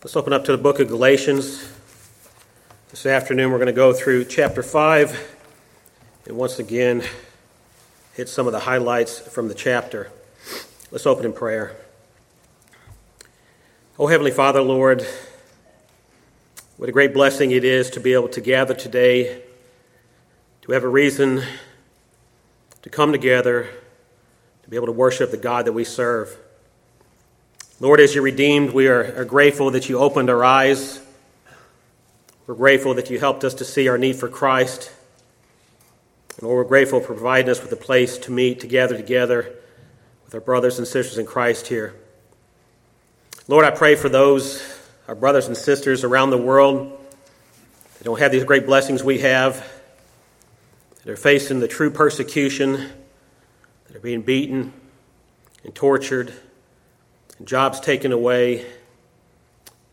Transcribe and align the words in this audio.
Let's 0.00 0.14
open 0.14 0.32
up 0.32 0.44
to 0.44 0.52
the 0.52 0.62
book 0.62 0.78
of 0.78 0.86
Galatians. 0.86 1.72
This 2.90 3.04
afternoon 3.04 3.50
we're 3.50 3.58
going 3.58 3.66
to 3.66 3.72
go 3.72 3.92
through 3.92 4.26
chapter 4.26 4.62
5 4.62 5.36
and 6.28 6.36
once 6.36 6.60
again 6.60 7.02
hit 8.14 8.28
some 8.28 8.46
of 8.46 8.52
the 8.52 8.60
highlights 8.60 9.18
from 9.18 9.48
the 9.48 9.54
chapter. 9.54 10.12
Let's 10.92 11.04
open 11.04 11.24
in 11.24 11.32
prayer. 11.32 11.76
Oh, 13.98 14.06
Heavenly 14.06 14.30
Father, 14.30 14.62
Lord, 14.62 15.04
what 16.76 16.88
a 16.88 16.92
great 16.92 17.12
blessing 17.12 17.50
it 17.50 17.64
is 17.64 17.90
to 17.90 17.98
be 17.98 18.12
able 18.12 18.28
to 18.28 18.40
gather 18.40 18.74
today, 18.74 19.42
to 20.62 20.70
have 20.70 20.84
a 20.84 20.88
reason 20.88 21.42
to 22.82 22.88
come 22.88 23.10
together, 23.10 23.68
to 24.62 24.70
be 24.70 24.76
able 24.76 24.86
to 24.86 24.92
worship 24.92 25.32
the 25.32 25.36
God 25.36 25.64
that 25.64 25.72
we 25.72 25.82
serve. 25.82 26.38
Lord, 27.80 28.00
as 28.00 28.12
you 28.12 28.22
redeemed, 28.22 28.72
we 28.72 28.88
are, 28.88 29.20
are 29.20 29.24
grateful 29.24 29.70
that 29.70 29.88
you 29.88 29.98
opened 29.98 30.30
our 30.30 30.42
eyes. 30.42 31.00
We're 32.48 32.56
grateful 32.56 32.94
that 32.94 33.08
you 33.08 33.20
helped 33.20 33.44
us 33.44 33.54
to 33.54 33.64
see 33.64 33.86
our 33.86 33.96
need 33.96 34.16
for 34.16 34.28
Christ. 34.28 34.90
And 36.38 36.48
Lord, 36.48 36.56
we're 36.56 36.68
grateful 36.68 36.98
for 36.98 37.14
providing 37.14 37.48
us 37.48 37.62
with 37.62 37.70
a 37.70 37.76
place 37.76 38.18
to 38.18 38.32
meet, 38.32 38.58
to 38.60 38.66
gather 38.66 38.96
together 38.96 39.54
with 40.24 40.34
our 40.34 40.40
brothers 40.40 40.78
and 40.78 40.88
sisters 40.88 41.18
in 41.18 41.26
Christ 41.26 41.68
here. 41.68 41.94
Lord, 43.46 43.64
I 43.64 43.70
pray 43.70 43.94
for 43.94 44.08
those, 44.08 44.60
our 45.06 45.14
brothers 45.14 45.46
and 45.46 45.56
sisters 45.56 46.02
around 46.02 46.30
the 46.30 46.38
world 46.38 46.98
that 47.98 48.04
don't 48.04 48.18
have 48.18 48.32
these 48.32 48.42
great 48.42 48.66
blessings 48.66 49.04
we 49.04 49.20
have, 49.20 49.64
that 51.04 51.12
are 51.12 51.16
facing 51.16 51.60
the 51.60 51.68
true 51.68 51.92
persecution, 51.92 52.90
that 53.86 53.94
are 53.94 54.00
being 54.00 54.22
beaten 54.22 54.72
and 55.62 55.72
tortured 55.76 56.32
jobs 57.44 57.80
taken 57.80 58.12
away, 58.12 58.66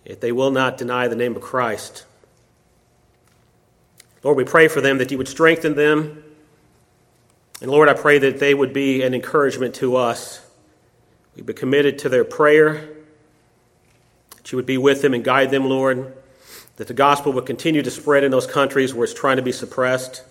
yet 0.05 0.21
they 0.21 0.31
will 0.31 0.51
not 0.51 0.77
deny 0.77 1.07
the 1.07 1.15
name 1.15 1.35
of 1.35 1.41
Christ. 1.41 2.05
Lord, 4.23 4.37
we 4.37 4.43
pray 4.43 4.67
for 4.67 4.81
them 4.81 4.97
that 4.97 5.11
you 5.11 5.19
would 5.19 5.27
strengthen 5.27 5.75
them. 5.75 6.23
And 7.61 7.69
Lord, 7.69 7.87
I 7.87 7.93
pray 7.93 8.17
that 8.17 8.39
they 8.39 8.53
would 8.53 8.73
be 8.73 9.03
an 9.03 9.13
encouragement 9.13 9.75
to 9.75 9.95
us. 9.95 10.43
We'd 11.35 11.45
be 11.45 11.53
committed 11.53 11.99
to 11.99 12.09
their 12.09 12.23
prayer, 12.23 12.89
that 14.35 14.51
you 14.51 14.55
would 14.55 14.65
be 14.65 14.77
with 14.77 15.01
them 15.01 15.13
and 15.13 15.23
guide 15.23 15.51
them, 15.51 15.69
Lord, 15.69 16.17
that 16.77 16.87
the 16.87 16.93
gospel 16.93 17.33
would 17.33 17.45
continue 17.45 17.83
to 17.83 17.91
spread 17.91 18.23
in 18.23 18.31
those 18.31 18.47
countries 18.47 18.93
where 18.93 19.03
it's 19.03 19.13
trying 19.13 19.37
to 19.37 19.43
be 19.43 19.51
suppressed. 19.51 20.23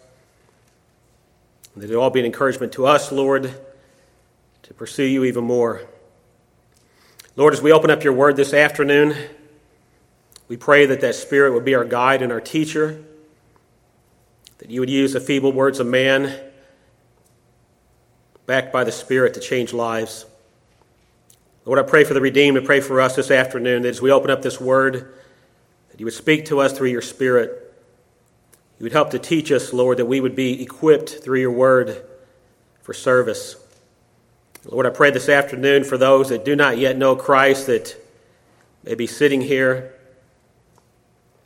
And 1.75 1.83
that 1.83 1.91
it 1.91 1.94
all 1.94 2.10
be 2.10 2.20
an 2.20 2.27
encouragement 2.27 2.72
to 2.75 2.86
us, 2.86 3.12
Lord, 3.12 3.55
to 4.62 4.75
pursue 4.75 5.05
you 5.05 5.25
even 5.25 5.44
more. 5.44 5.83
Lord, 7.36 7.52
as 7.52 7.60
we 7.60 7.72
open 7.72 7.90
up 7.90 8.04
your 8.04 8.12
word 8.12 8.36
this 8.36 8.54
afternoon, 8.54 9.16
we 10.46 10.56
pray 10.56 10.86
that 10.86 11.00
that 11.00 11.16
Spirit 11.16 11.52
would 11.52 11.64
be 11.64 11.74
our 11.74 11.84
guide 11.84 12.22
and 12.22 12.30
our 12.30 12.41
teacher, 12.41 13.02
that 14.58 14.70
you 14.70 14.78
would 14.78 14.88
use 14.88 15.14
the 15.14 15.20
feeble 15.20 15.50
words 15.50 15.80
of 15.80 15.86
man, 15.88 16.32
backed 18.46 18.72
by 18.72 18.84
the 18.84 18.92
Spirit, 18.92 19.34
to 19.34 19.41
change 19.41 19.72
lives. 19.72 20.26
Lord, 21.64 21.80
I 21.80 21.82
pray 21.82 22.04
for 22.04 22.14
the 22.14 22.20
redeemed 22.20 22.56
and 22.56 22.64
pray 22.64 22.80
for 22.80 23.00
us 23.00 23.16
this 23.16 23.32
afternoon 23.32 23.82
that 23.82 23.88
as 23.88 24.00
we 24.00 24.12
open 24.12 24.30
up 24.30 24.42
this 24.42 24.60
word, 24.60 25.12
that 25.91 25.98
you 25.98 26.06
would 26.06 26.14
speak 26.14 26.44
to 26.46 26.60
us 26.60 26.72
through 26.72 26.91
your 26.91 27.02
Spirit. 27.02 27.74
You 28.78 28.84
would 28.84 28.92
help 28.92 29.10
to 29.10 29.19
teach 29.19 29.50
us, 29.50 29.72
Lord, 29.72 29.98
that 29.98 30.06
we 30.06 30.20
would 30.20 30.36
be 30.36 30.62
equipped 30.62 31.10
through 31.24 31.41
your 31.41 31.50
word 31.50 32.06
for 32.80 32.92
service. 32.92 33.56
Lord, 34.66 34.86
I 34.86 34.90
pray 34.90 35.10
this 35.10 35.28
afternoon 35.28 35.84
for 35.84 35.98
those 35.98 36.30
that 36.30 36.44
do 36.44 36.56
not 36.56 36.78
yet 36.78 36.96
know 36.96 37.16
Christ 37.16 37.66
that 37.66 37.94
may 38.82 38.94
be 38.94 39.06
sitting 39.06 39.42
here 39.42 39.92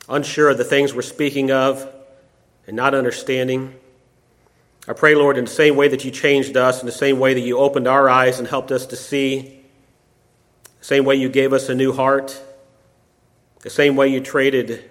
unsure 0.07 0.49
of 0.49 0.57
the 0.57 0.63
things 0.63 0.93
we're 0.93 1.01
speaking 1.01 1.51
of 1.51 1.87
and 2.65 2.77
not 2.77 2.95
understanding. 2.95 3.75
I 4.87 4.93
pray, 4.93 5.15
Lord, 5.15 5.37
in 5.37 5.45
the 5.45 5.51
same 5.51 5.75
way 5.75 5.89
that 5.89 6.05
you 6.05 6.11
changed 6.11 6.55
us, 6.55 6.79
in 6.79 6.85
the 6.85 6.93
same 6.93 7.19
way 7.19 7.33
that 7.33 7.41
you 7.41 7.57
opened 7.57 7.89
our 7.89 8.09
eyes 8.09 8.39
and 8.39 8.47
helped 8.47 8.71
us 8.71 8.85
to 8.87 8.95
see, 8.95 9.59
the 10.79 10.85
same 10.85 11.03
way 11.03 11.15
you 11.15 11.27
gave 11.27 11.51
us 11.51 11.67
a 11.67 11.75
new 11.75 11.91
heart, 11.91 12.41
the 13.63 13.69
same 13.69 13.97
way 13.97 14.07
you 14.07 14.21
traded 14.21 14.89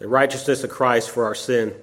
the 0.00 0.08
righteousness 0.08 0.64
of 0.64 0.70
Christ 0.70 1.10
for 1.10 1.24
our 1.24 1.34
sin. 1.34 1.74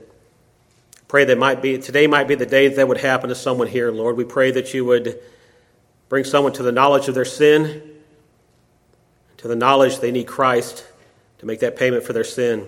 Pray 1.07 1.23
that 1.23 1.37
might 1.37 1.61
be 1.61 1.77
today 1.77 2.05
might 2.05 2.27
be 2.27 2.35
the 2.35 2.45
day 2.45 2.67
that, 2.67 2.75
that 2.75 2.87
would 2.89 2.97
happen 2.97 3.29
to 3.29 3.35
someone 3.35 3.69
here, 3.69 3.91
Lord. 3.91 4.17
We 4.17 4.25
pray 4.25 4.51
that 4.51 4.73
you 4.73 4.83
would 4.83 5.21
Bring 6.09 6.23
someone 6.23 6.53
to 6.53 6.63
the 6.63 6.71
knowledge 6.71 7.07
of 7.07 7.15
their 7.15 7.25
sin, 7.25 7.81
to 9.37 9.47
the 9.47 9.55
knowledge 9.55 9.99
they 9.99 10.11
need 10.11 10.27
Christ 10.27 10.85
to 11.39 11.45
make 11.45 11.59
that 11.59 11.75
payment 11.75 12.03
for 12.03 12.13
their 12.13 12.23
sin. 12.23 12.67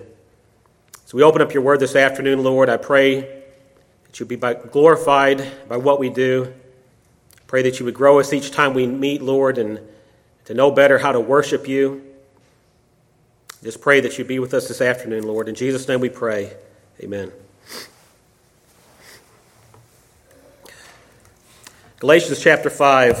So 1.06 1.16
we 1.16 1.22
open 1.22 1.40
up 1.40 1.54
your 1.54 1.62
word 1.62 1.80
this 1.80 1.96
afternoon, 1.96 2.42
Lord. 2.42 2.68
I 2.68 2.76
pray 2.76 3.20
that 3.20 4.20
you 4.20 4.26
be 4.26 4.36
glorified 4.36 5.68
by 5.68 5.76
what 5.76 5.98
we 5.98 6.10
do. 6.10 6.52
Pray 7.46 7.62
that 7.62 7.78
you 7.78 7.86
would 7.86 7.94
grow 7.94 8.20
us 8.20 8.32
each 8.32 8.50
time 8.50 8.74
we 8.74 8.86
meet, 8.86 9.22
Lord, 9.22 9.56
and 9.56 9.80
to 10.44 10.54
know 10.54 10.70
better 10.70 10.98
how 10.98 11.12
to 11.12 11.20
worship 11.20 11.66
you. 11.66 12.04
Just 13.62 13.80
pray 13.80 14.00
that 14.00 14.18
you 14.18 14.24
be 14.24 14.38
with 14.38 14.54
us 14.54 14.68
this 14.68 14.80
afternoon, 14.80 15.24
Lord. 15.24 15.48
In 15.48 15.54
Jesus' 15.54 15.88
name 15.88 16.00
we 16.00 16.10
pray. 16.10 16.52
Amen. 17.02 17.32
Galatians 22.00 22.40
chapter 22.40 22.70
5. 22.70 23.16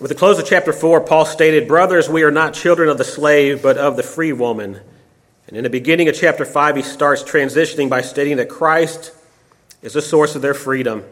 With 0.00 0.10
the 0.10 0.14
close 0.14 0.38
of 0.38 0.46
chapter 0.46 0.72
4, 0.72 1.00
Paul 1.00 1.24
stated, 1.24 1.66
Brothers, 1.66 2.08
we 2.08 2.22
are 2.22 2.30
not 2.30 2.54
children 2.54 2.88
of 2.88 2.98
the 2.98 3.04
slave, 3.04 3.64
but 3.64 3.76
of 3.76 3.96
the 3.96 4.04
free 4.04 4.32
woman. 4.32 4.78
And 5.48 5.56
in 5.56 5.64
the 5.64 5.70
beginning 5.70 6.08
of 6.08 6.14
chapter 6.14 6.44
5, 6.44 6.76
he 6.76 6.82
starts 6.82 7.24
transitioning 7.24 7.90
by 7.90 8.00
stating 8.00 8.36
that 8.36 8.48
Christ 8.48 9.12
is 9.82 9.94
the 9.94 10.02
source 10.02 10.36
of 10.36 10.42
their 10.42 10.54
freedom. 10.54 11.02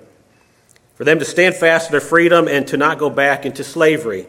For 0.95 1.03
them 1.03 1.19
to 1.19 1.25
stand 1.25 1.57
fast 1.57 1.89
in 1.89 1.91
their 1.91 2.01
freedom 2.01 2.47
and 2.47 2.65
to 2.69 2.77
not 2.77 2.99
go 2.99 3.11
back 3.11 3.45
into 3.45 3.65
slavery. 3.65 4.29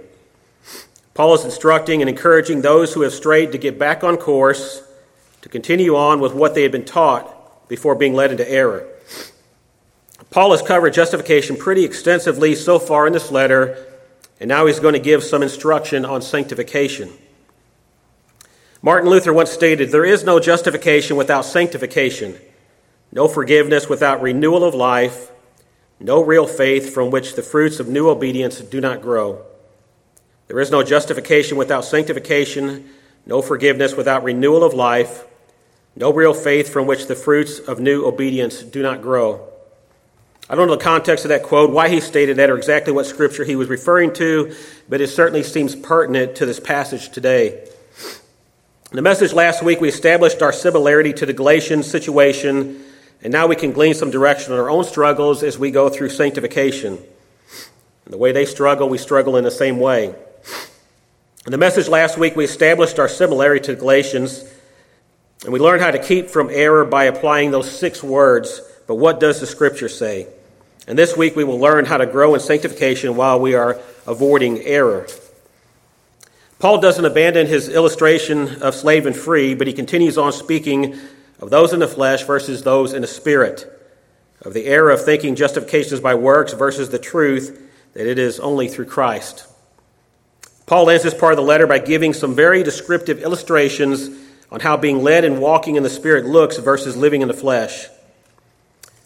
Paul 1.14 1.36
is 1.36 1.46
instructing 1.46 2.02
and 2.02 2.10
encouraging 2.10 2.62
those 2.64 2.96
who 2.96 3.02
have 3.02 3.14
strayed 3.14 3.52
to 3.52 3.60
get 3.60 3.78
back 3.78 4.04
on 4.04 4.18
course, 4.18 4.82
to 5.42 5.50
continue 5.50 5.96
on 5.96 6.20
with 6.20 6.34
what 6.34 6.56
they 6.56 6.64
had 6.64 6.72
been 6.72 6.84
taught 6.84 7.70
before 7.70 7.94
being 7.94 8.16
led 8.16 8.32
into 8.32 8.50
error. 8.50 8.88
Paul 10.32 10.52
has 10.52 10.62
covered 10.62 10.94
justification 10.94 11.58
pretty 11.58 11.84
extensively 11.84 12.56
so 12.56 12.80
far 12.80 13.06
in 13.06 13.12
this 13.12 13.32
letter, 13.32 13.86
and 14.40 14.48
now 14.48 14.66
he's 14.66 14.80
going 14.80 14.94
to 14.94 15.00
give 15.00 15.26
some 15.26 15.44
instruction 15.44 16.06
on 16.06 16.22
sanctification. 16.22 17.12
Martin 18.82 19.10
Luther 19.10 19.34
once 19.34 19.52
stated 19.52 19.92
There 19.92 20.06
is 20.06 20.24
no 20.24 20.40
justification 20.40 21.18
without 21.18 21.44
sanctification, 21.44 22.38
no 23.12 23.28
forgiveness 23.28 23.90
without 23.90 24.22
renewal 24.22 24.64
of 24.64 24.74
life, 24.74 25.32
no 26.00 26.24
real 26.24 26.48
faith 26.48 26.94
from 26.94 27.12
which 27.12 27.36
the 27.36 27.44
fruits 27.44 27.82
of 27.82 27.90
new 27.90 28.08
obedience 28.08 28.62
do 28.62 28.80
not 28.80 29.02
grow. 29.02 29.46
There 30.48 30.62
is 30.62 30.72
no 30.72 30.82
justification 30.82 31.58
without 31.58 31.84
sanctification, 31.84 32.90
no 33.26 33.42
forgiveness 33.42 33.98
without 33.98 34.24
renewal 34.24 34.64
of 34.64 34.74
life, 34.74 35.26
no 35.94 36.14
real 36.14 36.34
faith 36.34 36.70
from 36.70 36.88
which 36.88 37.08
the 37.08 37.16
fruits 37.16 37.60
of 37.60 37.82
new 37.82 38.06
obedience 38.06 38.64
do 38.64 38.82
not 38.82 39.02
grow. 39.02 39.51
I 40.52 40.56
don't 40.56 40.68
know 40.68 40.76
the 40.76 40.84
context 40.84 41.24
of 41.24 41.30
that 41.30 41.44
quote, 41.44 41.72
why 41.72 41.88
he 41.88 42.02
stated 42.02 42.36
that, 42.36 42.50
or 42.50 42.58
exactly 42.58 42.92
what 42.92 43.06
scripture 43.06 43.46
he 43.46 43.56
was 43.56 43.70
referring 43.70 44.12
to, 44.16 44.54
but 44.90 45.00
it 45.00 45.08
certainly 45.08 45.44
seems 45.44 45.78
pertinent 45.78 46.36
to 46.36 46.46
this 46.46 46.60
passage 46.60 47.08
today. 47.08 47.66
In 48.92 48.98
the 48.98 49.02
message 49.02 49.32
last 49.32 49.64
week, 49.64 49.80
we 49.80 49.88
established 49.88 50.42
our 50.42 50.52
similarity 50.52 51.14
to 51.14 51.26
the 51.26 51.32
Galatian 51.32 51.84
situation, 51.84 52.84
and 53.22 53.32
now 53.32 53.48
we 53.48 53.56
can 53.56 53.72
glean 53.72 53.94
some 53.94 54.12
direction 54.12 54.52
on 54.52 54.60
our 54.60 54.70
own 54.70 54.84
struggles 54.84 55.42
as 55.42 55.58
we 55.58 55.72
go 55.72 55.88
through 55.88 56.10
sanctification. 56.10 56.98
And 58.04 58.14
the 58.14 58.18
way 58.18 58.34
they 58.34 58.46
struggle, 58.46 58.90
we 58.90 58.98
struggle 58.98 59.38
in 59.38 59.46
the 59.46 59.52
same 59.52 59.80
way. 59.80 60.14
In 61.46 61.52
the 61.54 61.58
message 61.58 61.88
last 61.88 62.18
week, 62.18 62.36
we 62.36 62.44
established 62.44 63.00
our 63.00 63.08
similarity 63.08 63.64
to 63.68 63.76
the 63.76 63.80
Galatians, 63.80 64.44
and 65.46 65.54
we 65.54 65.62
learned 65.62 65.82
how 65.82 65.92
to 65.92 66.04
keep 66.04 66.30
from 66.30 66.50
error 66.52 66.84
by 66.84 67.06
applying 67.06 67.52
those 67.52 67.72
six 67.72 68.04
words. 68.04 68.62
But 68.86 68.96
what 68.96 69.22
does 69.22 69.40
the 69.40 69.48
scripture 69.48 69.88
say? 69.88 70.28
And 70.88 70.98
this 70.98 71.16
week 71.16 71.36
we 71.36 71.44
will 71.44 71.60
learn 71.60 71.86
how 71.86 71.98
to 71.98 72.06
grow 72.06 72.34
in 72.34 72.40
sanctification 72.40 73.16
while 73.16 73.40
we 73.40 73.56
are 73.56 73.80
avoiding 74.08 74.60
error. 74.60 75.08
Paul 76.60 76.80
doesn't 76.80 77.06
abandon 77.06 77.48
his 77.48 77.70
illustration 77.70 78.62
of 78.62 78.76
slave 78.76 79.06
and 79.06 79.16
free, 79.16 79.56
but 79.56 79.68
he 79.68 79.74
continues 79.74 80.18
on 80.18 80.32
speaking 80.32 80.96
of 81.40 81.50
those 81.50 81.74
in 81.74 81.80
the 81.80 81.88
flesh 81.88 82.24
versus 82.24 82.64
those 82.64 82.94
in 82.94 83.02
the 83.02 83.08
spirit, 83.08 83.66
of 84.44 84.54
the 84.54 84.66
error 84.66 84.92
of 84.92 85.04
thinking 85.04 85.36
justification 85.36 85.94
is 85.94 86.00
by 86.00 86.14
works 86.14 86.54
versus 86.54 86.90
the 86.90 87.00
truth 87.00 87.70
that 87.94 88.08
it 88.08 88.20
is 88.20 88.40
only 88.40 88.68
through 88.68 88.86
Christ. 88.86 89.48
Paul 90.68 90.90
ends 90.90 91.04
this 91.04 91.14
part 91.14 91.34
of 91.34 91.38
the 91.38 91.44
letter 91.44 91.68
by 91.68 91.80
giving 91.80 92.14
some 92.14 92.36
very 92.36 92.64
descriptive 92.64 93.22
illustrations 93.24 94.10
on 94.52 94.60
how 94.60 94.78
being 94.78 95.02
led 95.02 95.26
and 95.26 95.42
walking 95.42 95.76
in 95.76 95.84
the 95.84 95.90
Spirit 95.90 96.26
looks 96.26 96.58
versus 96.58 96.96
living 96.96 97.22
in 97.22 97.28
the 97.28 97.34
flesh. 97.34 97.88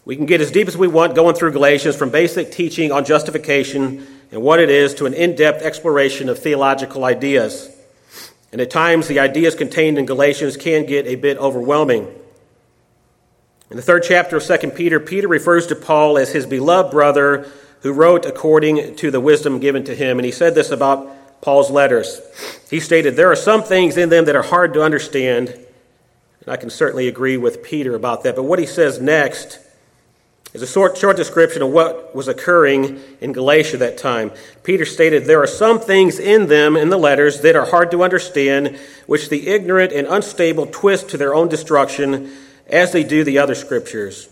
We 0.06 0.16
can 0.16 0.28
get 0.28 0.40
as 0.40 0.52
deep 0.52 0.68
as 0.68 0.78
we 0.78 0.88
want 0.88 1.16
going 1.16 1.36
through 1.36 1.52
Galatians 1.52 1.96
from 1.96 2.12
basic 2.12 2.52
teaching 2.52 2.92
on 2.92 3.06
justification 3.06 4.06
and 4.32 4.42
what 4.44 4.60
it 4.60 4.70
is 4.70 4.94
to 4.96 5.08
an 5.08 5.16
in 5.16 5.36
depth 5.36 5.64
exploration 5.64 6.30
of 6.30 6.38
theological 6.38 7.04
ideas. 7.04 7.76
And 8.52 8.62
at 8.62 8.70
times, 8.70 9.08
the 9.08 9.20
ideas 9.20 9.56
contained 9.56 9.98
in 9.98 10.06
Galatians 10.06 10.58
can 10.58 10.86
get 10.86 11.08
a 11.08 11.16
bit 11.16 11.38
overwhelming. 11.40 12.08
In 13.72 13.78
the 13.78 13.82
third 13.82 14.04
chapter 14.08 14.38
of 14.38 14.44
2 14.44 14.72
Peter, 14.72 15.00
Peter 15.00 15.28
refers 15.28 15.66
to 15.68 15.76
Paul 15.76 16.20
as 16.20 16.32
his 16.32 16.46
beloved 16.46 16.92
brother 16.92 17.50
who 17.82 17.92
wrote 17.92 18.26
according 18.26 18.96
to 18.98 19.10
the 19.10 19.20
wisdom 19.20 19.60
given 19.60 19.84
to 19.86 19.96
him. 19.96 20.20
And 20.20 20.26
he 20.26 20.32
said 20.32 20.54
this 20.54 20.70
about 20.70 21.42
Paul's 21.42 21.72
letters. 21.72 22.22
He 22.70 22.80
stated, 22.80 23.16
There 23.16 23.32
are 23.32 23.36
some 23.36 23.64
things 23.64 23.98
in 23.98 24.10
them 24.10 24.26
that 24.26 24.36
are 24.36 24.44
hard 24.44 24.76
to 24.76 24.84
understand. 24.84 25.50
And 25.50 26.48
I 26.48 26.58
can 26.58 26.70
certainly 26.70 27.08
agree 27.08 27.38
with 27.38 27.64
Peter 27.64 27.96
about 27.96 28.24
that. 28.24 28.36
But 28.36 28.44
what 28.44 28.60
he 28.60 28.68
says 28.68 29.02
next 29.02 29.60
is 30.56 30.62
a 30.62 30.68
short, 30.68 30.98
short 30.98 31.18
description 31.18 31.62
of 31.62 31.70
what 31.70 32.16
was 32.16 32.30
occurring 32.30 33.02
in 33.20 33.34
Galatia 33.34 33.76
that 33.76 33.98
time. 33.98 34.32
Peter 34.64 34.86
stated, 34.86 35.26
There 35.26 35.44
are 35.44 35.48
some 35.48 35.82
things 35.82 36.18
in 36.18 36.48
them, 36.48 36.78
in 36.78 36.88
the 36.88 36.98
letters, 36.98 37.42
that 37.42 37.58
are 37.58 37.66
hard 37.66 37.92
to 37.92 38.04
understand, 38.04 38.80
which 39.06 39.28
the 39.28 39.50
ignorant 39.50 39.92
and 39.92 40.08
unstable 40.08 40.66
twist 40.68 41.10
to 41.10 41.18
their 41.18 41.36
own 41.36 41.50
destruction, 41.50 42.32
as 42.68 42.94
they 42.94 43.04
do 43.04 43.26
the 43.26 43.38
other 43.38 43.54
scriptures. 43.54 44.30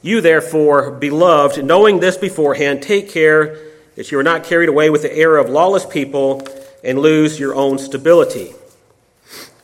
You, 0.00 0.20
therefore, 0.20 0.92
beloved, 0.92 1.64
knowing 1.64 1.98
this 1.98 2.16
beforehand, 2.16 2.80
take 2.80 3.10
care 3.10 3.58
that 3.96 4.12
you 4.12 4.18
are 4.20 4.22
not 4.22 4.44
carried 4.44 4.68
away 4.68 4.90
with 4.90 5.02
the 5.02 5.12
error 5.12 5.38
of 5.38 5.50
lawless 5.50 5.84
people 5.84 6.46
and 6.84 7.00
lose 7.00 7.40
your 7.40 7.52
own 7.52 7.78
stability. 7.78 8.52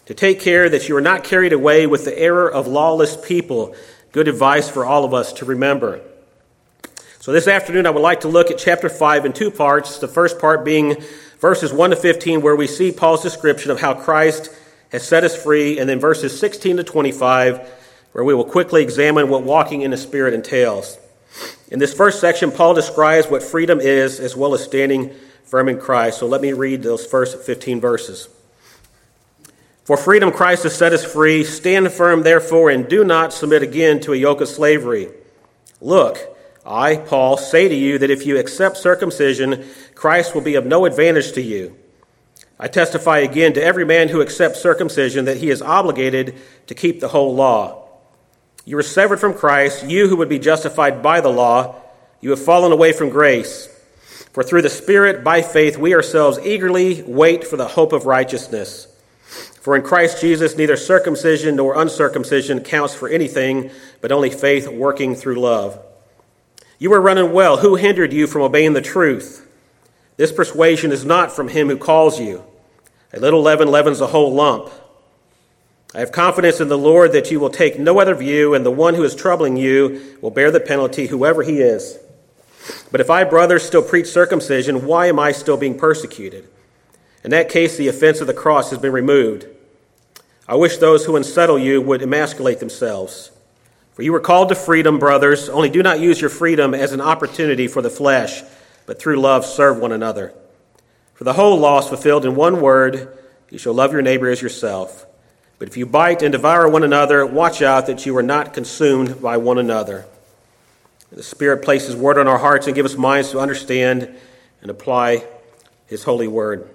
To 0.06 0.14
take 0.14 0.40
care 0.40 0.68
that 0.68 0.88
you 0.88 0.96
are 0.96 1.00
not 1.00 1.22
carried 1.22 1.52
away 1.52 1.86
with 1.86 2.04
the 2.04 2.18
error 2.18 2.50
of 2.50 2.66
lawless 2.66 3.16
people. 3.16 3.76
Good 4.12 4.28
advice 4.28 4.68
for 4.68 4.84
all 4.84 5.04
of 5.04 5.14
us 5.14 5.32
to 5.34 5.44
remember. 5.44 6.00
So, 7.20 7.32
this 7.32 7.46
afternoon, 7.46 7.86
I 7.86 7.90
would 7.90 8.02
like 8.02 8.20
to 8.20 8.28
look 8.28 8.50
at 8.50 8.58
chapter 8.58 8.88
5 8.88 9.26
in 9.26 9.32
two 9.32 9.50
parts. 9.50 9.98
The 9.98 10.08
first 10.08 10.38
part 10.38 10.64
being 10.64 10.96
verses 11.38 11.72
1 11.72 11.90
to 11.90 11.96
15, 11.96 12.40
where 12.40 12.56
we 12.56 12.66
see 12.66 12.92
Paul's 12.92 13.22
description 13.22 13.70
of 13.70 13.80
how 13.80 13.94
Christ 13.94 14.50
has 14.90 15.06
set 15.06 15.22
us 15.22 15.40
free, 15.40 15.78
and 15.78 15.88
then 15.88 16.00
verses 16.00 16.38
16 16.38 16.78
to 16.78 16.84
25 16.84 17.76
where 18.12 18.24
we 18.24 18.34
will 18.34 18.44
quickly 18.44 18.82
examine 18.82 19.28
what 19.28 19.44
walking 19.44 19.82
in 19.82 19.90
the 19.90 19.96
Spirit 19.96 20.34
entails. 20.34 20.98
In 21.70 21.78
this 21.78 21.94
first 21.94 22.20
section, 22.20 22.50
Paul 22.50 22.74
describes 22.74 23.28
what 23.28 23.42
freedom 23.42 23.80
is 23.80 24.18
as 24.18 24.36
well 24.36 24.54
as 24.54 24.64
standing 24.64 25.14
firm 25.44 25.68
in 25.68 25.78
Christ. 25.78 26.18
So 26.18 26.26
let 26.26 26.40
me 26.40 26.52
read 26.52 26.82
those 26.82 27.06
first 27.06 27.38
15 27.38 27.80
verses. 27.80 28.28
For 29.90 29.96
freedom 29.96 30.30
Christ 30.30 30.62
has 30.62 30.76
set 30.76 30.92
us 30.92 31.04
free. 31.04 31.42
Stand 31.42 31.90
firm, 31.90 32.22
therefore, 32.22 32.70
and 32.70 32.88
do 32.88 33.02
not 33.02 33.32
submit 33.32 33.62
again 33.62 33.98
to 34.02 34.12
a 34.12 34.16
yoke 34.16 34.40
of 34.40 34.46
slavery. 34.46 35.08
Look, 35.80 36.16
I, 36.64 36.94
Paul, 36.94 37.36
say 37.36 37.68
to 37.68 37.74
you 37.74 37.98
that 37.98 38.08
if 38.08 38.24
you 38.24 38.38
accept 38.38 38.76
circumcision, 38.76 39.64
Christ 39.96 40.32
will 40.32 40.42
be 40.42 40.54
of 40.54 40.64
no 40.64 40.84
advantage 40.84 41.32
to 41.32 41.42
you. 41.42 41.76
I 42.56 42.68
testify 42.68 43.18
again 43.18 43.52
to 43.54 43.64
every 43.64 43.84
man 43.84 44.10
who 44.10 44.22
accepts 44.22 44.62
circumcision 44.62 45.24
that 45.24 45.38
he 45.38 45.50
is 45.50 45.60
obligated 45.60 46.36
to 46.68 46.74
keep 46.76 47.00
the 47.00 47.08
whole 47.08 47.34
law. 47.34 47.88
You 48.64 48.76
were 48.76 48.84
severed 48.84 49.18
from 49.18 49.34
Christ, 49.34 49.84
you 49.84 50.06
who 50.06 50.18
would 50.18 50.28
be 50.28 50.38
justified 50.38 51.02
by 51.02 51.20
the 51.20 51.30
law. 51.30 51.74
You 52.20 52.30
have 52.30 52.44
fallen 52.44 52.70
away 52.70 52.92
from 52.92 53.08
grace. 53.08 53.66
For 54.32 54.44
through 54.44 54.62
the 54.62 54.70
Spirit, 54.70 55.24
by 55.24 55.42
faith, 55.42 55.76
we 55.76 55.96
ourselves 55.96 56.38
eagerly 56.38 57.02
wait 57.02 57.42
for 57.42 57.56
the 57.56 57.66
hope 57.66 57.92
of 57.92 58.06
righteousness. 58.06 58.86
For 59.60 59.76
in 59.76 59.82
Christ 59.82 60.20
Jesus, 60.20 60.56
neither 60.56 60.76
circumcision 60.76 61.56
nor 61.56 61.80
uncircumcision 61.80 62.64
counts 62.64 62.94
for 62.94 63.08
anything, 63.08 63.70
but 64.00 64.10
only 64.10 64.30
faith 64.30 64.66
working 64.66 65.14
through 65.14 65.38
love. 65.38 65.78
You 66.78 66.90
were 66.90 67.00
running 67.00 67.32
well. 67.32 67.58
Who 67.58 67.76
hindered 67.76 68.12
you 68.12 68.26
from 68.26 68.40
obeying 68.40 68.72
the 68.72 68.80
truth? 68.80 69.46
This 70.16 70.32
persuasion 70.32 70.92
is 70.92 71.04
not 71.04 71.30
from 71.30 71.48
him 71.48 71.68
who 71.68 71.76
calls 71.76 72.18
you. 72.18 72.42
A 73.12 73.20
little 73.20 73.42
leaven 73.42 73.70
leavens 73.70 74.00
a 74.00 74.06
whole 74.06 74.32
lump. 74.32 74.70
I 75.94 76.00
have 76.00 76.12
confidence 76.12 76.60
in 76.60 76.68
the 76.68 76.78
Lord 76.78 77.12
that 77.12 77.30
you 77.30 77.38
will 77.38 77.50
take 77.50 77.78
no 77.78 78.00
other 78.00 78.14
view, 78.14 78.54
and 78.54 78.64
the 78.64 78.70
one 78.70 78.94
who 78.94 79.02
is 79.02 79.14
troubling 79.14 79.58
you 79.58 80.16
will 80.22 80.30
bear 80.30 80.50
the 80.50 80.60
penalty, 80.60 81.08
whoever 81.08 81.42
he 81.42 81.60
is. 81.60 81.98
But 82.90 83.00
if 83.00 83.10
I, 83.10 83.24
brothers, 83.24 83.64
still 83.64 83.82
preach 83.82 84.06
circumcision, 84.06 84.86
why 84.86 85.06
am 85.06 85.18
I 85.18 85.32
still 85.32 85.56
being 85.56 85.76
persecuted? 85.76 86.48
In 87.24 87.30
that 87.30 87.48
case, 87.48 87.76
the 87.76 87.88
offense 87.88 88.20
of 88.20 88.26
the 88.26 88.34
cross 88.34 88.70
has 88.70 88.78
been 88.78 88.92
removed. 88.92 89.46
I 90.48 90.54
wish 90.56 90.78
those 90.78 91.04
who 91.04 91.16
unsettle 91.16 91.58
you 91.58 91.80
would 91.80 92.02
emasculate 92.02 92.60
themselves. 92.60 93.30
For 93.92 94.02
you 94.02 94.12
were 94.12 94.20
called 94.20 94.48
to 94.48 94.54
freedom, 94.54 94.98
brothers, 94.98 95.48
only 95.48 95.68
do 95.68 95.82
not 95.82 96.00
use 96.00 96.20
your 96.20 96.30
freedom 96.30 96.74
as 96.74 96.92
an 96.92 97.00
opportunity 97.00 97.68
for 97.68 97.82
the 97.82 97.90
flesh, 97.90 98.42
but 98.86 98.98
through 98.98 99.20
love 99.20 99.44
serve 99.44 99.78
one 99.78 99.92
another. 99.92 100.32
For 101.14 101.24
the 101.24 101.34
whole 101.34 101.58
law 101.58 101.80
is 101.80 101.86
fulfilled 101.86 102.24
in 102.24 102.34
one 102.34 102.60
word 102.60 103.16
you 103.50 103.58
shall 103.58 103.74
love 103.74 103.92
your 103.92 104.00
neighbor 104.00 104.30
as 104.30 104.40
yourself. 104.40 105.06
But 105.58 105.68
if 105.68 105.76
you 105.76 105.84
bite 105.84 106.22
and 106.22 106.32
devour 106.32 106.68
one 106.68 106.84
another, 106.84 107.26
watch 107.26 107.60
out 107.60 107.86
that 107.86 108.06
you 108.06 108.16
are 108.16 108.22
not 108.22 108.54
consumed 108.54 109.20
by 109.20 109.36
one 109.36 109.58
another. 109.58 110.06
The 111.12 111.22
Spirit 111.22 111.64
places 111.64 111.96
word 111.96 112.16
on 112.16 112.28
our 112.28 112.38
hearts 112.38 112.66
and 112.66 112.76
gives 112.76 112.92
us 112.92 112.98
minds 112.98 113.32
to 113.32 113.40
understand 113.40 114.14
and 114.62 114.70
apply 114.70 115.24
His 115.86 116.04
holy 116.04 116.28
word. 116.28 116.70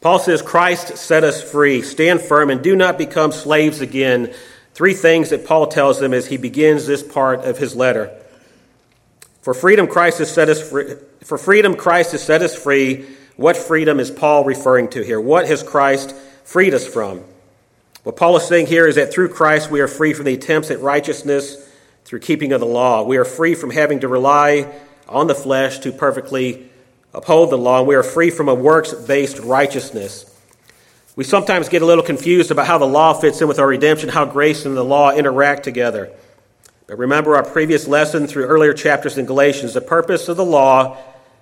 Paul 0.00 0.18
says, 0.18 0.42
Christ 0.42 0.96
set 0.96 1.24
us 1.24 1.42
free. 1.42 1.82
Stand 1.82 2.20
firm 2.20 2.50
and 2.50 2.62
do 2.62 2.74
not 2.74 2.96
become 2.96 3.32
slaves 3.32 3.80
again. 3.80 4.32
Three 4.72 4.94
things 4.94 5.30
that 5.30 5.46
Paul 5.46 5.66
tells 5.66 6.00
them 6.00 6.14
as 6.14 6.26
he 6.26 6.36
begins 6.36 6.86
this 6.86 7.02
part 7.02 7.40
of 7.40 7.58
his 7.58 7.76
letter. 7.76 8.10
For 9.42 9.52
freedom, 9.54 9.86
Christ 9.86 10.18
has 10.18 10.32
set 10.32 10.48
us 10.48 10.68
free. 10.68 10.94
For 11.22 11.36
freedom, 11.36 11.76
Christ 11.76 12.12
has 12.12 12.22
set 12.22 12.42
us 12.42 12.54
free. 12.54 13.06
What 13.36 13.56
freedom 13.56 14.00
is 14.00 14.10
Paul 14.10 14.44
referring 14.44 14.88
to 14.90 15.02
here? 15.02 15.20
What 15.20 15.46
has 15.46 15.62
Christ 15.62 16.14
freed 16.50 16.74
us 16.74 16.86
from. 16.86 17.22
What 18.02 18.16
Paul 18.16 18.36
is 18.36 18.42
saying 18.44 18.66
here 18.66 18.88
is 18.88 18.96
that 18.96 19.12
through 19.12 19.28
Christ 19.28 19.70
we 19.70 19.80
are 19.80 19.86
free 19.86 20.14
from 20.14 20.24
the 20.24 20.34
attempts 20.34 20.70
at 20.70 20.80
righteousness 20.80 21.56
through 22.04 22.20
keeping 22.20 22.52
of 22.52 22.60
the 22.60 22.66
law. 22.66 23.04
We 23.04 23.18
are 23.18 23.24
free 23.24 23.54
from 23.54 23.70
having 23.70 24.00
to 24.00 24.08
rely 24.08 24.72
on 25.08 25.28
the 25.28 25.34
flesh 25.34 25.78
to 25.80 25.92
perfectly 25.92 26.69
uphold 27.12 27.50
the 27.50 27.58
law, 27.58 27.78
and 27.78 27.88
we 27.88 27.94
are 27.94 28.02
free 28.02 28.30
from 28.30 28.48
a 28.48 28.54
works 28.54 28.92
based 28.92 29.38
righteousness. 29.38 30.26
We 31.16 31.24
sometimes 31.24 31.68
get 31.68 31.82
a 31.82 31.86
little 31.86 32.04
confused 32.04 32.50
about 32.50 32.66
how 32.66 32.78
the 32.78 32.86
law 32.86 33.12
fits 33.12 33.40
in 33.40 33.48
with 33.48 33.58
our 33.58 33.66
redemption, 33.66 34.08
how 34.08 34.24
grace 34.24 34.64
and 34.64 34.76
the 34.76 34.84
law 34.84 35.12
interact 35.12 35.64
together. 35.64 36.10
But 36.86 36.98
remember 36.98 37.36
our 37.36 37.44
previous 37.44 37.86
lesson 37.86 38.26
through 38.26 38.46
earlier 38.46 38.72
chapters 38.72 39.18
in 39.18 39.26
Galatians 39.26 39.74
the 39.74 39.80
purpose 39.80 40.28
of 40.28 40.36
the 40.36 40.44
law 40.44 40.96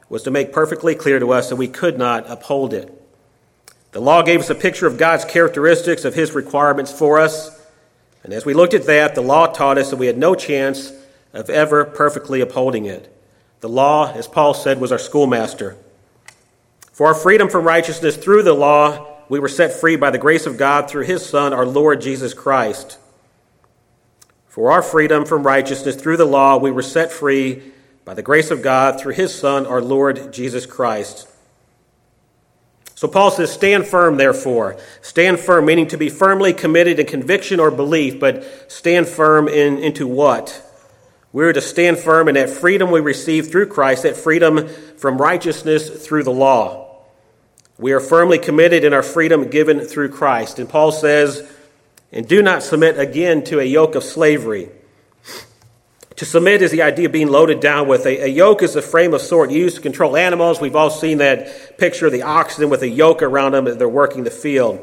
was 0.09 0.23
to 0.23 0.31
make 0.31 0.53
perfectly 0.53 0.95
clear 0.95 1.19
to 1.19 1.33
us 1.33 1.49
that 1.49 1.57
we 1.57 1.69
could 1.69 1.99
not 1.99 2.29
uphold 2.29 2.73
it. 2.73 2.93
The 3.93 4.01
law 4.01 4.23
gave 4.23 4.41
us 4.41 4.51
a 4.51 4.55
picture 4.55 4.87
of 4.87 4.99
God's 4.99 5.25
characteristics, 5.25 6.05
of 6.05 6.15
His 6.15 6.33
requirements 6.33 6.93
for 6.93 7.19
us. 7.19 7.67
And 8.23 8.33
as 8.33 8.45
we 8.45 8.55
looked 8.55 8.75
at 8.75 8.87
that, 8.87 9.15
the 9.15 9.23
law 9.23 9.47
taught 9.47 9.79
us 9.79 9.91
that 9.91 9.97
we 9.97 10.07
had 10.07 10.19
no 10.19 10.35
chance 10.35 10.93
of 11.33 11.49
ever 11.49 11.85
perfectly 11.85 12.41
upholding 12.41 12.85
it. 12.87 13.15
The 13.61 13.69
law, 13.69 14.13
as 14.13 14.29
Paul 14.29 14.55
said, 14.55 14.81
was 14.81 14.93
our 14.93 14.99
schoolmaster. 14.99 15.77
For 16.93 17.07
our 17.07 17.15
freedom 17.15 17.49
from 17.49 17.65
righteousness 17.65 18.17
through 18.17 18.45
the 18.45 18.55
law, 18.55 19.07
we 19.29 19.41
were 19.41 19.49
set 19.49 19.73
free 19.73 19.97
by 19.97 20.11
the 20.11 20.19
grace 20.19 20.47
of 20.47 20.57
God 20.57 20.89
through 20.89 21.05
His 21.05 21.25
Son, 21.25 21.53
our 21.53 21.67
Lord 21.67 22.01
Jesus 22.01 22.35
Christ. 22.35 22.99
For 24.47 24.73
our 24.73 24.83
freedom 24.83 25.25
from 25.25 25.47
righteousness 25.47 25.97
through 25.97 26.17
the 26.17 26.25
law, 26.25 26.57
we 26.57 26.71
were 26.71 26.83
set 26.83 27.13
free 27.13 27.63
by 28.05 28.15
the 28.15 28.23
grace 28.23 28.51
of 28.51 28.63
God 28.63 29.01
through 29.01 29.15
His 29.15 29.35
Son, 29.35 29.67
our 29.67 29.83
Lord 29.83 30.33
Jesus 30.33 30.67
Christ. 30.67 31.29
So 32.95 33.07
Paul 33.07 33.31
says, 33.31 33.53
Stand 33.53 33.87
firm, 33.87 34.17
therefore. 34.17 34.77
Stand 35.03 35.39
firm, 35.39 35.67
meaning 35.67 35.87
to 35.89 35.97
be 35.97 36.09
firmly 36.09 36.53
committed 36.53 36.99
in 36.99 37.07
conviction 37.07 37.61
or 37.61 37.71
belief, 37.71 38.19
but 38.19 38.45
stand 38.67 39.07
firm 39.07 39.47
in, 39.47 39.79
into 39.79 40.09
what? 40.09 40.68
We're 41.33 41.53
to 41.53 41.61
stand 41.61 41.99
firm 41.99 42.29
in 42.29 42.35
that 42.37 42.51
freedom 42.51 42.91
we 42.91 43.01
receive 43.01 43.51
through 43.51 43.67
Christ, 43.67 44.05
that 44.05 44.17
freedom 44.17 44.67
from 44.97 45.19
righteousness 45.19 46.07
through 46.07 46.23
the 46.23 46.33
law. 46.33 46.89
We 47.79 47.93
are 47.93 48.01
firmly 48.01 48.39
committed 48.39 48.83
in 48.83 48.93
our 48.93 49.03
freedom 49.03 49.51
given 49.51 49.81
through 49.81 50.09
Christ. 50.09 50.59
And 50.59 50.69
Paul 50.69 50.91
says, 50.91 51.49
And 52.11 52.27
do 52.27 52.43
not 52.43 52.63
submit 52.63 52.99
again 52.99 53.45
to 53.45 53.61
a 53.61 53.65
yoke 53.65 53.95
of 53.95 54.03
slavery. 54.03 54.71
To 56.17 56.25
submit 56.25 56.63
is 56.63 56.73
the 56.73 56.83
idea 56.83 57.07
of 57.07 57.13
being 57.13 57.29
loaded 57.29 57.61
down 57.61 57.87
with. 57.87 58.05
A, 58.05 58.25
a, 58.25 58.27
yoke 58.27 58.65
is 58.65 58.75
a 58.75 58.83
frame 58.83 59.15
of 59.15 59.21
sort 59.21 59.53
used 59.53 59.77
to 59.77 59.83
control 59.83 60.17
animals. 60.17 60.61
We've 60.61 60.75
all 60.75 60.91
seen 60.91 61.19
that 61.19 61.79
picture 61.79 62.07
of 62.07 62.13
the 62.13 62.23
oxen 62.23 62.71
with 62.71 62.83
a 62.83 62.89
yoke 62.89 63.23
around 63.23 63.53
them 63.53 63.69
as 63.69 63.77
they're 63.77 63.89
working 63.89 64.25
the 64.25 64.31
field. 64.33 64.81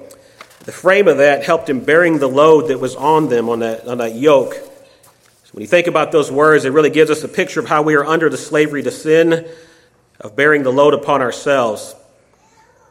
The 0.60 0.72
frame 0.72 1.10
of 1.10 1.18
that 1.18 1.44
helped 1.44 1.70
in 1.70 1.84
bearing 1.84 2.20
the 2.20 2.30
load 2.30 2.70
that 2.70 2.80
was 2.80 2.96
on 2.96 3.28
them 3.28 3.50
on 3.50 3.60
that, 3.60 3.86
on 3.86 3.98
that 3.98 4.16
yoke. 4.16 4.56
When 5.56 5.62
you 5.62 5.68
think 5.68 5.88
about 5.88 6.12
those 6.12 6.30
words, 6.30 6.66
it 6.66 6.74
really 6.74 6.90
gives 6.90 7.10
us 7.10 7.24
a 7.24 7.30
picture 7.30 7.62
of 7.62 7.66
how 7.66 7.82
we 7.82 7.96
are 7.96 8.04
under 8.04 8.30
the 8.30 8.36
slavery 8.36 8.84
to 8.84 8.92
sin, 8.92 9.48
of 10.20 10.36
bearing 10.36 10.64
the 10.64 10.70
load 10.70 10.94
upon 10.94 11.22
ourselves. 11.22 11.96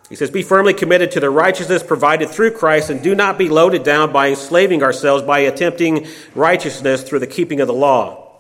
He 0.09 0.17
says, 0.17 0.31
Be 0.31 0.41
firmly 0.41 0.73
committed 0.73 1.11
to 1.11 1.21
the 1.21 1.29
righteousness 1.29 1.83
provided 1.83 2.31
through 2.31 2.53
Christ, 2.53 2.89
and 2.89 3.03
do 3.03 3.15
not 3.15 3.37
be 3.37 3.51
loaded 3.51 3.83
down 3.83 4.15
by 4.15 4.31
enslaving 4.31 4.83
ourselves 4.83 5.23
by 5.23 5.41
attempting 5.41 6.07
righteousness 6.35 7.03
through 7.03 7.19
the 7.19 7.27
keeping 7.27 7.61
of 7.61 7.67
the 7.67 7.75
law. 7.75 8.33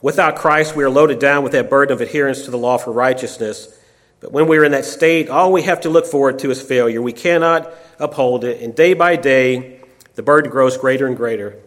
Without 0.00 0.36
Christ, 0.36 0.76
we 0.76 0.84
are 0.84 0.88
loaded 0.88 1.18
down 1.18 1.42
with 1.42 1.50
that 1.50 1.68
burden 1.68 1.92
of 1.92 2.00
adherence 2.00 2.44
to 2.44 2.52
the 2.52 2.58
law 2.58 2.78
for 2.78 2.92
righteousness. 2.92 3.76
But 4.20 4.30
when 4.30 4.46
we 4.46 4.56
are 4.56 4.64
in 4.64 4.70
that 4.70 4.84
state, 4.84 5.28
all 5.28 5.52
we 5.52 5.62
have 5.62 5.80
to 5.80 5.90
look 5.90 6.06
forward 6.06 6.38
to 6.38 6.52
is 6.52 6.62
failure. 6.62 7.02
We 7.02 7.12
cannot 7.12 7.74
uphold 7.98 8.44
it, 8.44 8.62
and 8.62 8.72
day 8.72 8.94
by 8.94 9.16
day, 9.16 9.80
the 10.14 10.22
burden 10.22 10.52
grows 10.52 10.76
greater 10.76 11.08
and 11.08 11.16
greater. 11.16 11.60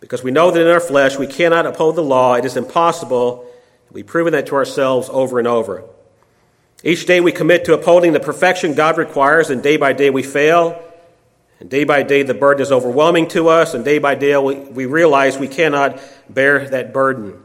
Because 0.00 0.22
we 0.22 0.30
know 0.30 0.50
that 0.50 0.60
in 0.60 0.68
our 0.68 0.80
flesh 0.80 1.18
we 1.18 1.26
cannot 1.26 1.66
uphold 1.66 1.96
the 1.96 2.02
law, 2.02 2.34
it 2.34 2.44
is 2.44 2.56
impossible. 2.56 3.46
We've 3.90 4.06
proven 4.06 4.32
that 4.32 4.46
to 4.48 4.54
ourselves 4.54 5.08
over 5.10 5.38
and 5.38 5.48
over. 5.48 5.84
Each 6.84 7.06
day 7.06 7.20
we 7.20 7.32
commit 7.32 7.64
to 7.64 7.74
upholding 7.74 8.12
the 8.12 8.20
perfection 8.20 8.74
God 8.74 8.98
requires, 8.98 9.50
and 9.50 9.62
day 9.62 9.76
by 9.76 9.92
day 9.92 10.10
we 10.10 10.22
fail. 10.22 10.82
And 11.58 11.70
day 11.70 11.84
by 11.84 12.02
day 12.02 12.22
the 12.22 12.34
burden 12.34 12.62
is 12.62 12.70
overwhelming 12.70 13.28
to 13.28 13.48
us, 13.48 13.74
and 13.74 13.84
day 13.84 13.98
by 13.98 14.14
day 14.14 14.36
we, 14.36 14.56
we 14.56 14.86
realize 14.86 15.38
we 15.38 15.48
cannot 15.48 16.00
bear 16.28 16.68
that 16.68 16.92
burden. 16.92 17.42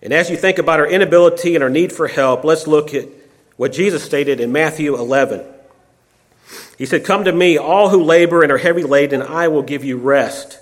And 0.00 0.12
as 0.12 0.30
you 0.30 0.36
think 0.36 0.58
about 0.58 0.78
our 0.78 0.86
inability 0.86 1.56
and 1.56 1.64
our 1.64 1.70
need 1.70 1.92
for 1.92 2.06
help, 2.06 2.44
let's 2.44 2.68
look 2.68 2.94
at 2.94 3.08
what 3.56 3.72
Jesus 3.72 4.04
stated 4.04 4.38
in 4.38 4.52
Matthew 4.52 4.94
11. 4.94 5.44
He 6.76 6.86
said, 6.86 7.04
Come 7.04 7.24
to 7.24 7.32
me, 7.32 7.58
all 7.58 7.88
who 7.88 8.02
labor 8.04 8.42
and 8.42 8.52
are 8.52 8.58
heavy 8.58 8.84
laden, 8.84 9.20
I 9.20 9.48
will 9.48 9.62
give 9.62 9.84
you 9.84 9.96
rest. 9.96 10.60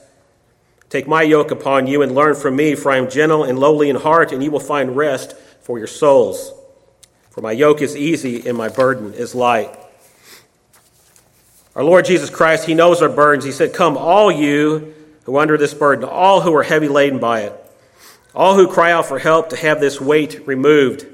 Take 0.89 1.09
my 1.09 1.23
yoke 1.23 1.51
upon 1.51 1.87
you 1.87 2.03
and 2.03 2.15
learn 2.15 2.35
from 2.35 2.57
me, 2.57 2.75
for 2.75 2.93
I 2.93 2.99
am 2.99 3.11
gentle 3.11 3.43
and 3.45 3.59
lowly 3.59 3.91
in 3.91 3.97
heart, 3.97 4.33
and 4.33 4.43
you 4.43 4.51
will 4.51 4.61
find 4.61 4.97
rest 4.97 5.37
for 5.61 5.79
your 5.79 5.89
souls. 5.89 6.53
For 7.31 7.41
my 7.41 7.53
yoke 7.53 7.83
is 7.83 7.97
easy 7.97 8.49
and 8.49 8.57
my 8.57 8.69
burden 8.69 9.13
is 9.13 9.35
light. 9.35 9.77
Our 11.75 11.85
Lord 11.85 12.07
Jesus 12.07 12.31
Christ, 12.31 12.67
He 12.67 12.73
knows 12.73 13.03
our 13.03 13.09
burdens. 13.11 13.45
He 13.45 13.53
said, 13.53 13.75
Come, 13.75 13.99
all 13.99 14.33
you 14.33 14.95
who 15.25 15.37
are 15.37 15.43
under 15.43 15.59
this 15.59 15.75
burden, 15.75 16.09
all 16.09 16.41
who 16.41 16.55
are 16.55 16.63
heavy 16.63 16.89
laden 16.89 17.19
by 17.19 17.41
it, 17.43 17.53
all 18.35 18.55
who 18.55 18.67
cry 18.67 18.93
out 18.93 19.05
for 19.05 19.19
help 19.19 19.51
to 19.51 19.57
have 19.57 19.81
this 19.81 20.01
weight 20.01 20.47
removed. 20.47 21.07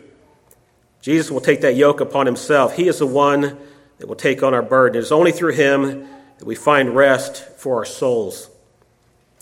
Jesus 1.01 1.33
will 1.33 1.41
take 1.41 1.63
that 1.63 1.75
yoke 1.75 2.01
upon 2.01 2.27
Himself. 2.27 2.77
He 2.77 2.87
is 2.87 3.01
the 3.01 3.07
one 3.07 3.59
that 3.99 4.07
will 4.07 4.15
take 4.15 4.45
on 4.45 4.55
our 4.55 4.63
burden. 4.63 4.99
It 4.99 5.05
is 5.05 5.11
only 5.11 5.33
through 5.33 5.55
Him 5.55 6.07
that 6.39 6.45
we 6.45 6.55
find 6.55 6.95
rest 6.95 7.43
for 7.59 7.79
our 7.79 7.85
souls. 7.85 8.49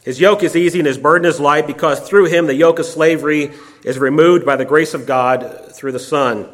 His 0.05 0.21
yoke 0.21 0.43
is 0.43 0.57
easy 0.57 0.79
and 0.79 0.87
his 0.87 0.99
burden 0.99 1.29
is 1.29 1.41
light 1.41 1.67
because 1.67 2.01
through 2.01 2.27
him 2.27 2.47
the 2.47 2.55
yoke 2.55 2.79
of 2.79 2.87
slavery 2.87 3.53
is 3.85 3.99
removed 3.99 4.47
by 4.47 4.57
the 4.57 4.65
grace 4.65 4.95
of 4.95 5.07
God 5.07 5.73
through 5.73 5.93
the 5.93 5.99
Son. 5.99 6.49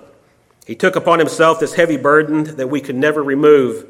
He 0.66 0.74
took 0.74 0.96
upon 0.96 1.20
himself 1.20 1.60
this 1.60 1.74
heavy 1.74 1.96
burden 1.96 2.56
that 2.56 2.68
we 2.68 2.80
could 2.80 2.96
never 2.96 3.22
remove. 3.22 3.86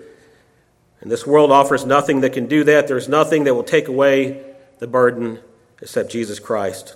And 1.01 1.11
this 1.11 1.27
world 1.27 1.51
offers 1.51 1.87
nothing 1.87 2.21
that 2.21 2.35
can 2.35 2.47
do 2.47 2.65
that. 2.65 2.87
There's 2.87 3.09
nothing 3.09 3.45
that 3.45 3.55
will 3.55 3.63
take 3.63 3.89
away 3.89 4.45
the 4.79 4.87
burden 4.87 5.41
except 5.81 6.11
Jesus 6.11 6.39
Christ. 6.39 6.95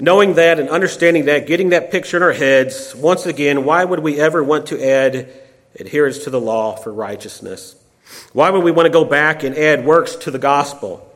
Knowing 0.00 0.34
that 0.34 0.58
and 0.58 0.68
understanding 0.68 1.26
that, 1.26 1.46
getting 1.46 1.68
that 1.68 1.92
picture 1.92 2.16
in 2.16 2.22
our 2.22 2.32
heads, 2.32 2.94
once 2.96 3.26
again, 3.26 3.64
why 3.64 3.84
would 3.84 4.00
we 4.00 4.18
ever 4.18 4.42
want 4.42 4.66
to 4.66 4.84
add 4.84 5.30
adherence 5.78 6.18
to 6.18 6.30
the 6.30 6.40
law 6.40 6.74
for 6.74 6.92
righteousness? 6.92 7.76
Why 8.32 8.50
would 8.50 8.64
we 8.64 8.72
want 8.72 8.86
to 8.86 8.92
go 8.92 9.04
back 9.04 9.44
and 9.44 9.56
add 9.56 9.84
works 9.84 10.16
to 10.16 10.30
the 10.30 10.38
gospel? 10.38 11.07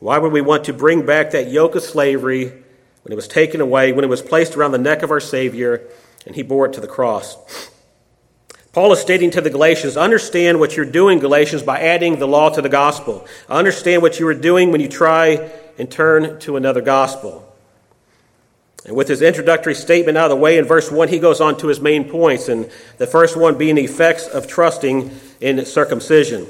Why 0.00 0.16
would 0.16 0.32
we 0.32 0.40
want 0.40 0.64
to 0.64 0.72
bring 0.72 1.04
back 1.04 1.32
that 1.32 1.50
yoke 1.50 1.74
of 1.74 1.82
slavery 1.82 2.46
when 2.46 3.12
it 3.12 3.16
was 3.16 3.28
taken 3.28 3.60
away, 3.60 3.92
when 3.92 4.02
it 4.02 4.08
was 4.08 4.22
placed 4.22 4.56
around 4.56 4.72
the 4.72 4.78
neck 4.78 5.02
of 5.02 5.10
our 5.10 5.20
Savior, 5.20 5.86
and 6.26 6.34
he 6.34 6.42
bore 6.42 6.66
it 6.66 6.72
to 6.72 6.80
the 6.80 6.88
cross? 6.88 7.36
Paul 8.72 8.92
is 8.92 9.00
stating 9.00 9.30
to 9.32 9.42
the 9.42 9.50
Galatians, 9.50 9.98
understand 9.98 10.58
what 10.58 10.74
you're 10.74 10.86
doing, 10.86 11.18
Galatians, 11.18 11.62
by 11.62 11.80
adding 11.80 12.18
the 12.18 12.26
law 12.26 12.48
to 12.48 12.62
the 12.62 12.68
gospel. 12.68 13.26
Understand 13.48 14.00
what 14.00 14.18
you 14.18 14.26
are 14.28 14.34
doing 14.34 14.72
when 14.72 14.80
you 14.80 14.88
try 14.88 15.50
and 15.76 15.90
turn 15.90 16.38
to 16.40 16.56
another 16.56 16.80
gospel. 16.80 17.46
And 18.86 18.96
with 18.96 19.08
his 19.08 19.20
introductory 19.20 19.74
statement 19.74 20.16
out 20.16 20.30
of 20.30 20.38
the 20.38 20.42
way 20.42 20.56
in 20.56 20.64
verse 20.64 20.90
1, 20.90 21.08
he 21.08 21.18
goes 21.18 21.42
on 21.42 21.58
to 21.58 21.66
his 21.66 21.80
main 21.80 22.08
points, 22.08 22.48
and 22.48 22.70
the 22.96 23.06
first 23.06 23.36
one 23.36 23.58
being 23.58 23.74
the 23.74 23.84
effects 23.84 24.26
of 24.26 24.46
trusting 24.46 25.10
in 25.42 25.66
circumcision. 25.66 26.46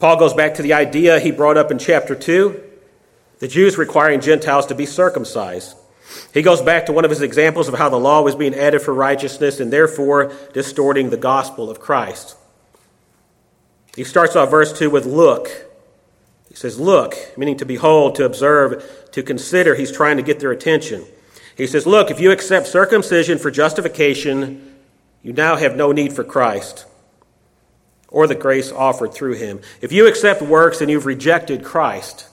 Paul 0.00 0.18
goes 0.18 0.34
back 0.34 0.54
to 0.56 0.62
the 0.62 0.74
idea 0.74 1.18
he 1.18 1.30
brought 1.30 1.56
up 1.56 1.70
in 1.70 1.78
chapter 1.78 2.14
2 2.14 2.63
the 3.38 3.48
Jews 3.48 3.76
requiring 3.76 4.20
Gentiles 4.20 4.66
to 4.66 4.74
be 4.74 4.86
circumcised. 4.86 5.76
He 6.32 6.42
goes 6.42 6.62
back 6.62 6.86
to 6.86 6.92
one 6.92 7.04
of 7.04 7.10
his 7.10 7.22
examples 7.22 7.68
of 7.68 7.74
how 7.74 7.88
the 7.88 7.98
law 7.98 8.22
was 8.22 8.34
being 8.34 8.54
added 8.54 8.82
for 8.82 8.94
righteousness 8.94 9.60
and 9.60 9.72
therefore 9.72 10.32
distorting 10.52 11.10
the 11.10 11.16
gospel 11.16 11.70
of 11.70 11.80
Christ. 11.80 12.36
He 13.96 14.04
starts 14.04 14.36
off 14.36 14.50
verse 14.50 14.76
2 14.76 14.90
with 14.90 15.06
look. 15.06 15.48
He 16.48 16.54
says, 16.54 16.78
Look, 16.78 17.14
meaning 17.36 17.56
to 17.58 17.64
behold, 17.64 18.16
to 18.16 18.24
observe, 18.24 19.08
to 19.12 19.22
consider. 19.22 19.74
He's 19.74 19.92
trying 19.92 20.16
to 20.18 20.22
get 20.22 20.40
their 20.40 20.52
attention. 20.52 21.04
He 21.56 21.66
says, 21.66 21.86
Look, 21.86 22.10
if 22.10 22.20
you 22.20 22.30
accept 22.30 22.66
circumcision 22.66 23.38
for 23.38 23.50
justification, 23.50 24.74
you 25.22 25.32
now 25.32 25.56
have 25.56 25.76
no 25.76 25.92
need 25.92 26.12
for 26.12 26.24
Christ 26.24 26.86
or 28.14 28.28
the 28.28 28.34
grace 28.36 28.70
offered 28.70 29.12
through 29.12 29.34
him. 29.34 29.60
If 29.80 29.90
you 29.90 30.06
accept 30.06 30.40
works 30.40 30.80
and 30.80 30.88
you've 30.88 31.04
rejected 31.04 31.64
Christ, 31.64 32.28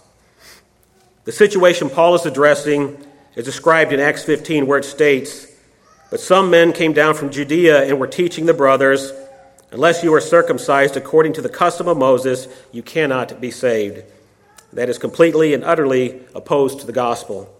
the 1.23 1.31
situation 1.31 1.89
Paul 1.89 2.15
is 2.15 2.25
addressing 2.25 2.97
is 3.35 3.45
described 3.45 3.93
in 3.93 3.99
Acts 3.99 4.23
15, 4.23 4.65
where 4.65 4.79
it 4.79 4.85
states, 4.85 5.47
But 6.09 6.19
some 6.19 6.49
men 6.49 6.73
came 6.73 6.93
down 6.93 7.13
from 7.13 7.29
Judea 7.29 7.83
and 7.83 7.99
were 7.99 8.07
teaching 8.07 8.45
the 8.45 8.53
brothers, 8.53 9.13
Unless 9.71 10.03
you 10.03 10.13
are 10.13 10.21
circumcised 10.21 10.97
according 10.97 11.33
to 11.33 11.41
the 11.41 11.47
custom 11.47 11.87
of 11.87 11.97
Moses, 11.97 12.47
you 12.73 12.83
cannot 12.83 13.39
be 13.39 13.51
saved. 13.51 14.03
That 14.73 14.89
is 14.89 14.97
completely 14.97 15.53
and 15.53 15.63
utterly 15.63 16.21
opposed 16.35 16.81
to 16.81 16.85
the 16.85 16.91
gospel. 16.91 17.53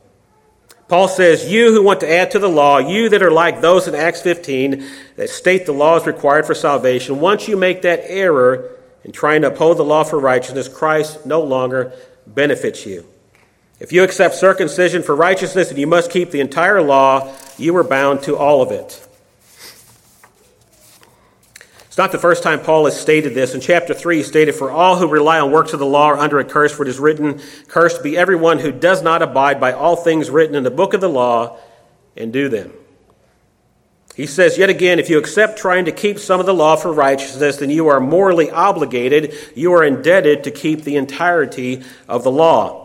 Paul 0.90 1.08
says, 1.08 1.50
You 1.50 1.72
who 1.72 1.84
want 1.84 2.02
to 2.02 2.12
add 2.12 2.32
to 2.32 2.40
the 2.40 2.50
law, 2.50 2.80
you 2.80 3.08
that 3.10 3.24
are 3.24 3.32
like 3.32 3.62
those 3.62 3.88
in 3.88 3.96
Acts 3.96 4.22
15 4.22 4.86
that 5.16 5.30
state 5.30 5.66
the 5.66 5.72
law 5.72 5.96
is 5.96 6.06
required 6.06 6.46
for 6.46 6.54
salvation, 6.54 7.22
once 7.22 7.48
you 7.48 7.56
make 7.56 7.84
that 7.84 8.02
error 8.04 8.76
in 9.06 9.14
trying 9.14 9.44
to 9.44 9.48
uphold 9.48 9.78
the 9.78 9.84
law 9.84 10.04
for 10.04 10.20
righteousness, 10.20 10.68
Christ 10.68 11.26
no 11.26 11.42
longer 11.42 11.94
benefits 12.28 12.86
you. 12.86 13.06
If 13.82 13.92
you 13.92 14.04
accept 14.04 14.36
circumcision 14.36 15.02
for 15.02 15.16
righteousness 15.16 15.72
and 15.72 15.80
you 15.80 15.88
must 15.88 16.12
keep 16.12 16.30
the 16.30 16.40
entire 16.40 16.84
law, 16.84 17.34
you 17.58 17.76
are 17.78 17.84
bound 17.84 18.22
to 18.24 18.38
all 18.38 18.62
of 18.62 18.70
it. 18.70 19.08
It's 21.88 21.98
not 21.98 22.12
the 22.12 22.20
first 22.20 22.44
time 22.44 22.60
Paul 22.60 22.86
has 22.86 22.98
stated 22.98 23.34
this. 23.34 23.56
In 23.56 23.60
chapter 23.60 23.96
3, 23.96 24.18
he 24.18 24.24
stated, 24.24 24.54
For 24.54 24.70
all 24.70 24.98
who 24.98 25.08
rely 25.08 25.40
on 25.40 25.52
works 25.52 25.74
of 25.74 25.80
the 25.80 25.88
law 25.88 26.10
are 26.10 26.18
under 26.20 26.38
a 26.38 26.46
curse, 26.46 26.72
for 26.72 26.84
it 26.84 26.90
is 26.90 27.00
written, 27.00 27.42
Cursed 27.70 28.04
be 28.04 28.16
everyone 28.16 28.60
who 28.60 28.72
does 28.72 29.02
not 29.02 29.24
abide 29.24 29.60
by 29.60 29.72
all 29.74 29.96
things 29.96 30.30
written 30.30 30.56
in 30.56 30.62
the 30.62 30.70
book 30.70 30.94
of 30.94 31.02
the 31.02 31.10
law 31.10 31.58
and 32.16 32.32
do 32.32 32.50
them. 32.50 32.72
He 34.16 34.28
says, 34.28 34.60
yet 34.60 34.70
again, 34.70 35.00
if 35.00 35.10
you 35.10 35.18
accept 35.18 35.58
trying 35.58 35.86
to 35.86 35.92
keep 35.92 36.20
some 36.20 36.40
of 36.40 36.46
the 36.46 36.54
law 36.54 36.76
for 36.76 36.94
righteousness, 36.94 37.58
then 37.58 37.72
you 37.72 37.88
are 37.88 38.00
morally 38.00 38.52
obligated, 38.52 39.34
you 39.56 39.74
are 39.74 39.84
indebted 39.84 40.44
to 40.44 40.52
keep 40.52 40.84
the 40.84 40.98
entirety 40.98 41.82
of 42.08 42.24
the 42.24 42.32
law. 42.32 42.81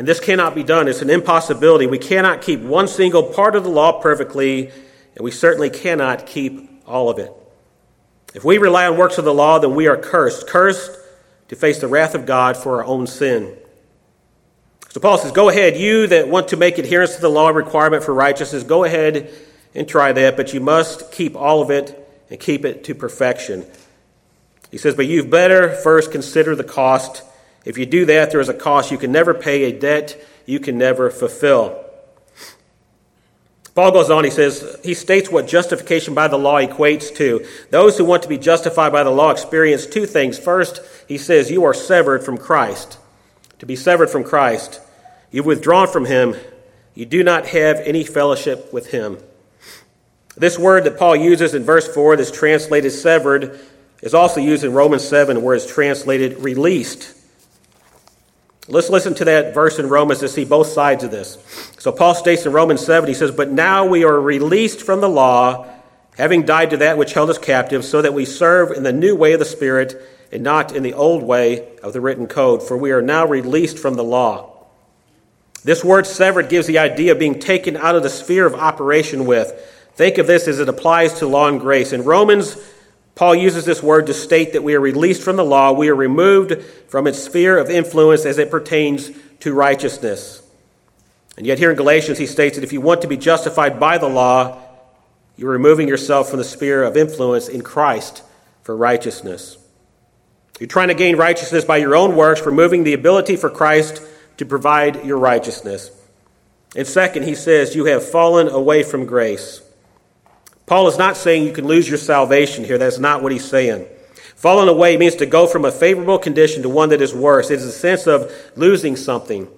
And 0.00 0.08
this 0.08 0.18
cannot 0.18 0.54
be 0.54 0.62
done. 0.62 0.88
It's 0.88 1.02
an 1.02 1.10
impossibility. 1.10 1.86
We 1.86 1.98
cannot 1.98 2.40
keep 2.40 2.60
one 2.60 2.88
single 2.88 3.22
part 3.22 3.54
of 3.54 3.64
the 3.64 3.68
law 3.68 4.00
perfectly, 4.00 4.68
and 4.68 5.20
we 5.20 5.30
certainly 5.30 5.68
cannot 5.68 6.24
keep 6.24 6.70
all 6.86 7.10
of 7.10 7.18
it. 7.18 7.30
If 8.32 8.42
we 8.42 8.56
rely 8.56 8.86
on 8.86 8.96
works 8.96 9.18
of 9.18 9.26
the 9.26 9.34
law, 9.34 9.58
then 9.58 9.74
we 9.74 9.88
are 9.88 9.98
cursed, 9.98 10.46
cursed 10.46 10.90
to 11.48 11.54
face 11.54 11.80
the 11.80 11.86
wrath 11.86 12.14
of 12.14 12.24
God 12.24 12.56
for 12.56 12.78
our 12.78 12.84
own 12.86 13.06
sin. 13.06 13.54
So 14.88 15.00
Paul 15.00 15.18
says, 15.18 15.32
Go 15.32 15.50
ahead, 15.50 15.76
you 15.76 16.06
that 16.06 16.28
want 16.28 16.48
to 16.48 16.56
make 16.56 16.78
adherence 16.78 17.16
to 17.16 17.20
the 17.20 17.28
law 17.28 17.50
a 17.50 17.52
requirement 17.52 18.02
for 18.02 18.14
righteousness, 18.14 18.62
go 18.62 18.84
ahead 18.84 19.30
and 19.74 19.86
try 19.86 20.12
that, 20.12 20.34
but 20.34 20.54
you 20.54 20.60
must 20.60 21.12
keep 21.12 21.36
all 21.36 21.60
of 21.60 21.70
it 21.70 22.24
and 22.30 22.40
keep 22.40 22.64
it 22.64 22.84
to 22.84 22.94
perfection. 22.94 23.66
He 24.70 24.78
says, 24.78 24.94
But 24.94 25.08
you've 25.08 25.28
better 25.28 25.74
first 25.74 26.10
consider 26.10 26.56
the 26.56 26.64
cost 26.64 27.22
if 27.64 27.78
you 27.78 27.86
do 27.86 28.04
that, 28.06 28.30
there 28.30 28.40
is 28.40 28.48
a 28.48 28.54
cost. 28.54 28.90
You 28.90 28.98
can 28.98 29.12
never 29.12 29.34
pay 29.34 29.64
a 29.64 29.78
debt 29.78 30.20
you 30.50 30.60
can 30.60 30.76
never 30.76 31.10
fulfill. 31.10 31.84
Paul 33.74 33.92
goes 33.92 34.10
on, 34.10 34.24
he 34.24 34.30
says, 34.30 34.78
he 34.82 34.94
states 34.94 35.30
what 35.30 35.46
justification 35.46 36.12
by 36.12 36.28
the 36.28 36.36
law 36.36 36.60
equates 36.60 37.14
to. 37.16 37.46
Those 37.70 37.96
who 37.96 38.04
want 38.04 38.24
to 38.24 38.28
be 38.28 38.36
justified 38.36 38.92
by 38.92 39.04
the 39.04 39.10
law 39.10 39.30
experience 39.30 39.86
two 39.86 40.06
things. 40.06 40.38
First, 40.38 40.82
he 41.06 41.16
says, 41.16 41.50
you 41.50 41.64
are 41.64 41.72
severed 41.72 42.24
from 42.24 42.36
Christ. 42.36 42.98
To 43.60 43.66
be 43.66 43.76
severed 43.76 44.10
from 44.10 44.24
Christ, 44.24 44.80
you've 45.30 45.46
withdrawn 45.46 45.86
from 45.86 46.04
him, 46.04 46.34
you 46.94 47.06
do 47.06 47.22
not 47.22 47.46
have 47.46 47.76
any 47.76 48.04
fellowship 48.04 48.72
with 48.72 48.90
him. 48.90 49.18
This 50.36 50.58
word 50.58 50.84
that 50.84 50.98
Paul 50.98 51.14
uses 51.14 51.54
in 51.54 51.62
verse 51.62 51.92
4 51.94 52.16
that's 52.16 52.30
translated 52.30 52.90
severed 52.90 53.60
is 54.02 54.14
also 54.14 54.40
used 54.40 54.64
in 54.64 54.72
Romans 54.72 55.06
7 55.06 55.42
where 55.42 55.54
it's 55.54 55.72
translated 55.72 56.40
released. 56.40 57.14
Let's 58.70 58.88
listen 58.88 59.14
to 59.14 59.24
that 59.24 59.52
verse 59.52 59.80
in 59.80 59.88
Romans 59.88 60.20
to 60.20 60.28
see 60.28 60.44
both 60.44 60.68
sides 60.68 61.02
of 61.02 61.10
this. 61.10 61.38
So 61.80 61.90
Paul 61.90 62.14
states 62.14 62.46
in 62.46 62.52
Romans 62.52 62.84
7, 62.84 63.08
he 63.08 63.14
says, 63.14 63.32
But 63.32 63.50
now 63.50 63.84
we 63.84 64.04
are 64.04 64.20
released 64.20 64.82
from 64.82 65.00
the 65.00 65.08
law, 65.08 65.68
having 66.16 66.46
died 66.46 66.70
to 66.70 66.76
that 66.76 66.96
which 66.96 67.12
held 67.12 67.30
us 67.30 67.38
captive, 67.38 67.84
so 67.84 68.00
that 68.00 68.14
we 68.14 68.24
serve 68.24 68.70
in 68.70 68.84
the 68.84 68.92
new 68.92 69.16
way 69.16 69.32
of 69.32 69.40
the 69.40 69.44
Spirit 69.44 70.00
and 70.30 70.44
not 70.44 70.74
in 70.74 70.84
the 70.84 70.94
old 70.94 71.24
way 71.24 71.76
of 71.82 71.92
the 71.92 72.00
written 72.00 72.28
code, 72.28 72.62
for 72.62 72.76
we 72.76 72.92
are 72.92 73.02
now 73.02 73.26
released 73.26 73.76
from 73.76 73.94
the 73.94 74.04
law. 74.04 74.66
This 75.64 75.84
word 75.84 76.06
severed 76.06 76.48
gives 76.48 76.68
the 76.68 76.78
idea 76.78 77.10
of 77.12 77.18
being 77.18 77.40
taken 77.40 77.76
out 77.76 77.96
of 77.96 78.04
the 78.04 78.08
sphere 78.08 78.46
of 78.46 78.54
operation 78.54 79.26
with. 79.26 79.52
Think 79.94 80.18
of 80.18 80.28
this 80.28 80.46
as 80.46 80.60
it 80.60 80.68
applies 80.68 81.14
to 81.14 81.26
law 81.26 81.48
and 81.48 81.60
grace. 81.60 81.92
In 81.92 82.04
Romans, 82.04 82.56
Paul 83.14 83.34
uses 83.34 83.64
this 83.64 83.82
word 83.82 84.06
to 84.06 84.14
state 84.14 84.52
that 84.52 84.62
we 84.62 84.74
are 84.74 84.80
released 84.80 85.22
from 85.22 85.36
the 85.36 85.44
law, 85.44 85.72
we 85.72 85.88
are 85.88 85.94
removed 85.94 86.62
from 86.88 87.06
its 87.06 87.18
sphere 87.18 87.58
of 87.58 87.68
influence 87.68 88.24
as 88.24 88.38
it 88.38 88.50
pertains 88.50 89.10
to 89.40 89.52
righteousness. 89.52 90.42
And 91.36 91.46
yet, 91.46 91.58
here 91.58 91.70
in 91.70 91.76
Galatians, 91.76 92.18
he 92.18 92.26
states 92.26 92.56
that 92.56 92.64
if 92.64 92.72
you 92.72 92.80
want 92.80 93.02
to 93.02 93.08
be 93.08 93.16
justified 93.16 93.80
by 93.80 93.98
the 93.98 94.08
law, 94.08 94.58
you're 95.36 95.50
removing 95.50 95.88
yourself 95.88 96.28
from 96.28 96.38
the 96.38 96.44
sphere 96.44 96.82
of 96.82 96.96
influence 96.96 97.48
in 97.48 97.62
Christ 97.62 98.22
for 98.62 98.76
righteousness. 98.76 99.56
You're 100.58 100.66
trying 100.66 100.88
to 100.88 100.94
gain 100.94 101.16
righteousness 101.16 101.64
by 101.64 101.78
your 101.78 101.96
own 101.96 102.14
works, 102.14 102.44
removing 102.44 102.84
the 102.84 102.92
ability 102.92 103.36
for 103.36 103.48
Christ 103.48 104.02
to 104.36 104.44
provide 104.44 105.06
your 105.06 105.18
righteousness. 105.18 105.90
And 106.76 106.86
second, 106.86 107.22
he 107.22 107.34
says, 107.34 107.74
You 107.74 107.86
have 107.86 108.06
fallen 108.06 108.48
away 108.48 108.82
from 108.82 109.06
grace. 109.06 109.62
Paul 110.70 110.86
is 110.86 110.98
not 110.98 111.16
saying 111.16 111.42
you 111.42 111.52
can 111.52 111.66
lose 111.66 111.88
your 111.88 111.98
salvation 111.98 112.62
here. 112.62 112.78
That's 112.78 113.00
not 113.00 113.24
what 113.24 113.32
he's 113.32 113.44
saying. 113.44 113.88
Fallen 114.36 114.68
away 114.68 114.96
means 114.96 115.16
to 115.16 115.26
go 115.26 115.48
from 115.48 115.64
a 115.64 115.72
favorable 115.72 116.16
condition 116.16 116.62
to 116.62 116.68
one 116.68 116.90
that 116.90 117.02
is 117.02 117.12
worse. 117.12 117.50
It 117.50 117.58
is 117.58 117.64
a 117.64 117.72
sense 117.72 118.06
of 118.06 118.32
losing 118.54 118.94
something. 118.94 119.48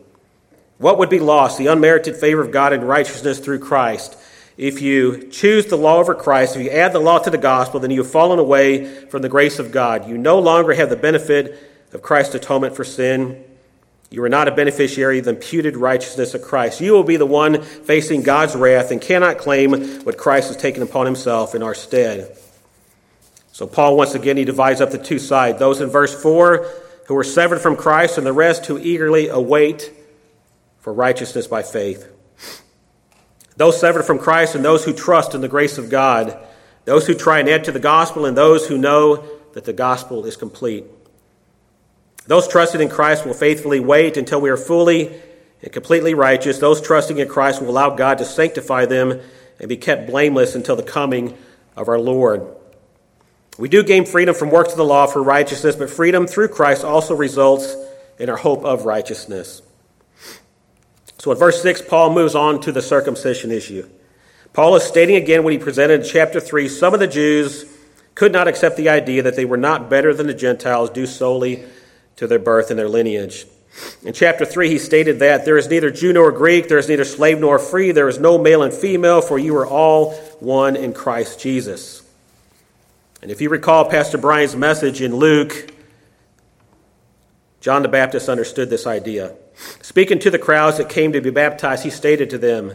What 0.78 0.96
would 0.96 1.10
be 1.10 1.18
lost? 1.18 1.58
The 1.58 1.66
unmerited 1.66 2.16
favor 2.16 2.40
of 2.40 2.50
God 2.50 2.72
and 2.72 2.88
righteousness 2.88 3.40
through 3.40 3.58
Christ. 3.58 4.16
If 4.56 4.80
you 4.80 5.28
choose 5.28 5.66
the 5.66 5.76
law 5.76 5.98
over 5.98 6.14
Christ, 6.14 6.56
if 6.56 6.62
you 6.62 6.70
add 6.70 6.94
the 6.94 6.98
law 6.98 7.18
to 7.18 7.28
the 7.28 7.36
gospel, 7.36 7.78
then 7.78 7.90
you 7.90 8.02
have 8.02 8.10
fallen 8.10 8.38
away 8.38 8.86
from 9.08 9.20
the 9.20 9.28
grace 9.28 9.58
of 9.58 9.70
God. 9.70 10.08
You 10.08 10.16
no 10.16 10.38
longer 10.38 10.72
have 10.72 10.88
the 10.88 10.96
benefit 10.96 11.58
of 11.92 12.00
Christ's 12.00 12.36
atonement 12.36 12.74
for 12.74 12.84
sin. 12.84 13.44
You 14.12 14.22
are 14.24 14.28
not 14.28 14.46
a 14.46 14.52
beneficiary 14.52 15.20
of 15.20 15.24
the 15.24 15.30
imputed 15.30 15.74
righteousness 15.74 16.34
of 16.34 16.42
Christ. 16.42 16.82
You 16.82 16.92
will 16.92 17.02
be 17.02 17.16
the 17.16 17.24
one 17.24 17.62
facing 17.62 18.22
God's 18.22 18.54
wrath 18.54 18.90
and 18.90 19.00
cannot 19.00 19.38
claim 19.38 19.72
what 20.04 20.18
Christ 20.18 20.48
has 20.48 20.56
taken 20.58 20.82
upon 20.82 21.06
himself 21.06 21.54
in 21.54 21.62
our 21.62 21.74
stead. 21.74 22.36
So, 23.52 23.66
Paul, 23.66 23.96
once 23.96 24.14
again, 24.14 24.36
he 24.36 24.44
divides 24.44 24.82
up 24.82 24.90
the 24.90 24.98
two 24.98 25.18
sides 25.18 25.58
those 25.58 25.80
in 25.80 25.88
verse 25.88 26.20
4 26.22 26.66
who 27.06 27.16
are 27.16 27.24
severed 27.24 27.60
from 27.60 27.76
Christ, 27.76 28.18
and 28.18 28.26
the 28.26 28.32
rest 28.32 28.66
who 28.66 28.78
eagerly 28.78 29.28
await 29.28 29.92
for 30.80 30.92
righteousness 30.92 31.46
by 31.46 31.62
faith. 31.62 32.08
Those 33.56 33.80
severed 33.80 34.04
from 34.04 34.18
Christ 34.18 34.54
and 34.54 34.64
those 34.64 34.84
who 34.84 34.92
trust 34.92 35.34
in 35.34 35.40
the 35.40 35.48
grace 35.48 35.78
of 35.78 35.90
God, 35.90 36.38
those 36.84 37.06
who 37.06 37.14
try 37.14 37.40
and 37.40 37.48
add 37.48 37.64
to 37.64 37.72
the 37.72 37.80
gospel, 37.80 38.24
and 38.24 38.36
those 38.36 38.66
who 38.66 38.78
know 38.78 39.24
that 39.54 39.64
the 39.64 39.72
gospel 39.72 40.24
is 40.26 40.36
complete. 40.36 40.84
Those 42.26 42.46
trusting 42.46 42.80
in 42.80 42.88
Christ 42.88 43.26
will 43.26 43.34
faithfully 43.34 43.80
wait 43.80 44.16
until 44.16 44.40
we 44.40 44.50
are 44.50 44.56
fully 44.56 45.20
and 45.62 45.72
completely 45.72 46.14
righteous. 46.14 46.58
Those 46.58 46.80
trusting 46.80 47.18
in 47.18 47.28
Christ 47.28 47.60
will 47.60 47.70
allow 47.70 47.90
God 47.90 48.18
to 48.18 48.24
sanctify 48.24 48.86
them 48.86 49.20
and 49.58 49.68
be 49.68 49.76
kept 49.76 50.06
blameless 50.06 50.54
until 50.54 50.76
the 50.76 50.82
coming 50.82 51.36
of 51.76 51.88
our 51.88 51.98
Lord. 51.98 52.46
We 53.58 53.68
do 53.68 53.82
gain 53.82 54.06
freedom 54.06 54.34
from 54.34 54.50
works 54.50 54.72
of 54.72 54.78
the 54.78 54.84
law 54.84 55.06
for 55.06 55.22
righteousness, 55.22 55.76
but 55.76 55.90
freedom 55.90 56.26
through 56.26 56.48
Christ 56.48 56.84
also 56.84 57.14
results 57.14 57.76
in 58.18 58.30
our 58.30 58.36
hope 58.36 58.64
of 58.64 58.86
righteousness. 58.86 59.62
So 61.18 61.32
in 61.32 61.38
verse 61.38 61.62
6, 61.62 61.82
Paul 61.82 62.14
moves 62.14 62.34
on 62.34 62.60
to 62.62 62.72
the 62.72 62.82
circumcision 62.82 63.50
issue. 63.50 63.88
Paul 64.52 64.76
is 64.76 64.82
stating 64.82 65.16
again 65.16 65.44
what 65.44 65.52
he 65.52 65.58
presented 65.58 66.00
in 66.00 66.06
chapter 66.06 66.40
3 66.40 66.68
some 66.68 66.94
of 66.94 67.00
the 67.00 67.06
Jews 67.06 67.64
could 68.14 68.32
not 68.32 68.48
accept 68.48 68.76
the 68.76 68.88
idea 68.88 69.22
that 69.22 69.36
they 69.36 69.44
were 69.44 69.56
not 69.56 69.88
better 69.88 70.12
than 70.12 70.26
the 70.26 70.34
Gentiles 70.34 70.90
due 70.90 71.06
solely 71.06 71.64
to 72.16 72.26
their 72.26 72.38
birth 72.38 72.70
and 72.70 72.78
their 72.78 72.88
lineage. 72.88 73.46
In 74.02 74.12
chapter 74.12 74.44
3, 74.44 74.68
he 74.68 74.78
stated 74.78 75.18
that 75.20 75.44
there 75.44 75.56
is 75.56 75.68
neither 75.68 75.90
Jew 75.90 76.12
nor 76.12 76.30
Greek, 76.30 76.68
there 76.68 76.78
is 76.78 76.88
neither 76.88 77.04
slave 77.04 77.40
nor 77.40 77.58
free, 77.58 77.92
there 77.92 78.08
is 78.08 78.18
no 78.18 78.36
male 78.36 78.62
and 78.62 78.72
female, 78.72 79.22
for 79.22 79.38
you 79.38 79.56
are 79.56 79.66
all 79.66 80.12
one 80.40 80.76
in 80.76 80.92
Christ 80.92 81.40
Jesus. 81.40 82.02
And 83.22 83.30
if 83.30 83.40
you 83.40 83.48
recall 83.48 83.88
Pastor 83.88 84.18
Brian's 84.18 84.56
message 84.56 85.00
in 85.00 85.16
Luke, 85.16 85.72
John 87.60 87.82
the 87.82 87.88
Baptist 87.88 88.28
understood 88.28 88.68
this 88.68 88.86
idea. 88.86 89.36
Speaking 89.80 90.18
to 90.18 90.30
the 90.30 90.38
crowds 90.38 90.78
that 90.78 90.88
came 90.88 91.12
to 91.12 91.20
be 91.20 91.30
baptized, 91.30 91.84
he 91.84 91.90
stated 91.90 92.28
to 92.30 92.38
them, 92.38 92.74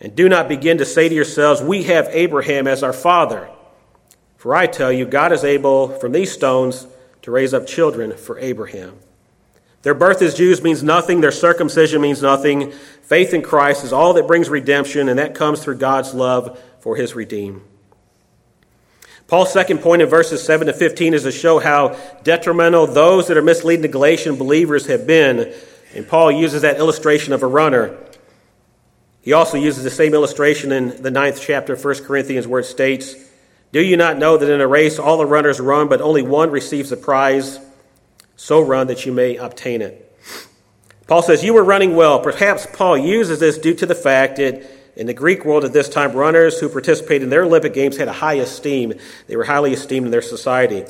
And 0.00 0.14
do 0.14 0.28
not 0.28 0.48
begin 0.48 0.78
to 0.78 0.84
say 0.84 1.08
to 1.08 1.14
yourselves, 1.14 1.60
We 1.60 1.82
have 1.84 2.08
Abraham 2.10 2.68
as 2.68 2.82
our 2.82 2.92
father. 2.92 3.50
For 4.36 4.54
I 4.54 4.66
tell 4.66 4.92
you, 4.92 5.04
God 5.06 5.32
is 5.32 5.44
able 5.44 5.88
from 5.88 6.12
these 6.12 6.32
stones 6.32 6.86
to 7.22 7.30
raise 7.30 7.54
up 7.54 7.66
children 7.66 8.16
for 8.16 8.38
Abraham. 8.38 8.98
Their 9.82 9.94
birth 9.94 10.22
as 10.22 10.34
Jews 10.34 10.62
means 10.62 10.82
nothing, 10.82 11.20
their 11.20 11.32
circumcision 11.32 12.00
means 12.00 12.22
nothing. 12.22 12.70
Faith 13.02 13.34
in 13.34 13.42
Christ 13.42 13.84
is 13.84 13.92
all 13.92 14.14
that 14.14 14.28
brings 14.28 14.48
redemption, 14.48 15.08
and 15.08 15.18
that 15.18 15.34
comes 15.34 15.62
through 15.62 15.78
God's 15.78 16.14
love 16.14 16.60
for 16.80 16.96
his 16.96 17.14
redeemed. 17.14 17.62
Paul's 19.26 19.52
second 19.52 19.78
point 19.78 20.02
in 20.02 20.08
verses 20.08 20.44
7 20.44 20.66
to 20.66 20.72
15 20.72 21.14
is 21.14 21.22
to 21.22 21.32
show 21.32 21.58
how 21.58 21.96
detrimental 22.22 22.86
those 22.86 23.28
that 23.28 23.36
are 23.36 23.42
misleading 23.42 23.82
the 23.82 23.88
Galatian 23.88 24.36
believers 24.36 24.86
have 24.86 25.06
been. 25.06 25.52
And 25.94 26.06
Paul 26.06 26.30
uses 26.30 26.62
that 26.62 26.76
illustration 26.76 27.32
of 27.32 27.42
a 27.42 27.46
runner. 27.46 27.96
He 29.22 29.32
also 29.32 29.56
uses 29.56 29.84
the 29.84 29.90
same 29.90 30.14
illustration 30.14 30.70
in 30.70 31.02
the 31.02 31.10
ninth 31.10 31.40
chapter 31.40 31.72
of 31.72 31.84
1 31.84 32.04
Corinthians, 32.04 32.46
where 32.46 32.60
it 32.60 32.64
states, 32.64 33.14
do 33.72 33.82
you 33.82 33.96
not 33.96 34.18
know 34.18 34.36
that 34.36 34.50
in 34.50 34.60
a 34.60 34.66
race 34.66 34.98
all 34.98 35.16
the 35.16 35.26
runners 35.26 35.58
run, 35.58 35.88
but 35.88 36.00
only 36.00 36.22
one 36.22 36.50
receives 36.50 36.90
the 36.90 36.96
prize? 36.96 37.58
So 38.36 38.60
run 38.60 38.86
that 38.88 39.06
you 39.06 39.12
may 39.12 39.36
obtain 39.36 39.82
it. 39.82 40.08
Paul 41.06 41.22
says, 41.22 41.42
You 41.42 41.54
were 41.54 41.64
running 41.64 41.96
well. 41.96 42.20
Perhaps 42.20 42.66
Paul 42.72 42.98
uses 42.98 43.40
this 43.40 43.58
due 43.58 43.74
to 43.74 43.86
the 43.86 43.94
fact 43.94 44.36
that 44.36 44.62
in 44.94 45.06
the 45.06 45.14
Greek 45.14 45.44
world 45.44 45.64
at 45.64 45.72
this 45.72 45.88
time, 45.88 46.12
runners 46.12 46.60
who 46.60 46.68
participated 46.68 47.22
in 47.22 47.30
their 47.30 47.44
Olympic 47.44 47.72
Games 47.72 47.96
had 47.96 48.08
a 48.08 48.12
high 48.12 48.34
esteem. 48.34 48.92
They 49.26 49.36
were 49.36 49.44
highly 49.44 49.72
esteemed 49.72 50.06
in 50.06 50.12
their 50.12 50.22
society. 50.22 50.84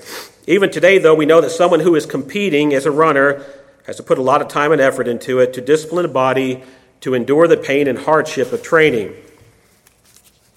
Even 0.48 0.70
today, 0.70 0.98
though, 0.98 1.14
we 1.14 1.26
know 1.26 1.40
that 1.40 1.50
someone 1.50 1.80
who 1.80 1.94
is 1.94 2.04
competing 2.04 2.74
as 2.74 2.84
a 2.84 2.90
runner 2.90 3.44
has 3.86 3.96
to 3.96 4.02
put 4.02 4.18
a 4.18 4.22
lot 4.22 4.42
of 4.42 4.48
time 4.48 4.72
and 4.72 4.80
effort 4.80 5.06
into 5.06 5.38
it 5.38 5.52
to 5.54 5.60
discipline 5.60 6.02
the 6.02 6.08
body, 6.08 6.62
to 7.00 7.14
endure 7.14 7.46
the 7.46 7.56
pain 7.56 7.86
and 7.86 7.98
hardship 7.98 8.52
of 8.52 8.62
training. 8.62 9.14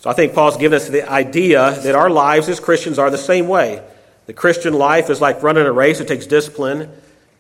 So 0.06 0.12
I 0.12 0.14
think 0.14 0.36
Paul's 0.36 0.58
given 0.58 0.76
us 0.76 0.88
the 0.88 1.10
idea 1.10 1.80
that 1.82 1.96
our 1.96 2.12
lives 2.12 2.48
as 2.48 2.60
Christians 2.60 3.00
are 3.00 3.10
the 3.10 3.18
same 3.18 3.48
way. 3.48 3.82
The 4.28 4.34
Christian 4.34 4.76
life 4.76 5.10
is 5.10 5.20
like 5.20 5.42
running 5.42 5.66
a 5.66 5.72
race, 5.72 6.00
it 6.00 6.08
takes 6.08 6.28
discipline, 6.28 6.92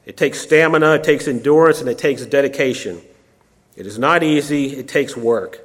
it 0.08 0.17
takes 0.17 0.41
stamina, 0.41 0.95
it 0.95 1.04
takes 1.04 1.28
endurance, 1.28 1.80
and 1.80 1.88
it 1.88 1.99
takes 1.99 2.25
dedication. 2.25 3.04
It 3.75 3.86
is 3.86 3.99
not 3.99 4.23
easy, 4.23 4.78
it 4.78 4.88
takes 4.88 5.15
work. 5.15 5.60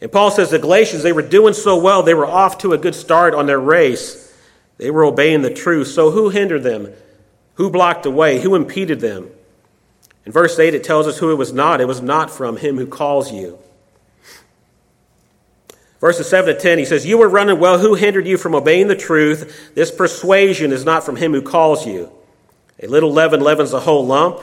And 0.00 0.10
Paul 0.10 0.32
says 0.32 0.50
the 0.50 0.58
Galatians, 0.58 1.04
they 1.04 1.12
were 1.12 1.22
doing 1.22 1.54
so 1.54 1.80
well, 1.80 2.02
they 2.02 2.14
were 2.14 2.26
off 2.26 2.58
to 2.58 2.72
a 2.72 2.78
good 2.78 2.96
start 2.96 3.32
on 3.32 3.46
their 3.46 3.60
race. 3.60 4.36
They 4.78 4.90
were 4.90 5.04
obeying 5.04 5.42
the 5.42 5.54
truth. 5.54 5.86
So 5.86 6.10
who 6.10 6.30
hindered 6.30 6.64
them? 6.64 6.92
Who 7.54 7.70
blocked 7.70 8.02
the 8.02 8.10
way? 8.10 8.40
Who 8.40 8.56
impeded 8.56 8.98
them? 8.98 9.30
In 10.24 10.32
verse 10.32 10.58
8, 10.58 10.74
it 10.74 10.82
tells 10.82 11.06
us 11.06 11.18
who 11.18 11.30
it 11.30 11.36
was 11.36 11.52
not. 11.52 11.80
It 11.80 11.86
was 11.86 12.02
not 12.02 12.32
from 12.32 12.56
him 12.56 12.76
who 12.76 12.88
calls 12.88 13.30
you. 13.30 13.60
Verses 16.06 16.28
7 16.28 16.54
to 16.54 16.60
10, 16.60 16.78
he 16.78 16.84
says, 16.84 17.04
You 17.04 17.18
were 17.18 17.28
running 17.28 17.58
well. 17.58 17.80
Who 17.80 17.96
hindered 17.96 18.28
you 18.28 18.38
from 18.38 18.54
obeying 18.54 18.86
the 18.86 18.94
truth? 18.94 19.74
This 19.74 19.90
persuasion 19.90 20.70
is 20.70 20.84
not 20.84 21.02
from 21.02 21.16
him 21.16 21.32
who 21.32 21.42
calls 21.42 21.84
you. 21.84 22.12
A 22.80 22.86
little 22.86 23.10
leaven 23.10 23.40
leavens 23.40 23.72
a 23.72 23.80
whole 23.80 24.06
lump. 24.06 24.40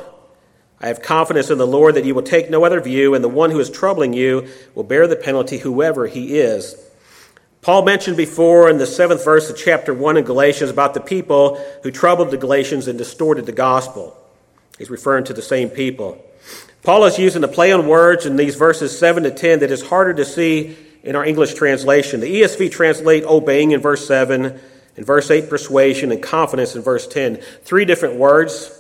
I 0.81 0.87
have 0.87 1.01
confidence 1.01 1.49
in 1.49 1.57
the 1.57 1.65
Lord 1.65 1.95
that 1.95 2.03
you 2.03 2.15
will 2.15 2.21
take 2.21 2.49
no 2.49 2.65
other 2.65 2.81
view, 2.81 3.15
and 3.15 3.23
the 3.23 3.29
one 3.29 3.49
who 3.49 3.61
is 3.61 3.69
troubling 3.69 4.11
you 4.11 4.45
will 4.75 4.83
bear 4.83 5.07
the 5.07 5.15
penalty, 5.15 5.57
whoever 5.57 6.05
he 6.05 6.37
is. 6.37 6.75
Paul 7.61 7.85
mentioned 7.85 8.17
before 8.17 8.69
in 8.69 8.77
the 8.77 8.85
seventh 8.85 9.23
verse 9.23 9.49
of 9.49 9.55
chapter 9.55 9.93
1 9.93 10.17
in 10.17 10.25
Galatians 10.25 10.69
about 10.69 10.93
the 10.93 10.99
people 10.99 11.63
who 11.83 11.91
troubled 11.91 12.31
the 12.31 12.37
Galatians 12.37 12.89
and 12.89 12.97
distorted 12.97 13.45
the 13.45 13.53
gospel. 13.53 14.17
He's 14.77 14.89
referring 14.89 15.23
to 15.23 15.33
the 15.33 15.41
same 15.41 15.69
people. 15.69 16.21
Paul 16.81 17.05
is 17.05 17.17
using 17.17 17.45
a 17.45 17.47
play 17.47 17.71
on 17.71 17.87
words 17.87 18.25
in 18.25 18.35
these 18.35 18.55
verses 18.55 18.99
7 18.99 19.23
to 19.23 19.31
10 19.31 19.59
that 19.59 19.71
is 19.71 19.81
harder 19.81 20.13
to 20.15 20.25
see 20.25 20.75
in 21.03 21.15
our 21.15 21.25
English 21.25 21.53
translation. 21.53 22.21
The 22.21 22.41
ESV 22.41 22.71
translate 22.71 23.25
obeying 23.25 23.71
in 23.71 23.81
verse 23.81 24.07
7, 24.07 24.59
in 24.95 25.03
verse 25.03 25.29
8, 25.29 25.49
persuasion, 25.49 26.11
and 26.11 26.23
confidence 26.23 26.75
in 26.75 26.81
verse 26.81 27.05
10. 27.07 27.37
Three 27.63 27.85
different 27.85 28.15
words, 28.15 28.71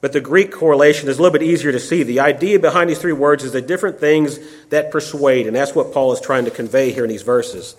but 0.00 0.12
the 0.12 0.20
Greek 0.20 0.50
correlation 0.50 1.08
is 1.08 1.18
a 1.18 1.22
little 1.22 1.38
bit 1.38 1.46
easier 1.46 1.72
to 1.72 1.80
see. 1.80 2.02
The 2.02 2.20
idea 2.20 2.58
behind 2.58 2.88
these 2.88 2.98
three 2.98 3.12
words 3.12 3.44
is 3.44 3.52
the 3.52 3.60
different 3.60 4.00
things 4.00 4.38
that 4.70 4.90
persuade, 4.90 5.46
and 5.46 5.54
that's 5.54 5.74
what 5.74 5.92
Paul 5.92 6.12
is 6.12 6.20
trying 6.20 6.46
to 6.46 6.50
convey 6.50 6.90
here 6.90 7.04
in 7.04 7.10
these 7.10 7.22
verses. 7.22 7.76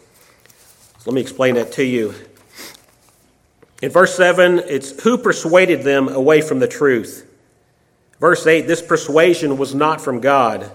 So 1.00 1.10
let 1.12 1.16
me 1.16 1.22
explain 1.22 1.56
that 1.56 1.72
to 1.74 1.84
you. 1.84 2.14
In 3.82 3.92
verse 3.92 4.16
7, 4.16 4.60
it's 4.60 5.04
who 5.04 5.18
persuaded 5.18 5.84
them 5.84 6.10
away 6.10 6.42
from 6.42 6.60
the 6.60 6.68
truth. 6.68 7.24
Verse 8.20 8.46
8, 8.46 8.62
this 8.62 8.82
persuasion 8.82 9.58
was 9.58 9.76
not 9.76 10.02
from 10.02 10.20
God. 10.20 10.72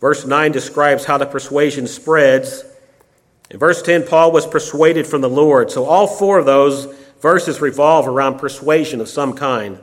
Verse 0.00 0.26
9 0.26 0.52
describes 0.52 1.04
how 1.04 1.18
the 1.18 1.26
persuasion 1.26 1.86
spreads. 1.86 2.64
In 3.50 3.58
verse 3.58 3.82
10, 3.82 4.06
Paul 4.06 4.32
was 4.32 4.46
persuaded 4.46 5.06
from 5.06 5.20
the 5.20 5.30
Lord. 5.30 5.70
So 5.70 5.84
all 5.84 6.06
four 6.06 6.38
of 6.38 6.46
those 6.46 6.86
verses 7.20 7.60
revolve 7.60 8.06
around 8.06 8.38
persuasion 8.38 9.00
of 9.00 9.08
some 9.08 9.32
kind. 9.32 9.78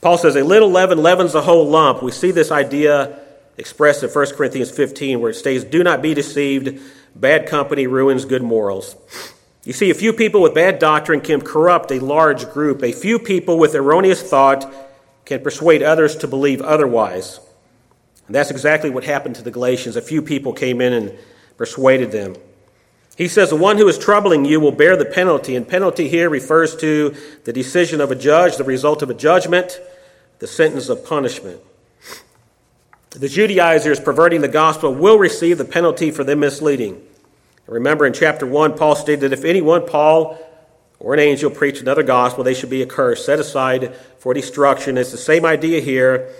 Paul 0.00 0.18
says, 0.18 0.36
A 0.36 0.42
little 0.42 0.70
leaven 0.70 1.02
leavens 1.02 1.32
the 1.32 1.42
whole 1.42 1.68
lump. 1.68 2.02
We 2.02 2.10
see 2.10 2.30
this 2.30 2.50
idea 2.50 3.20
expressed 3.56 4.02
in 4.02 4.10
1 4.10 4.26
Corinthians 4.36 4.70
15, 4.70 5.20
where 5.20 5.30
it 5.30 5.34
states, 5.34 5.64
Do 5.64 5.82
not 5.82 6.02
be 6.02 6.14
deceived. 6.14 6.80
Bad 7.14 7.46
company 7.46 7.86
ruins 7.86 8.24
good 8.24 8.42
morals. 8.42 8.96
You 9.64 9.72
see, 9.72 9.90
a 9.90 9.94
few 9.94 10.12
people 10.12 10.40
with 10.40 10.54
bad 10.54 10.78
doctrine 10.78 11.20
can 11.20 11.40
corrupt 11.40 11.90
a 11.90 11.98
large 11.98 12.48
group. 12.50 12.82
A 12.82 12.92
few 12.92 13.18
people 13.18 13.58
with 13.58 13.74
erroneous 13.74 14.22
thought 14.22 14.72
can 15.24 15.42
persuade 15.42 15.82
others 15.82 16.16
to 16.16 16.28
believe 16.28 16.62
otherwise. 16.62 17.40
And 18.28 18.34
that's 18.34 18.50
exactly 18.50 18.90
what 18.90 19.04
happened 19.04 19.36
to 19.36 19.42
the 19.42 19.50
Galatians. 19.50 19.96
A 19.96 20.02
few 20.02 20.20
people 20.22 20.52
came 20.52 20.80
in 20.82 20.92
and 20.92 21.18
persuaded 21.56 22.12
them. 22.12 22.36
He 23.16 23.26
says, 23.26 23.50
The 23.50 23.56
one 23.56 23.78
who 23.78 23.88
is 23.88 23.98
troubling 23.98 24.44
you 24.44 24.60
will 24.60 24.70
bear 24.70 24.96
the 24.96 25.06
penalty. 25.06 25.56
And 25.56 25.66
penalty 25.66 26.08
here 26.08 26.28
refers 26.28 26.76
to 26.76 27.16
the 27.44 27.52
decision 27.52 28.02
of 28.02 28.10
a 28.10 28.14
judge, 28.14 28.56
the 28.56 28.64
result 28.64 29.02
of 29.02 29.08
a 29.08 29.14
judgment, 29.14 29.80
the 30.38 30.46
sentence 30.46 30.90
of 30.90 31.04
punishment. 31.04 31.60
The 33.10 33.28
Judaizers 33.28 33.98
perverting 33.98 34.42
the 34.42 34.48
gospel 34.48 34.94
will 34.94 35.18
receive 35.18 35.56
the 35.56 35.64
penalty 35.64 36.10
for 36.10 36.22
them 36.22 36.40
misleading. 36.40 37.02
Remember 37.66 38.06
in 38.06 38.12
chapter 38.12 38.46
1, 38.46 38.76
Paul 38.76 38.94
stated 38.94 39.20
that 39.20 39.32
if 39.32 39.44
anyone, 39.44 39.86
Paul, 39.86 40.38
or 41.00 41.14
an 41.14 41.20
angel 41.20 41.50
preach 41.50 41.80
another 41.80 42.02
gospel, 42.02 42.44
they 42.44 42.54
should 42.54 42.70
be 42.70 42.82
accursed, 42.82 43.24
set 43.24 43.40
aside 43.40 43.94
for 44.18 44.34
destruction. 44.34 44.98
It's 44.98 45.12
the 45.12 45.16
same 45.16 45.46
idea 45.46 45.80
here. 45.80 46.30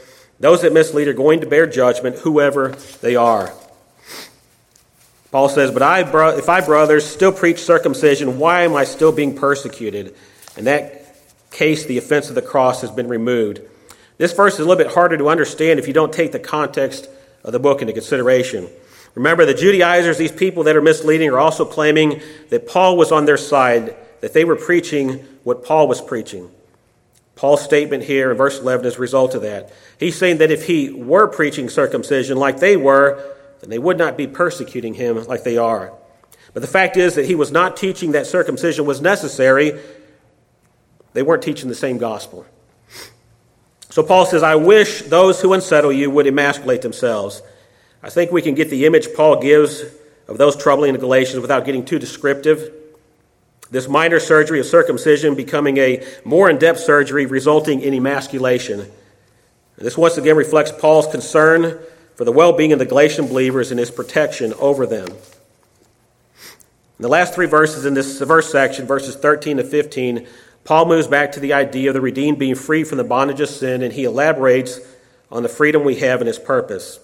Those 0.40 0.62
that 0.62 0.72
mislead 0.72 1.08
are 1.08 1.14
going 1.14 1.40
to 1.40 1.46
bear 1.46 1.66
judgment, 1.66 2.18
whoever 2.18 2.70
they 3.00 3.16
are. 3.16 3.52
Paul 5.30 5.48
says, 5.48 5.70
But 5.70 5.82
I, 5.82 6.00
if 6.38 6.48
I, 6.48 6.60
brothers, 6.60 7.04
still 7.04 7.32
preach 7.32 7.58
circumcision, 7.58 8.38
why 8.38 8.62
am 8.62 8.74
I 8.74 8.84
still 8.84 9.12
being 9.12 9.36
persecuted? 9.36 10.14
In 10.56 10.64
that 10.64 11.16
case, 11.50 11.84
the 11.84 11.98
offense 11.98 12.28
of 12.28 12.34
the 12.34 12.42
cross 12.42 12.80
has 12.80 12.90
been 12.90 13.08
removed. 13.08 13.60
This 14.16 14.32
verse 14.32 14.54
is 14.54 14.60
a 14.60 14.64
little 14.64 14.82
bit 14.82 14.92
harder 14.92 15.16
to 15.16 15.28
understand 15.28 15.78
if 15.78 15.86
you 15.86 15.92
don't 15.92 16.12
take 16.12 16.32
the 16.32 16.38
context 16.38 17.08
of 17.44 17.52
the 17.52 17.58
book 17.58 17.80
into 17.80 17.92
consideration. 17.92 18.68
Remember, 19.14 19.44
the 19.44 19.54
Judaizers, 19.54 20.18
these 20.18 20.32
people 20.32 20.64
that 20.64 20.76
are 20.76 20.82
misleading, 20.82 21.30
are 21.30 21.38
also 21.38 21.64
claiming 21.64 22.20
that 22.50 22.66
Paul 22.68 22.96
was 22.96 23.12
on 23.12 23.24
their 23.24 23.36
side, 23.36 23.96
that 24.20 24.32
they 24.32 24.44
were 24.44 24.56
preaching 24.56 25.24
what 25.44 25.64
Paul 25.64 25.88
was 25.88 26.00
preaching. 26.00 26.50
Paul's 27.38 27.62
statement 27.62 28.02
here 28.02 28.32
in 28.32 28.36
verse 28.36 28.58
11 28.58 28.84
is 28.84 28.96
a 28.96 28.98
result 28.98 29.36
of 29.36 29.42
that. 29.42 29.72
He's 29.96 30.18
saying 30.18 30.38
that 30.38 30.50
if 30.50 30.66
he 30.66 30.90
were 30.90 31.28
preaching 31.28 31.68
circumcision 31.68 32.36
like 32.36 32.58
they 32.58 32.76
were, 32.76 33.22
then 33.60 33.70
they 33.70 33.78
would 33.78 33.96
not 33.96 34.16
be 34.16 34.26
persecuting 34.26 34.94
him 34.94 35.22
like 35.26 35.44
they 35.44 35.56
are. 35.56 35.92
But 36.52 36.62
the 36.62 36.68
fact 36.68 36.96
is 36.96 37.14
that 37.14 37.26
he 37.26 37.36
was 37.36 37.52
not 37.52 37.76
teaching 37.76 38.10
that 38.10 38.26
circumcision 38.26 38.86
was 38.86 39.00
necessary. 39.00 39.80
They 41.12 41.22
weren't 41.22 41.44
teaching 41.44 41.68
the 41.68 41.76
same 41.76 41.96
gospel. 41.98 42.44
So 43.88 44.02
Paul 44.02 44.26
says, 44.26 44.42
I 44.42 44.56
wish 44.56 45.02
those 45.02 45.40
who 45.40 45.52
unsettle 45.52 45.92
you 45.92 46.10
would 46.10 46.26
emasculate 46.26 46.82
themselves. 46.82 47.40
I 48.02 48.10
think 48.10 48.32
we 48.32 48.42
can 48.42 48.56
get 48.56 48.68
the 48.68 48.84
image 48.84 49.14
Paul 49.14 49.40
gives 49.40 49.84
of 50.26 50.38
those 50.38 50.56
troubling 50.56 50.92
the 50.92 50.98
Galatians 50.98 51.40
without 51.40 51.64
getting 51.64 51.84
too 51.84 52.00
descriptive. 52.00 52.72
This 53.70 53.88
minor 53.88 54.18
surgery 54.18 54.60
of 54.60 54.66
circumcision 54.66 55.34
becoming 55.34 55.76
a 55.76 56.04
more 56.24 56.48
in 56.48 56.58
depth 56.58 56.80
surgery 56.80 57.26
resulting 57.26 57.80
in 57.82 57.92
emasculation. 57.92 58.90
This 59.76 59.98
once 59.98 60.16
again 60.16 60.36
reflects 60.36 60.72
Paul's 60.72 61.06
concern 61.06 61.78
for 62.16 62.24
the 62.24 62.32
well 62.32 62.52
being 62.52 62.72
of 62.72 62.78
the 62.78 62.86
Galatian 62.86 63.28
believers 63.28 63.70
and 63.70 63.78
his 63.78 63.90
protection 63.90 64.54
over 64.54 64.86
them. 64.86 65.08
In 65.08 67.02
the 67.02 67.08
last 67.08 67.34
three 67.34 67.46
verses 67.46 67.84
in 67.84 67.94
this 67.94 68.18
verse 68.20 68.50
section, 68.50 68.86
verses 68.86 69.14
13 69.14 69.58
to 69.58 69.64
15, 69.64 70.26
Paul 70.64 70.86
moves 70.86 71.06
back 71.06 71.30
to 71.32 71.40
the 71.40 71.52
idea 71.52 71.90
of 71.90 71.94
the 71.94 72.00
redeemed 72.00 72.38
being 72.38 72.56
free 72.56 72.82
from 72.82 72.98
the 72.98 73.04
bondage 73.04 73.40
of 73.40 73.48
sin, 73.48 73.82
and 73.82 73.92
he 73.92 74.04
elaborates 74.04 74.80
on 75.30 75.44
the 75.44 75.48
freedom 75.48 75.84
we 75.84 75.96
have 75.96 76.20
in 76.20 76.26
his 76.26 76.38
purpose. 76.38 76.98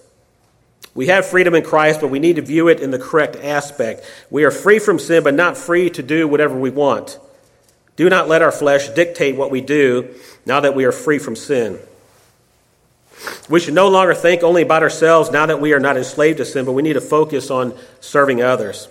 We 0.95 1.07
have 1.07 1.25
freedom 1.25 1.53
in 1.53 1.63
Christ, 1.63 1.99
but 1.99 2.07
we 2.07 2.19
need 2.19 2.37
to 2.37 2.41
view 2.41 2.69
it 2.69 2.79
in 2.79 2.89
the 2.89 2.97
correct 2.97 3.35
aspect. 3.35 4.09
We 4.31 4.45
are 4.45 4.51
free 4.51 4.79
from 4.79 4.97
sin, 4.97 5.23
but 5.23 5.33
not 5.33 5.57
free 5.57 5.89
to 5.91 6.01
do 6.01 6.27
whatever 6.27 6.57
we 6.57 6.69
want. 6.69 7.19
Do 7.97 8.09
not 8.09 8.29
let 8.29 8.41
our 8.41 8.51
flesh 8.51 8.89
dictate 8.89 9.35
what 9.35 9.51
we 9.51 9.61
do 9.61 10.15
now 10.45 10.61
that 10.61 10.73
we 10.73 10.85
are 10.85 10.93
free 10.93 11.19
from 11.19 11.35
sin. 11.35 11.79
We 13.49 13.59
should 13.59 13.73
no 13.73 13.89
longer 13.89 14.13
think 14.13 14.41
only 14.41 14.61
about 14.61 14.83
ourselves 14.83 15.31
now 15.31 15.45
that 15.45 15.59
we 15.59 15.73
are 15.73 15.79
not 15.79 15.97
enslaved 15.97 16.37
to 16.37 16.45
sin, 16.45 16.65
but 16.65 16.71
we 16.71 16.81
need 16.81 16.93
to 16.93 17.01
focus 17.01 17.51
on 17.51 17.77
serving 17.99 18.41
others. 18.41 18.87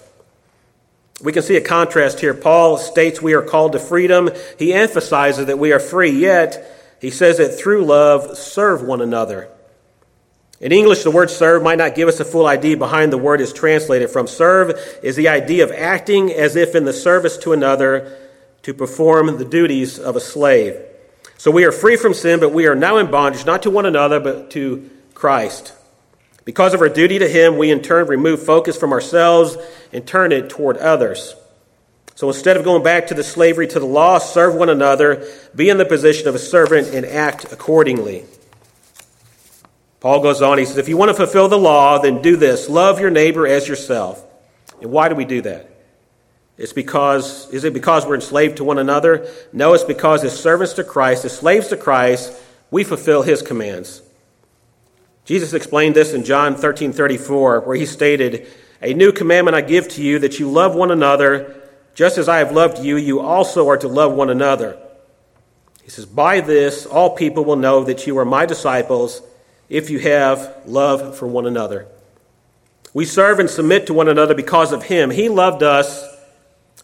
We 1.22 1.32
can 1.32 1.42
see 1.42 1.56
a 1.56 1.60
contrast 1.60 2.20
here. 2.20 2.34
Paul 2.34 2.76
states 2.76 3.22
we 3.22 3.34
are 3.34 3.42
called 3.42 3.72
to 3.72 3.78
freedom. 3.78 4.30
He 4.58 4.74
emphasizes 4.74 5.46
that 5.46 5.58
we 5.58 5.72
are 5.72 5.80
free, 5.80 6.10
yet 6.10 6.96
he 7.00 7.10
says 7.10 7.38
that 7.38 7.58
through 7.58 7.84
love, 7.84 8.36
serve 8.36 8.82
one 8.82 9.00
another. 9.00 9.48
In 10.64 10.72
English, 10.72 11.02
the 11.02 11.10
word 11.10 11.28
serve 11.28 11.62
might 11.62 11.76
not 11.76 11.94
give 11.94 12.08
us 12.08 12.20
a 12.20 12.24
full 12.24 12.46
idea 12.46 12.78
behind 12.78 13.12
the 13.12 13.18
word 13.18 13.42
is 13.42 13.52
translated 13.52 14.08
from. 14.08 14.26
Serve 14.26 14.72
is 15.02 15.14
the 15.14 15.28
idea 15.28 15.62
of 15.62 15.70
acting 15.70 16.32
as 16.32 16.56
if 16.56 16.74
in 16.74 16.86
the 16.86 16.92
service 16.94 17.36
to 17.36 17.52
another 17.52 18.16
to 18.62 18.72
perform 18.72 19.36
the 19.36 19.44
duties 19.44 19.98
of 19.98 20.16
a 20.16 20.20
slave. 20.20 20.80
So 21.36 21.50
we 21.50 21.66
are 21.66 21.70
free 21.70 21.96
from 21.96 22.14
sin, 22.14 22.40
but 22.40 22.54
we 22.54 22.66
are 22.66 22.74
now 22.74 22.96
in 22.96 23.10
bondage, 23.10 23.44
not 23.44 23.64
to 23.64 23.70
one 23.70 23.84
another, 23.84 24.20
but 24.20 24.52
to 24.52 24.88
Christ. 25.12 25.74
Because 26.46 26.72
of 26.72 26.80
our 26.80 26.88
duty 26.88 27.18
to 27.18 27.28
Him, 27.28 27.58
we 27.58 27.70
in 27.70 27.82
turn 27.82 28.06
remove 28.06 28.42
focus 28.42 28.74
from 28.74 28.94
ourselves 28.94 29.58
and 29.92 30.06
turn 30.06 30.32
it 30.32 30.48
toward 30.48 30.78
others. 30.78 31.34
So 32.14 32.28
instead 32.28 32.56
of 32.56 32.64
going 32.64 32.82
back 32.82 33.08
to 33.08 33.14
the 33.14 33.22
slavery 33.22 33.66
to 33.66 33.80
the 33.80 33.84
law, 33.84 34.16
serve 34.16 34.54
one 34.54 34.70
another, 34.70 35.28
be 35.54 35.68
in 35.68 35.76
the 35.76 35.84
position 35.84 36.26
of 36.26 36.34
a 36.34 36.38
servant, 36.38 36.88
and 36.88 37.04
act 37.04 37.52
accordingly. 37.52 38.24
Paul 40.04 40.20
goes 40.20 40.42
on, 40.42 40.58
he 40.58 40.66
says, 40.66 40.76
If 40.76 40.90
you 40.90 40.98
want 40.98 41.08
to 41.08 41.14
fulfill 41.14 41.48
the 41.48 41.56
law, 41.56 41.96
then 41.98 42.20
do 42.20 42.36
this 42.36 42.68
love 42.68 43.00
your 43.00 43.08
neighbor 43.08 43.46
as 43.46 43.66
yourself. 43.66 44.22
And 44.82 44.90
why 44.92 45.08
do 45.08 45.14
we 45.14 45.24
do 45.24 45.40
that? 45.40 45.70
It's 46.58 46.74
because, 46.74 47.48
is 47.54 47.64
it 47.64 47.72
because 47.72 48.04
we're 48.04 48.16
enslaved 48.16 48.58
to 48.58 48.64
one 48.64 48.76
another? 48.76 49.26
No, 49.50 49.72
it's 49.72 49.82
because 49.82 50.22
as 50.22 50.38
servants 50.38 50.74
to 50.74 50.84
Christ, 50.84 51.24
as 51.24 51.34
slaves 51.34 51.68
to 51.68 51.78
Christ, 51.78 52.38
we 52.70 52.84
fulfill 52.84 53.22
his 53.22 53.40
commands. 53.40 54.02
Jesus 55.24 55.54
explained 55.54 55.96
this 55.96 56.12
in 56.12 56.22
John 56.22 56.54
13 56.54 56.92
34, 56.92 57.60
where 57.60 57.74
he 57.74 57.86
stated, 57.86 58.46
A 58.82 58.92
new 58.92 59.10
commandment 59.10 59.56
I 59.56 59.62
give 59.62 59.88
to 59.88 60.02
you, 60.02 60.18
that 60.18 60.38
you 60.38 60.50
love 60.50 60.74
one 60.74 60.90
another, 60.90 61.62
just 61.94 62.18
as 62.18 62.28
I 62.28 62.40
have 62.40 62.52
loved 62.52 62.78
you, 62.78 62.98
you 62.98 63.20
also 63.20 63.70
are 63.70 63.78
to 63.78 63.88
love 63.88 64.12
one 64.12 64.28
another. 64.28 64.78
He 65.82 65.88
says, 65.88 66.04
By 66.04 66.40
this, 66.40 66.84
all 66.84 67.16
people 67.16 67.46
will 67.46 67.56
know 67.56 67.84
that 67.84 68.06
you 68.06 68.18
are 68.18 68.26
my 68.26 68.44
disciples 68.44 69.22
if 69.68 69.90
you 69.90 69.98
have 70.00 70.62
love 70.66 71.16
for 71.16 71.26
one 71.26 71.46
another. 71.46 71.86
We 72.92 73.04
serve 73.04 73.40
and 73.40 73.50
submit 73.50 73.86
to 73.88 73.94
one 73.94 74.08
another 74.08 74.34
because 74.34 74.72
of 74.72 74.84
him. 74.84 75.10
He 75.10 75.28
loved 75.28 75.62
us, 75.62 76.04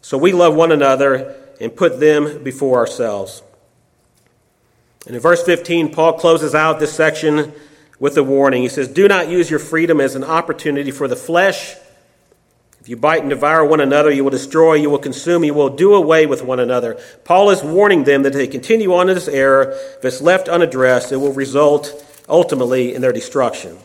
so 0.00 0.18
we 0.18 0.32
love 0.32 0.54
one 0.54 0.72
another 0.72 1.36
and 1.60 1.74
put 1.74 2.00
them 2.00 2.42
before 2.42 2.78
ourselves. 2.78 3.42
And 5.06 5.14
in 5.14 5.22
verse 5.22 5.42
15, 5.44 5.92
Paul 5.92 6.14
closes 6.14 6.54
out 6.54 6.80
this 6.80 6.92
section 6.92 7.52
with 7.98 8.16
a 8.16 8.24
warning. 8.24 8.62
He 8.62 8.68
says, 8.68 8.88
Do 8.88 9.06
not 9.06 9.28
use 9.28 9.50
your 9.50 9.58
freedom 9.58 10.00
as 10.00 10.14
an 10.14 10.24
opportunity 10.24 10.90
for 10.90 11.06
the 11.06 11.16
flesh. 11.16 11.76
If 12.80 12.88
you 12.88 12.96
bite 12.96 13.20
and 13.20 13.28
devour 13.28 13.64
one 13.64 13.80
another, 13.80 14.10
you 14.10 14.24
will 14.24 14.30
destroy, 14.30 14.74
you 14.74 14.88
will 14.88 14.98
consume, 14.98 15.44
you 15.44 15.52
will 15.52 15.68
do 15.68 15.94
away 15.94 16.26
with 16.26 16.42
one 16.42 16.58
another. 16.58 16.98
Paul 17.24 17.50
is 17.50 17.62
warning 17.62 18.04
them 18.04 18.22
that 18.22 18.30
if 18.30 18.36
they 18.36 18.46
continue 18.46 18.94
on 18.94 19.10
in 19.10 19.14
this 19.14 19.28
error, 19.28 19.72
if 19.72 20.04
it's 20.04 20.22
left 20.22 20.48
unaddressed, 20.48 21.12
it 21.12 21.18
will 21.18 21.34
result 21.34 22.06
ultimately 22.30 22.94
in 22.94 23.02
their 23.02 23.12
destruction. 23.12 23.76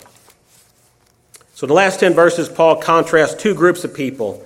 So, 1.54 1.66
in 1.66 1.70
the 1.70 1.74
last 1.74 2.00
10 2.00 2.14
verses, 2.14 2.50
Paul 2.50 2.78
contrasts 2.78 3.42
two 3.42 3.56
groups 3.56 3.84
of 3.84 3.94
people 3.94 4.46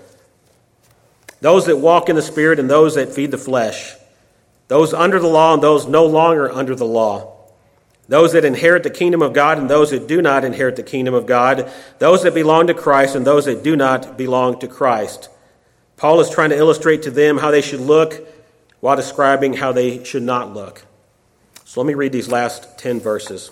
those 1.42 1.68
that 1.68 1.78
walk 1.78 2.10
in 2.10 2.16
the 2.16 2.22
Spirit 2.22 2.60
and 2.60 2.70
those 2.70 2.96
that 2.96 3.14
feed 3.14 3.32
the 3.32 3.38
flesh, 3.38 3.94
those 4.68 4.94
under 4.94 5.20
the 5.20 5.28
law 5.28 5.54
and 5.54 5.64
those 5.64 5.88
no 5.88 6.06
longer 6.06 6.52
under 6.52 6.76
the 6.76 6.86
law 6.86 7.40
those 8.10 8.34
that 8.34 8.44
inherit 8.44 8.82
the 8.82 8.90
kingdom 8.90 9.22
of 9.22 9.34
God 9.34 9.60
and 9.60 9.70
those 9.70 9.92
that 9.92 10.08
do 10.08 10.20
not 10.20 10.44
inherit 10.44 10.76
the 10.76 10.84
kingdom 10.84 11.14
of 11.14 11.28
God, 11.28 11.72
those 12.00 12.24
that 12.24 12.34
belong 12.34 12.66
to 12.68 12.74
Christ 12.74 13.16
and 13.16 13.26
those 13.26 13.46
that 13.46 13.64
do 13.64 13.76
not 13.76 14.18
belong 14.18 14.60
to 14.60 14.68
Christ. 14.68 15.30
Paul 15.96 16.20
is 16.20 16.30
trying 16.30 16.50
to 16.50 16.58
illustrate 16.58 17.04
to 17.04 17.12
them 17.12 17.38
how 17.38 17.52
they 17.52 17.62
should 17.62 17.80
look 17.80 18.28
while 18.80 18.96
describing 18.96 19.54
how 19.54 19.72
they 19.72 20.04
should 20.04 20.24
not 20.24 20.56
look. 20.56 20.86
So 21.66 21.82
let 21.82 21.88
me 21.88 21.94
read 21.94 22.12
these 22.12 22.32
last 22.32 22.80
10 22.80 23.00
verses. 23.00 23.52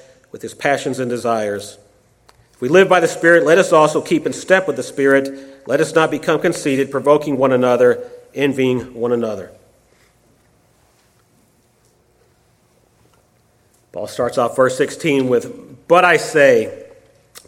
with 0.31 0.41
his 0.41 0.53
passions 0.53 0.99
and 0.99 1.09
desires. 1.09 1.77
If 2.53 2.61
we 2.61 2.69
live 2.69 2.87
by 2.87 2.99
the 2.99 3.07
Spirit, 3.07 3.45
let 3.45 3.57
us 3.57 3.73
also 3.73 4.01
keep 4.01 4.25
in 4.25 4.33
step 4.33 4.67
with 4.67 4.75
the 4.75 4.83
Spirit. 4.83 5.67
Let 5.67 5.81
us 5.81 5.95
not 5.95 6.11
become 6.11 6.39
conceited, 6.39 6.91
provoking 6.91 7.37
one 7.37 7.51
another, 7.51 8.09
envying 8.33 8.93
one 8.93 9.11
another. 9.11 9.51
Paul 13.91 14.07
starts 14.07 14.37
off 14.37 14.55
verse 14.55 14.77
16 14.77 15.27
with, 15.27 15.87
But 15.87 16.05
I 16.05 16.17
say, 16.17 16.87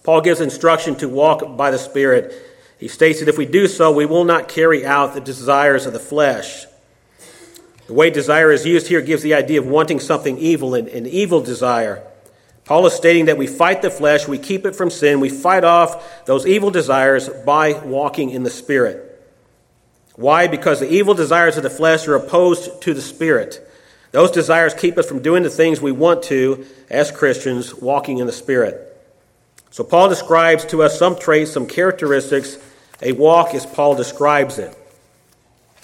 Paul 0.04 0.22
gives 0.22 0.42
instruction 0.42 0.96
to 0.96 1.08
walk 1.08 1.56
by 1.56 1.72
the 1.72 1.78
Spirit. 1.78 2.34
He 2.78 2.90
states 2.90 3.20
that 3.20 3.30
if 3.30 3.38
we 3.38 3.46
do 3.46 3.68
so, 3.68 3.92
we 3.92 4.06
will 4.06 4.26
not 4.26 4.50
carry 4.50 4.86
out 4.86 5.14
the 5.14 5.22
desires 5.22 5.86
of 5.86 5.94
the 5.94 6.00
flesh. 6.00 6.66
The 7.88 7.94
way 7.94 8.10
desire 8.10 8.52
is 8.52 8.66
used 8.66 8.88
here 8.88 9.02
gives 9.02 9.24
the 9.24 9.34
idea 9.34 9.60
of 9.60 9.68
wanting 9.68 10.00
something 10.00 10.38
evil, 10.38 10.74
and 10.76 10.88
an 10.90 11.06
evil 11.06 11.42
desire. 11.42 12.06
Paul 12.66 12.86
is 12.86 12.94
stating 12.94 13.26
that 13.26 13.38
we 13.38 13.48
fight 13.48 13.82
the 13.82 13.90
flesh, 13.90 14.28
we 14.28 14.38
keep 14.38 14.66
it 14.66 14.76
from 14.76 14.90
sin, 14.90 15.20
we 15.20 15.30
fight 15.30 15.64
off 15.64 16.26
those 16.26 16.46
evil 16.46 16.72
desires 16.72 17.30
by 17.30 17.74
walking 17.74 18.30
in 18.30 18.44
the 18.44 18.50
Spirit. 18.50 19.10
Why? 20.16 20.48
Because 20.48 20.80
the 20.80 20.92
evil 20.92 21.14
desires 21.14 21.58
of 21.58 21.64
the 21.64 21.70
flesh 21.70 22.08
are 22.08 22.16
opposed 22.16 22.82
to 22.84 22.94
the 22.94 23.02
Spirit. 23.02 23.68
Those 24.12 24.32
desires 24.32 24.74
keep 24.74 24.98
us 24.98 25.08
from 25.08 25.22
doing 25.22 25.44
the 25.44 25.50
things 25.50 25.82
we 25.82 25.92
want 25.92 26.24
to 26.24 26.66
as 26.90 27.12
Christians, 27.12 27.74
walking 27.74 28.20
in 28.20 28.28
the 28.28 28.32
Spirit. 28.34 28.90
So 29.72 29.84
Paul 29.84 30.08
describes 30.08 30.66
to 30.66 30.84
us 30.84 31.00
some 31.00 31.18
traits, 31.18 31.52
some 31.52 31.66
characteristics, 31.66 32.58
a 33.02 33.12
walk 33.14 33.56
as 33.56 33.66
Paul 33.66 33.96
describes 33.96 34.60
it. 34.60 34.78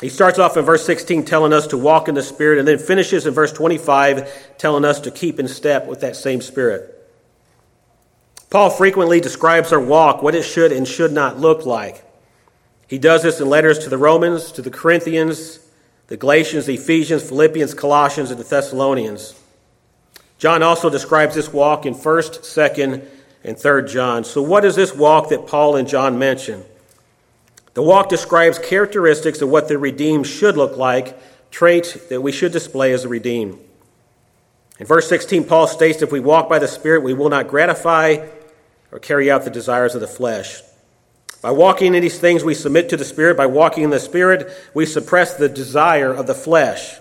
He 0.02 0.10
starts 0.10 0.40
off 0.40 0.56
in 0.56 0.64
verse 0.64 0.86
16 0.86 1.26
telling 1.26 1.52
us 1.52 1.68
to 1.68 1.78
walk 1.78 2.08
in 2.08 2.16
the 2.16 2.24
Spirit 2.24 2.60
and 2.60 2.68
then 2.68 2.78
finishes 2.78 3.26
in 3.26 3.34
verse 3.34 3.52
25 3.52 4.58
telling 4.58 4.86
us 4.86 5.00
to 5.02 5.12
keep 5.12 5.40
in 5.40 5.48
step 5.48 5.88
with 5.88 6.02
that 6.02 6.16
same 6.16 6.42
Spirit. 6.42 6.96
Paul 8.50 8.70
frequently 8.70 9.20
describes 9.20 9.74
our 9.74 9.80
walk, 9.80 10.24
what 10.24 10.36
it 10.36 10.44
should 10.44 10.72
and 10.72 10.88
should 10.88 11.12
not 11.12 11.38
look 11.38 11.66
like. 11.66 12.04
He 12.88 12.98
does 12.98 13.22
this 13.24 13.40
in 13.40 13.48
letters 13.48 13.78
to 13.80 13.90
the 13.90 13.98
Romans, 13.98 14.52
to 14.54 14.62
the 14.62 14.72
Corinthians, 14.72 15.60
the 16.08 16.18
Galatians, 16.18 16.66
the 16.66 16.74
Ephesians, 16.74 17.22
Philippians, 17.22 17.76
Colossians, 17.76 18.32
and 18.32 18.40
the 18.40 18.44
Thessalonians. 18.44 19.36
John 20.40 20.64
also 20.64 20.90
describes 20.90 21.36
this 21.36 21.54
walk 21.54 21.86
in 21.86 21.94
1st, 21.94 22.40
2nd, 22.40 23.06
and 23.44 23.58
3rd 23.58 23.92
John. 23.92 24.24
So, 24.24 24.42
what 24.42 24.66
is 24.66 24.76
this 24.76 24.96
walk 24.96 25.30
that 25.30 25.46
Paul 25.46 25.76
and 25.76 25.88
John 25.88 26.18
mention? 26.18 26.64
The 27.80 27.84
walk 27.84 28.10
describes 28.10 28.60
characteristics 28.60 29.42
of 29.42 29.48
what 29.48 29.70
the 29.70 29.78
redeemed 29.78 30.28
should 30.28 30.58
look 30.58 30.76
like, 30.76 31.18
traits 31.50 31.94
that 32.10 32.20
we 32.20 32.34
should 32.34 32.52
display 32.52 32.92
as 32.92 33.04
the 33.04 33.08
redeemed. 33.08 33.58
In 34.80 34.86
verse 34.86 35.08
16, 35.08 35.46
Paul 35.46 35.65
states 35.65 36.02
if 36.02 36.12
we 36.12 36.20
walk 36.20 36.50
by 36.50 36.60
the 36.60 36.68
Spirit, 36.68 37.04
we 37.04 37.13
will 37.13 37.30
not 37.30 37.48
gratify 37.48 38.28
or 38.92 39.00
carry 39.00 39.32
out 39.32 39.46
the 39.46 39.50
desires 39.50 39.96
of 39.96 40.02
the 40.02 40.08
flesh. 40.08 40.62
By 41.42 41.52
walking 41.52 41.96
in 41.96 42.02
these 42.02 42.20
things, 42.20 42.44
we 42.44 42.54
submit 42.54 42.89
to 42.89 42.98
the 42.98 43.06
Spirit. 43.06 43.38
By 43.38 43.46
walking 43.46 43.86
in 43.86 43.92
the 43.92 44.00
Spirit, 44.02 44.52
we 44.74 44.86
suppress 44.86 45.36
the 45.36 45.48
desire 45.48 46.13
of 46.13 46.28
the 46.28 46.36
flesh. 46.36 46.98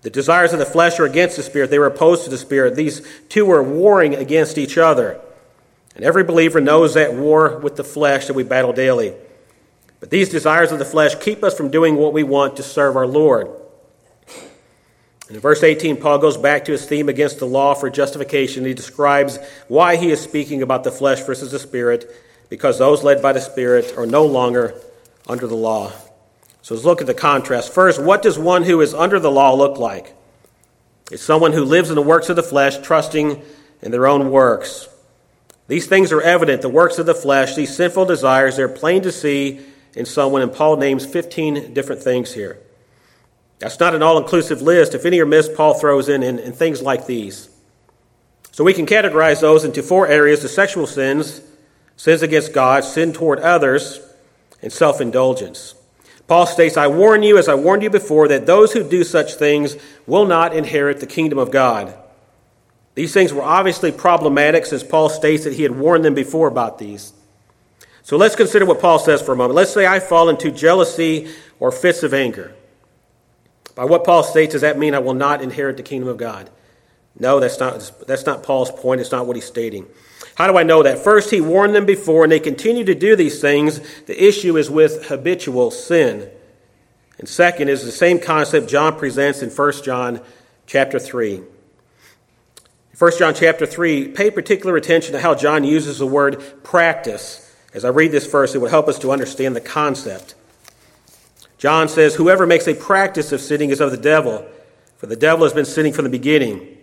The 0.00 0.08
desires 0.08 0.54
of 0.54 0.58
the 0.58 0.64
flesh 0.64 0.98
are 0.98 1.04
against 1.04 1.36
the 1.36 1.42
Spirit, 1.42 1.68
they 1.68 1.78
were 1.78 1.84
opposed 1.84 2.24
to 2.24 2.30
the 2.30 2.38
Spirit. 2.38 2.76
These 2.76 3.06
two 3.28 3.50
are 3.50 3.62
warring 3.62 4.14
against 4.14 4.56
each 4.56 4.78
other. 4.78 5.20
And 5.94 6.02
every 6.02 6.24
believer 6.24 6.62
knows 6.62 6.94
that 6.94 7.12
war 7.12 7.58
with 7.58 7.76
the 7.76 7.84
flesh 7.84 8.28
that 8.28 8.32
we 8.32 8.42
battle 8.42 8.72
daily. 8.72 9.14
But 10.00 10.10
these 10.10 10.28
desires 10.28 10.72
of 10.72 10.78
the 10.78 10.84
flesh 10.84 11.14
keep 11.16 11.42
us 11.42 11.56
from 11.56 11.70
doing 11.70 11.96
what 11.96 12.12
we 12.12 12.22
want 12.22 12.56
to 12.56 12.62
serve 12.62 12.96
our 12.96 13.06
Lord. 13.06 13.48
In 15.28 15.40
verse 15.40 15.62
18, 15.62 15.96
Paul 15.96 16.18
goes 16.18 16.36
back 16.36 16.64
to 16.66 16.72
his 16.72 16.86
theme 16.86 17.08
against 17.08 17.38
the 17.38 17.46
law 17.46 17.74
for 17.74 17.90
justification. 17.90 18.64
He 18.64 18.74
describes 18.74 19.38
why 19.66 19.96
he 19.96 20.10
is 20.10 20.20
speaking 20.20 20.62
about 20.62 20.84
the 20.84 20.92
flesh 20.92 21.20
versus 21.20 21.50
the 21.50 21.58
spirit, 21.58 22.08
because 22.48 22.78
those 22.78 23.02
led 23.02 23.20
by 23.20 23.32
the 23.32 23.40
spirit 23.40 23.94
are 23.96 24.06
no 24.06 24.24
longer 24.24 24.80
under 25.26 25.48
the 25.48 25.56
law. 25.56 25.92
So 26.62 26.74
let's 26.74 26.84
look 26.84 27.00
at 27.00 27.08
the 27.08 27.14
contrast. 27.14 27.72
First, 27.72 28.00
what 28.00 28.22
does 28.22 28.38
one 28.38 28.62
who 28.62 28.80
is 28.80 28.94
under 28.94 29.18
the 29.18 29.30
law 29.30 29.54
look 29.54 29.78
like? 29.78 30.14
It's 31.10 31.22
someone 31.22 31.52
who 31.52 31.64
lives 31.64 31.88
in 31.88 31.96
the 31.96 32.02
works 32.02 32.28
of 32.28 32.36
the 32.36 32.42
flesh, 32.42 32.78
trusting 32.78 33.42
in 33.82 33.90
their 33.90 34.06
own 34.06 34.30
works. 34.30 34.88
These 35.68 35.86
things 35.86 36.12
are 36.12 36.22
evident 36.22 36.62
the 36.62 36.68
works 36.68 36.98
of 36.98 37.06
the 37.06 37.14
flesh, 37.14 37.56
these 37.56 37.74
sinful 37.74 38.04
desires, 38.04 38.56
they're 38.56 38.68
plain 38.68 39.02
to 39.02 39.10
see 39.10 39.60
in 39.96 40.04
someone, 40.04 40.42
and 40.42 40.52
Paul 40.52 40.76
names 40.76 41.04
15 41.04 41.74
different 41.74 42.02
things 42.02 42.34
here. 42.34 42.58
That's 43.58 43.80
not 43.80 43.94
an 43.94 44.02
all 44.02 44.18
inclusive 44.18 44.60
list. 44.60 44.94
If 44.94 45.06
any 45.06 45.18
are 45.20 45.26
missed, 45.26 45.54
Paul 45.56 45.74
throws 45.74 46.08
in, 46.08 46.22
in, 46.22 46.38
in 46.38 46.52
things 46.52 46.82
like 46.82 47.06
these. 47.06 47.48
So 48.52 48.62
we 48.62 48.74
can 48.74 48.86
categorize 48.86 49.40
those 49.40 49.64
into 49.64 49.82
four 49.82 50.06
areas 50.06 50.42
the 50.42 50.48
sexual 50.48 50.86
sins, 50.86 51.40
sins 51.96 52.22
against 52.22 52.52
God, 52.52 52.84
sin 52.84 53.12
toward 53.12 53.40
others, 53.40 54.00
and 54.62 54.72
self 54.72 55.00
indulgence. 55.00 55.74
Paul 56.26 56.46
states, 56.46 56.76
I 56.76 56.88
warn 56.88 57.22
you, 57.22 57.38
as 57.38 57.48
I 57.48 57.54
warned 57.54 57.82
you 57.82 57.90
before, 57.90 58.28
that 58.28 58.46
those 58.46 58.72
who 58.72 58.88
do 58.88 59.04
such 59.04 59.34
things 59.34 59.76
will 60.06 60.26
not 60.26 60.54
inherit 60.54 61.00
the 61.00 61.06
kingdom 61.06 61.38
of 61.38 61.50
God. 61.50 61.94
These 62.94 63.14
things 63.14 63.32
were 63.32 63.42
obviously 63.42 63.92
problematic 63.92 64.66
since 64.66 64.82
Paul 64.82 65.08
states 65.08 65.44
that 65.44 65.54
he 65.54 65.62
had 65.62 65.78
warned 65.78 66.04
them 66.04 66.14
before 66.14 66.48
about 66.48 66.78
these. 66.78 67.12
So 68.06 68.16
let's 68.16 68.36
consider 68.36 68.64
what 68.64 68.80
Paul 68.80 69.00
says 69.00 69.20
for 69.20 69.32
a 69.32 69.36
moment. 69.36 69.56
Let's 69.56 69.72
say 69.72 69.84
I 69.84 69.98
fall 69.98 70.28
into 70.28 70.52
jealousy 70.52 71.28
or 71.58 71.72
fits 71.72 72.04
of 72.04 72.14
anger. 72.14 72.54
By 73.74 73.84
what 73.84 74.04
Paul 74.04 74.22
states, 74.22 74.52
does 74.52 74.60
that 74.60 74.78
mean 74.78 74.94
I 74.94 75.00
will 75.00 75.12
not 75.12 75.42
inherit 75.42 75.76
the 75.76 75.82
kingdom 75.82 76.08
of 76.08 76.16
God? 76.16 76.48
No, 77.18 77.40
that's 77.40 77.58
not, 77.58 77.90
that's 78.06 78.24
not 78.24 78.44
Paul's 78.44 78.70
point. 78.70 79.00
It's 79.00 79.10
not 79.10 79.26
what 79.26 79.34
he's 79.34 79.44
stating. 79.44 79.88
How 80.36 80.46
do 80.46 80.56
I 80.56 80.62
know 80.62 80.84
that? 80.84 81.00
First, 81.00 81.32
he 81.32 81.40
warned 81.40 81.74
them 81.74 81.84
before, 81.84 82.22
and 82.22 82.30
they 82.30 82.38
continue 82.38 82.84
to 82.84 82.94
do 82.94 83.16
these 83.16 83.40
things. 83.40 83.80
The 84.04 84.24
issue 84.24 84.56
is 84.56 84.70
with 84.70 85.06
habitual 85.06 85.72
sin. 85.72 86.30
And 87.18 87.28
second 87.28 87.68
is 87.68 87.84
the 87.84 87.90
same 87.90 88.20
concept 88.20 88.68
John 88.68 88.96
presents 88.96 89.42
in 89.42 89.50
1 89.50 89.82
John 89.82 90.20
chapter 90.64 91.00
3. 91.00 91.42
1 92.96 93.12
John 93.18 93.34
chapter 93.34 93.66
3, 93.66 94.08
pay 94.12 94.30
particular 94.30 94.76
attention 94.76 95.10
to 95.14 95.20
how 95.20 95.34
John 95.34 95.64
uses 95.64 95.98
the 95.98 96.06
word 96.06 96.62
practice 96.62 97.45
as 97.74 97.84
I 97.84 97.88
read 97.88 98.12
this 98.12 98.26
verse, 98.26 98.54
it 98.54 98.58
will 98.58 98.68
help 98.68 98.88
us 98.88 98.98
to 99.00 99.12
understand 99.12 99.54
the 99.54 99.60
concept. 99.60 100.34
John 101.58 101.88
says, 101.88 102.14
Whoever 102.14 102.46
makes 102.46 102.66
a 102.66 102.74
practice 102.74 103.32
of 103.32 103.40
sinning 103.40 103.70
is 103.70 103.80
of 103.80 103.90
the 103.90 103.96
devil, 103.96 104.46
for 104.96 105.06
the 105.06 105.16
devil 105.16 105.44
has 105.44 105.52
been 105.52 105.64
sinning 105.64 105.92
from 105.92 106.04
the 106.04 106.10
beginning. 106.10 106.76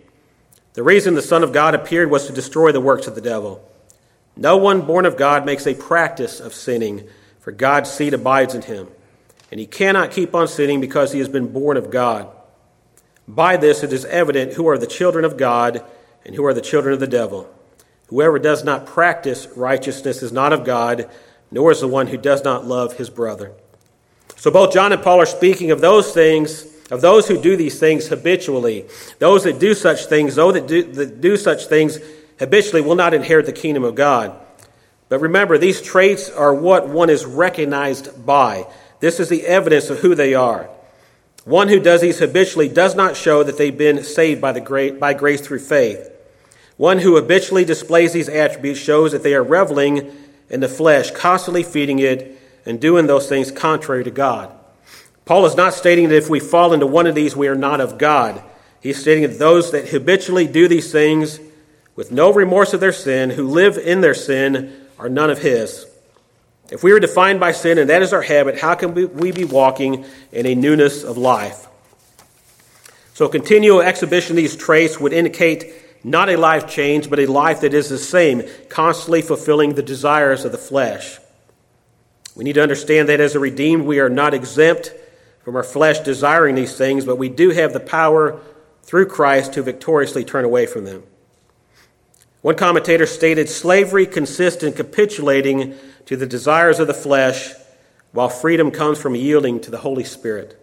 The 0.74 0.82
reason 0.82 1.14
the 1.14 1.22
Son 1.22 1.42
of 1.42 1.52
God 1.52 1.74
appeared 1.74 2.10
was 2.10 2.26
to 2.26 2.32
destroy 2.32 2.72
the 2.72 2.80
works 2.80 3.06
of 3.06 3.14
the 3.14 3.20
devil. 3.20 3.68
No 4.36 4.56
one 4.56 4.82
born 4.82 5.06
of 5.06 5.16
God 5.16 5.46
makes 5.46 5.66
a 5.66 5.74
practice 5.74 6.40
of 6.40 6.52
sinning, 6.52 7.08
for 7.38 7.52
God's 7.52 7.90
seed 7.90 8.14
abides 8.14 8.54
in 8.54 8.62
him. 8.62 8.88
And 9.50 9.60
he 9.60 9.66
cannot 9.66 10.10
keep 10.10 10.34
on 10.34 10.48
sinning 10.48 10.80
because 10.80 11.12
he 11.12 11.20
has 11.20 11.28
been 11.28 11.52
born 11.52 11.76
of 11.76 11.90
God. 11.90 12.28
By 13.28 13.56
this 13.56 13.84
it 13.84 13.92
is 13.92 14.04
evident 14.06 14.54
who 14.54 14.66
are 14.68 14.78
the 14.78 14.86
children 14.86 15.24
of 15.24 15.36
God 15.36 15.84
and 16.24 16.34
who 16.34 16.44
are 16.44 16.54
the 16.54 16.60
children 16.60 16.92
of 16.92 17.00
the 17.00 17.06
devil. 17.06 17.53
Whoever 18.08 18.38
does 18.38 18.64
not 18.64 18.86
practice 18.86 19.48
righteousness 19.56 20.22
is 20.22 20.32
not 20.32 20.52
of 20.52 20.64
God, 20.64 21.08
nor 21.50 21.72
is 21.72 21.80
the 21.80 21.88
one 21.88 22.08
who 22.08 22.16
does 22.16 22.44
not 22.44 22.66
love 22.66 22.94
his 22.94 23.10
brother. 23.10 23.52
So 24.36 24.50
both 24.50 24.72
John 24.72 24.92
and 24.92 25.02
Paul 25.02 25.20
are 25.20 25.26
speaking 25.26 25.70
of 25.70 25.80
those 25.80 26.12
things, 26.12 26.66
of 26.90 27.00
those 27.00 27.28
who 27.28 27.40
do 27.40 27.56
these 27.56 27.78
things 27.78 28.08
habitually. 28.08 28.86
Those 29.18 29.44
that 29.44 29.58
do 29.58 29.74
such 29.74 30.06
things, 30.06 30.34
those 30.34 30.54
that 30.54 30.66
do, 30.66 30.82
that 30.82 31.20
do 31.20 31.36
such 31.36 31.66
things 31.66 31.98
habitually 32.38 32.82
will 32.82 32.94
not 32.94 33.14
inherit 33.14 33.46
the 33.46 33.52
kingdom 33.52 33.84
of 33.84 33.94
God. 33.94 34.38
But 35.08 35.20
remember, 35.20 35.58
these 35.58 35.80
traits 35.80 36.28
are 36.30 36.54
what 36.54 36.88
one 36.88 37.10
is 37.10 37.24
recognized 37.24 38.26
by. 38.26 38.66
This 39.00 39.20
is 39.20 39.28
the 39.28 39.46
evidence 39.46 39.90
of 39.90 40.00
who 40.00 40.14
they 40.14 40.34
are. 40.34 40.68
One 41.44 41.68
who 41.68 41.78
does 41.78 42.00
these 42.00 42.18
habitually 42.18 42.68
does 42.68 42.94
not 42.94 43.16
show 43.16 43.42
that 43.42 43.58
they've 43.58 43.76
been 43.76 44.02
saved 44.02 44.40
by, 44.40 44.52
the 44.52 44.60
great, 44.60 44.98
by 44.98 45.12
grace 45.14 45.40
through 45.40 45.60
faith. 45.60 46.10
One 46.76 46.98
who 46.98 47.16
habitually 47.16 47.64
displays 47.64 48.12
these 48.12 48.28
attributes 48.28 48.80
shows 48.80 49.12
that 49.12 49.22
they 49.22 49.34
are 49.34 49.44
reveling 49.44 50.12
in 50.50 50.60
the 50.60 50.68
flesh, 50.68 51.10
constantly 51.10 51.62
feeding 51.62 51.98
it 51.98 52.38
and 52.66 52.80
doing 52.80 53.06
those 53.06 53.28
things 53.28 53.50
contrary 53.50 54.04
to 54.04 54.10
God. 54.10 54.52
Paul 55.24 55.46
is 55.46 55.56
not 55.56 55.74
stating 55.74 56.08
that 56.08 56.16
if 56.16 56.28
we 56.28 56.40
fall 56.40 56.72
into 56.72 56.86
one 56.86 57.06
of 57.06 57.14
these, 57.14 57.36
we 57.36 57.48
are 57.48 57.54
not 57.54 57.80
of 57.80 57.96
God. 57.96 58.42
He's 58.80 59.00
stating 59.00 59.22
that 59.22 59.38
those 59.38 59.72
that 59.72 59.88
habitually 59.88 60.46
do 60.46 60.68
these 60.68 60.92
things 60.92 61.40
with 61.96 62.10
no 62.10 62.32
remorse 62.32 62.74
of 62.74 62.80
their 62.80 62.92
sin, 62.92 63.30
who 63.30 63.48
live 63.48 63.78
in 63.78 64.00
their 64.00 64.14
sin, 64.14 64.72
are 64.98 65.08
none 65.08 65.30
of 65.30 65.38
his. 65.38 65.86
If 66.70 66.82
we 66.82 66.92
are 66.92 66.98
defined 66.98 67.40
by 67.40 67.52
sin 67.52 67.78
and 67.78 67.88
that 67.88 68.02
is 68.02 68.12
our 68.12 68.22
habit, 68.22 68.58
how 68.58 68.74
can 68.74 68.94
we 68.94 69.32
be 69.32 69.44
walking 69.44 70.04
in 70.32 70.46
a 70.46 70.54
newness 70.54 71.04
of 71.04 71.16
life? 71.16 71.68
So, 73.12 73.28
continual 73.28 73.80
exhibition 73.80 74.32
of 74.32 74.36
these 74.38 74.56
traits 74.56 74.98
would 74.98 75.12
indicate 75.12 75.72
not 76.04 76.28
a 76.28 76.36
life 76.36 76.68
change, 76.68 77.08
but 77.08 77.18
a 77.18 77.26
life 77.26 77.62
that 77.62 77.74
is 77.74 77.88
the 77.88 77.98
same, 77.98 78.42
constantly 78.68 79.22
fulfilling 79.22 79.74
the 79.74 79.82
desires 79.82 80.44
of 80.44 80.52
the 80.52 80.58
flesh. 80.58 81.18
We 82.36 82.44
need 82.44 82.54
to 82.54 82.62
understand 82.62 83.08
that 83.08 83.20
as 83.20 83.34
a 83.34 83.40
redeemed, 83.40 83.86
we 83.86 84.00
are 84.00 84.10
not 84.10 84.34
exempt 84.34 84.92
from 85.42 85.56
our 85.56 85.62
flesh 85.62 86.00
desiring 86.00 86.54
these 86.54 86.76
things, 86.76 87.04
but 87.04 87.16
we 87.16 87.28
do 87.28 87.50
have 87.50 87.72
the 87.72 87.80
power 87.80 88.40
through 88.82 89.06
Christ 89.06 89.54
to 89.54 89.62
victoriously 89.62 90.24
turn 90.24 90.44
away 90.44 90.66
from 90.66 90.84
them. 90.84 91.04
One 92.42 92.56
commentator 92.56 93.06
stated 93.06 93.48
slavery 93.48 94.04
consists 94.04 94.62
in 94.62 94.74
capitulating 94.74 95.74
to 96.06 96.16
the 96.16 96.26
desires 96.26 96.78
of 96.78 96.86
the 96.86 96.94
flesh, 96.94 97.52
while 98.12 98.28
freedom 98.28 98.70
comes 98.70 99.00
from 99.00 99.14
yielding 99.14 99.60
to 99.60 99.70
the 99.70 99.78
Holy 99.78 100.04
Spirit. 100.04 100.60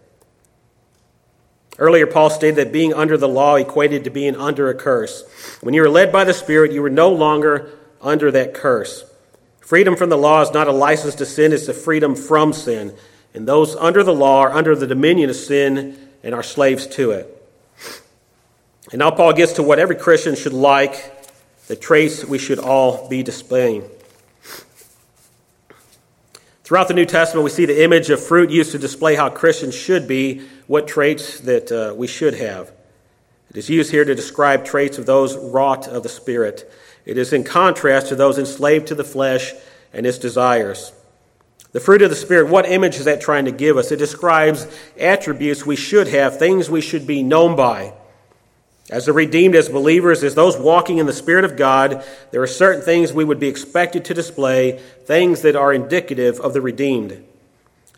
Earlier, 1.78 2.06
Paul 2.06 2.30
stated 2.30 2.56
that 2.56 2.72
being 2.72 2.92
under 2.92 3.16
the 3.16 3.28
law 3.28 3.56
equated 3.56 4.04
to 4.04 4.10
being 4.10 4.36
under 4.36 4.68
a 4.68 4.74
curse. 4.74 5.24
When 5.62 5.74
you 5.74 5.80
were 5.82 5.88
led 5.88 6.12
by 6.12 6.24
the 6.24 6.34
Spirit, 6.34 6.72
you 6.72 6.82
were 6.82 6.90
no 6.90 7.10
longer 7.10 7.70
under 8.00 8.30
that 8.30 8.54
curse. 8.54 9.04
Freedom 9.60 9.96
from 9.96 10.10
the 10.10 10.18
law 10.18 10.42
is 10.42 10.52
not 10.52 10.68
a 10.68 10.72
license 10.72 11.14
to 11.16 11.26
sin, 11.26 11.52
it's 11.52 11.68
a 11.68 11.74
freedom 11.74 12.14
from 12.14 12.52
sin. 12.52 12.94
And 13.32 13.48
those 13.48 13.74
under 13.76 14.02
the 14.02 14.12
law 14.12 14.40
are 14.40 14.52
under 14.52 14.76
the 14.76 14.86
dominion 14.86 15.30
of 15.30 15.36
sin 15.36 15.96
and 16.22 16.34
are 16.34 16.42
slaves 16.42 16.86
to 16.88 17.12
it. 17.12 17.38
And 18.90 18.98
now 18.98 19.10
Paul 19.10 19.32
gets 19.32 19.54
to 19.54 19.62
what 19.62 19.78
every 19.78 19.96
Christian 19.96 20.36
should 20.36 20.52
like, 20.52 21.10
the 21.68 21.76
traits 21.76 22.24
we 22.24 22.38
should 22.38 22.58
all 22.58 23.08
be 23.08 23.22
displaying. 23.22 23.88
Throughout 26.72 26.88
the 26.88 26.94
New 26.94 27.04
Testament, 27.04 27.44
we 27.44 27.50
see 27.50 27.66
the 27.66 27.84
image 27.84 28.08
of 28.08 28.18
fruit 28.18 28.48
used 28.48 28.72
to 28.72 28.78
display 28.78 29.14
how 29.14 29.28
Christians 29.28 29.74
should 29.74 30.08
be, 30.08 30.40
what 30.68 30.88
traits 30.88 31.38
that 31.40 31.70
uh, 31.70 31.94
we 31.94 32.06
should 32.06 32.32
have. 32.32 32.72
It 33.50 33.58
is 33.58 33.68
used 33.68 33.90
here 33.90 34.06
to 34.06 34.14
describe 34.14 34.64
traits 34.64 34.96
of 34.96 35.04
those 35.04 35.36
wrought 35.36 35.86
of 35.86 36.02
the 36.02 36.08
Spirit. 36.08 36.72
It 37.04 37.18
is 37.18 37.34
in 37.34 37.44
contrast 37.44 38.06
to 38.06 38.16
those 38.16 38.38
enslaved 38.38 38.86
to 38.86 38.94
the 38.94 39.04
flesh 39.04 39.52
and 39.92 40.06
its 40.06 40.16
desires. 40.16 40.92
The 41.72 41.80
fruit 41.80 42.00
of 42.00 42.08
the 42.08 42.16
Spirit, 42.16 42.48
what 42.48 42.64
image 42.64 42.96
is 42.96 43.04
that 43.04 43.20
trying 43.20 43.44
to 43.44 43.52
give 43.52 43.76
us? 43.76 43.92
It 43.92 43.98
describes 43.98 44.66
attributes 44.98 45.66
we 45.66 45.76
should 45.76 46.08
have, 46.08 46.38
things 46.38 46.70
we 46.70 46.80
should 46.80 47.06
be 47.06 47.22
known 47.22 47.54
by. 47.54 47.92
As 48.92 49.06
the 49.06 49.14
redeemed, 49.14 49.56
as 49.56 49.70
believers, 49.70 50.22
as 50.22 50.34
those 50.34 50.58
walking 50.58 50.98
in 50.98 51.06
the 51.06 51.14
Spirit 51.14 51.46
of 51.46 51.56
God, 51.56 52.04
there 52.30 52.42
are 52.42 52.46
certain 52.46 52.82
things 52.82 53.10
we 53.10 53.24
would 53.24 53.40
be 53.40 53.48
expected 53.48 54.04
to 54.04 54.12
display, 54.12 54.80
things 55.06 55.40
that 55.40 55.56
are 55.56 55.72
indicative 55.72 56.38
of 56.40 56.52
the 56.52 56.60
redeemed. 56.60 57.24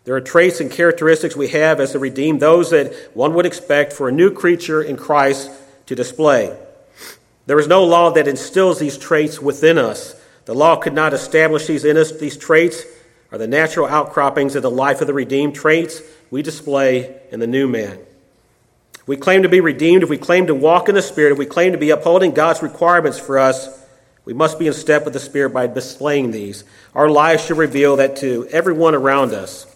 There 0.05 0.15
are 0.15 0.21
traits 0.21 0.61
and 0.61 0.71
characteristics 0.71 1.35
we 1.35 1.49
have 1.49 1.81
as 1.81 1.91
the 1.91 1.99
redeemed, 1.99 2.39
those 2.39 2.69
that 2.69 2.93
one 3.13 3.33
would 3.33 3.45
expect 3.45 3.91
for 3.91 4.07
a 4.07 4.11
new 4.13 4.31
creature 4.31 4.81
in 4.81 4.95
Christ 4.95 5.51
to 5.87 5.95
display. 5.95 6.57
There 7.45 7.59
is 7.59 7.67
no 7.67 7.83
law 7.83 8.11
that 8.11 8.29
instills 8.29 8.79
these 8.79 8.97
traits 8.97 9.41
within 9.41 9.77
us. 9.77 10.15
The 10.45 10.55
law 10.55 10.77
could 10.77 10.93
not 10.93 11.13
establish 11.13 11.67
these 11.67 11.83
in 11.83 11.97
us. 11.97 12.13
These 12.13 12.37
traits 12.37 12.85
are 13.33 13.37
the 13.37 13.47
natural 13.47 13.87
outcroppings 13.87 14.55
of 14.55 14.63
the 14.63 14.71
life 14.71 15.01
of 15.01 15.07
the 15.07 15.13
redeemed 15.13 15.55
traits 15.55 16.01
we 16.31 16.41
display 16.41 17.19
in 17.31 17.41
the 17.41 17.47
new 17.47 17.67
man. 17.67 17.99
We 19.07 19.17
claim 19.17 19.43
to 19.43 19.49
be 19.49 19.61
redeemed, 19.61 20.03
if 20.03 20.09
we 20.09 20.17
claim 20.17 20.47
to 20.47 20.55
walk 20.55 20.89
in 20.89 20.95
the 20.95 21.01
Spirit, 21.01 21.33
if 21.33 21.37
we 21.37 21.45
claim 21.45 21.73
to 21.73 21.77
be 21.77 21.91
upholding 21.91 22.31
God's 22.31 22.63
requirements 22.63 23.19
for 23.19 23.37
us, 23.37 23.83
we 24.25 24.33
must 24.33 24.57
be 24.57 24.65
in 24.65 24.73
step 24.73 25.05
with 25.05 25.13
the 25.13 25.19
Spirit 25.19 25.51
by 25.51 25.67
displaying 25.67 26.31
these. 26.31 26.63
Our 26.95 27.09
lives 27.09 27.45
should 27.45 27.57
reveal 27.57 27.97
that 27.97 28.15
to 28.17 28.47
everyone 28.51 28.95
around 28.95 29.33
us. 29.33 29.67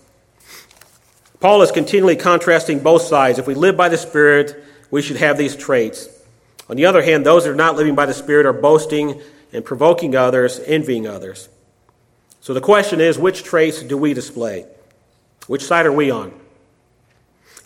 Paul 1.39 1.61
is 1.61 1.71
continually 1.71 2.15
contrasting 2.15 2.79
both 2.79 3.03
sides. 3.03 3.37
If 3.37 3.45
we 3.45 3.53
live 3.53 3.77
by 3.77 3.89
the 3.89 3.97
Spirit, 3.97 4.63
we 4.89 5.03
should 5.03 5.17
have 5.17 5.37
these 5.37 5.55
traits. 5.55 6.09
On 6.67 6.75
the 6.75 6.85
other 6.85 7.03
hand, 7.03 7.25
those 7.25 7.43
that 7.43 7.51
are 7.51 7.55
not 7.55 7.75
living 7.75 7.95
by 7.95 8.07
the 8.07 8.13
Spirit 8.13 8.47
are 8.47 8.53
boasting 8.53 9.21
and 9.53 9.63
provoking 9.63 10.15
others, 10.15 10.59
envying 10.65 11.07
others. 11.07 11.49
So 12.41 12.53
the 12.53 12.61
question 12.61 12.99
is 12.99 13.19
which 13.19 13.43
traits 13.43 13.83
do 13.83 13.97
we 13.97 14.13
display? 14.13 14.65
Which 15.47 15.63
side 15.63 15.85
are 15.85 15.91
we 15.91 16.09
on? 16.09 16.33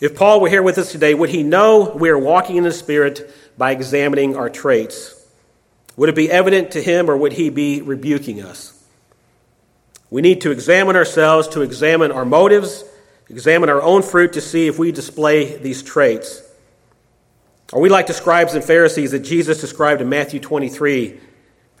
If 0.00 0.16
Paul 0.16 0.40
were 0.40 0.48
here 0.48 0.62
with 0.62 0.78
us 0.78 0.90
today, 0.90 1.14
would 1.14 1.30
he 1.30 1.42
know 1.42 1.92
we 1.94 2.08
are 2.08 2.18
walking 2.18 2.56
in 2.56 2.64
the 2.64 2.72
Spirit 2.72 3.30
by 3.56 3.70
examining 3.70 4.36
our 4.36 4.50
traits? 4.50 5.14
Would 5.96 6.08
it 6.08 6.14
be 6.14 6.30
evident 6.30 6.72
to 6.72 6.82
him 6.82 7.08
or 7.08 7.16
would 7.16 7.32
he 7.32 7.50
be 7.50 7.80
rebuking 7.80 8.42
us? 8.42 8.72
We 10.10 10.22
need 10.22 10.40
to 10.42 10.50
examine 10.50 10.96
ourselves, 10.96 11.48
to 11.48 11.62
examine 11.62 12.12
our 12.12 12.24
motives, 12.24 12.84
examine 13.28 13.68
our 13.68 13.82
own 13.82 14.02
fruit 14.02 14.32
to 14.34 14.40
see 14.40 14.66
if 14.66 14.78
we 14.78 14.92
display 14.92 15.56
these 15.56 15.82
traits. 15.82 16.42
Are 17.72 17.80
we 17.80 17.88
like 17.88 18.06
the 18.06 18.14
scribes 18.14 18.54
and 18.54 18.64
Pharisees 18.64 19.12
that 19.12 19.20
Jesus 19.20 19.60
described 19.60 20.00
in 20.00 20.08
Matthew 20.08 20.38
23, 20.38 21.18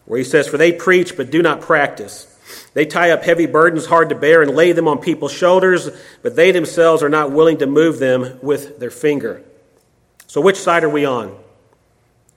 where 0.06 0.18
he 0.18 0.24
says, 0.24 0.48
For 0.48 0.58
they 0.58 0.72
preach 0.72 1.16
but 1.16 1.30
do 1.30 1.42
not 1.42 1.60
practice. 1.60 2.33
They 2.74 2.84
tie 2.84 3.10
up 3.10 3.22
heavy 3.22 3.46
burdens 3.46 3.86
hard 3.86 4.08
to 4.10 4.14
bear 4.14 4.42
and 4.42 4.54
lay 4.54 4.72
them 4.72 4.88
on 4.88 4.98
people's 4.98 5.32
shoulders, 5.32 5.90
but 6.22 6.36
they 6.36 6.50
themselves 6.50 7.02
are 7.02 7.08
not 7.08 7.32
willing 7.32 7.58
to 7.58 7.66
move 7.66 7.98
them 7.98 8.38
with 8.42 8.78
their 8.78 8.90
finger. 8.90 9.42
So, 10.26 10.40
which 10.40 10.56
side 10.56 10.84
are 10.84 10.90
we 10.90 11.04
on? 11.04 11.36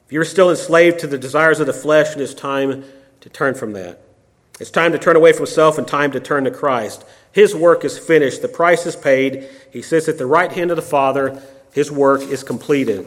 If 0.05 0.13
you're 0.13 0.23
still 0.23 0.49
enslaved 0.49 0.99
to 0.99 1.07
the 1.07 1.17
desires 1.17 1.59
of 1.59 1.67
the 1.67 1.73
flesh, 1.73 2.15
it 2.15 2.21
is 2.21 2.33
time 2.33 2.85
to 3.21 3.29
turn 3.29 3.55
from 3.55 3.73
that. 3.73 4.01
It's 4.59 4.71
time 4.71 4.91
to 4.93 4.97
turn 4.97 5.15
away 5.15 5.33
from 5.33 5.45
self 5.45 5.77
and 5.77 5.87
time 5.87 6.11
to 6.13 6.19
turn 6.19 6.45
to 6.45 6.51
Christ. 6.51 7.05
His 7.31 7.53
work 7.53 7.83
is 7.83 7.99
finished, 7.99 8.41
the 8.41 8.47
price 8.47 8.85
is 8.85 8.95
paid. 8.95 9.47
He 9.71 9.81
sits 9.81 10.07
at 10.07 10.17
the 10.17 10.25
right 10.25 10.51
hand 10.51 10.71
of 10.71 10.77
the 10.77 10.81
Father. 10.81 11.41
His 11.73 11.91
work 11.91 12.21
is 12.21 12.43
completed. 12.43 13.05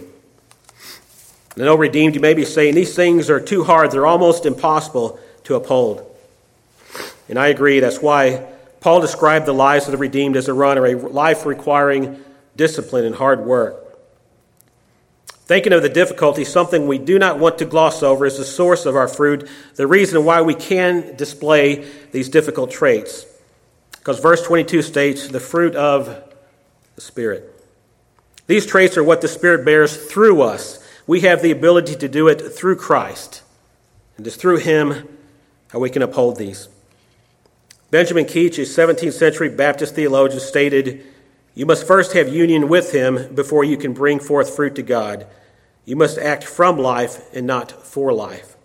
And 1.56 1.64
know, 1.64 1.74
redeemed, 1.74 2.14
you 2.14 2.20
may 2.20 2.34
be 2.34 2.44
saying 2.44 2.74
these 2.74 2.94
things 2.94 3.28
are 3.28 3.40
too 3.40 3.64
hard, 3.64 3.90
they're 3.90 4.06
almost 4.06 4.46
impossible 4.46 5.18
to 5.44 5.56
uphold. 5.56 6.09
And 7.30 7.38
I 7.38 7.48
agree. 7.48 7.78
That's 7.80 8.02
why 8.02 8.46
Paul 8.80 9.00
described 9.00 9.46
the 9.46 9.54
lives 9.54 9.86
of 9.86 9.92
the 9.92 9.98
redeemed 9.98 10.36
as 10.36 10.48
a 10.48 10.52
runner, 10.52 10.84
a 10.84 10.94
life 10.96 11.46
requiring 11.46 12.22
discipline 12.56 13.04
and 13.04 13.14
hard 13.14 13.46
work. 13.46 13.86
Thinking 15.28 15.72
of 15.72 15.82
the 15.82 15.88
difficulty, 15.88 16.44
something 16.44 16.86
we 16.86 16.98
do 16.98 17.18
not 17.18 17.38
want 17.38 17.58
to 17.58 17.64
gloss 17.64 18.02
over, 18.02 18.26
is 18.26 18.36
the 18.36 18.44
source 18.44 18.86
of 18.86 18.96
our 18.96 19.08
fruit, 19.08 19.48
the 19.76 19.86
reason 19.86 20.24
why 20.24 20.42
we 20.42 20.54
can 20.54 21.16
display 21.16 21.88
these 22.12 22.28
difficult 22.28 22.70
traits. 22.70 23.26
Because 23.92 24.20
verse 24.20 24.42
22 24.42 24.82
states, 24.82 25.28
the 25.28 25.40
fruit 25.40 25.76
of 25.76 26.24
the 26.94 27.00
Spirit. 27.00 27.46
These 28.46 28.66
traits 28.66 28.96
are 28.96 29.04
what 29.04 29.20
the 29.20 29.28
Spirit 29.28 29.64
bears 29.64 29.96
through 29.96 30.42
us. 30.42 30.84
We 31.06 31.20
have 31.20 31.42
the 31.42 31.50
ability 31.50 31.96
to 31.96 32.08
do 32.08 32.28
it 32.28 32.40
through 32.40 32.76
Christ. 32.76 33.42
And 34.16 34.26
it's 34.26 34.36
through 34.36 34.58
Him 34.58 35.08
how 35.68 35.78
we 35.78 35.90
can 35.90 36.02
uphold 36.02 36.36
these. 36.36 36.68
Benjamin 37.90 38.24
Keach, 38.24 38.58
a 38.58 38.62
17th 38.62 39.12
century 39.12 39.48
Baptist 39.48 39.94
theologian, 39.94 40.40
stated, 40.40 41.04
You 41.54 41.66
must 41.66 41.86
first 41.86 42.12
have 42.12 42.28
union 42.28 42.68
with 42.68 42.92
him 42.92 43.34
before 43.34 43.64
you 43.64 43.76
can 43.76 43.92
bring 43.92 44.20
forth 44.20 44.54
fruit 44.54 44.76
to 44.76 44.82
God. 44.82 45.26
You 45.84 45.96
must 45.96 46.18
act 46.18 46.44
from 46.44 46.78
life 46.78 47.20
and 47.34 47.46
not 47.46 47.72
for 47.84 48.12
life. 48.12 48.56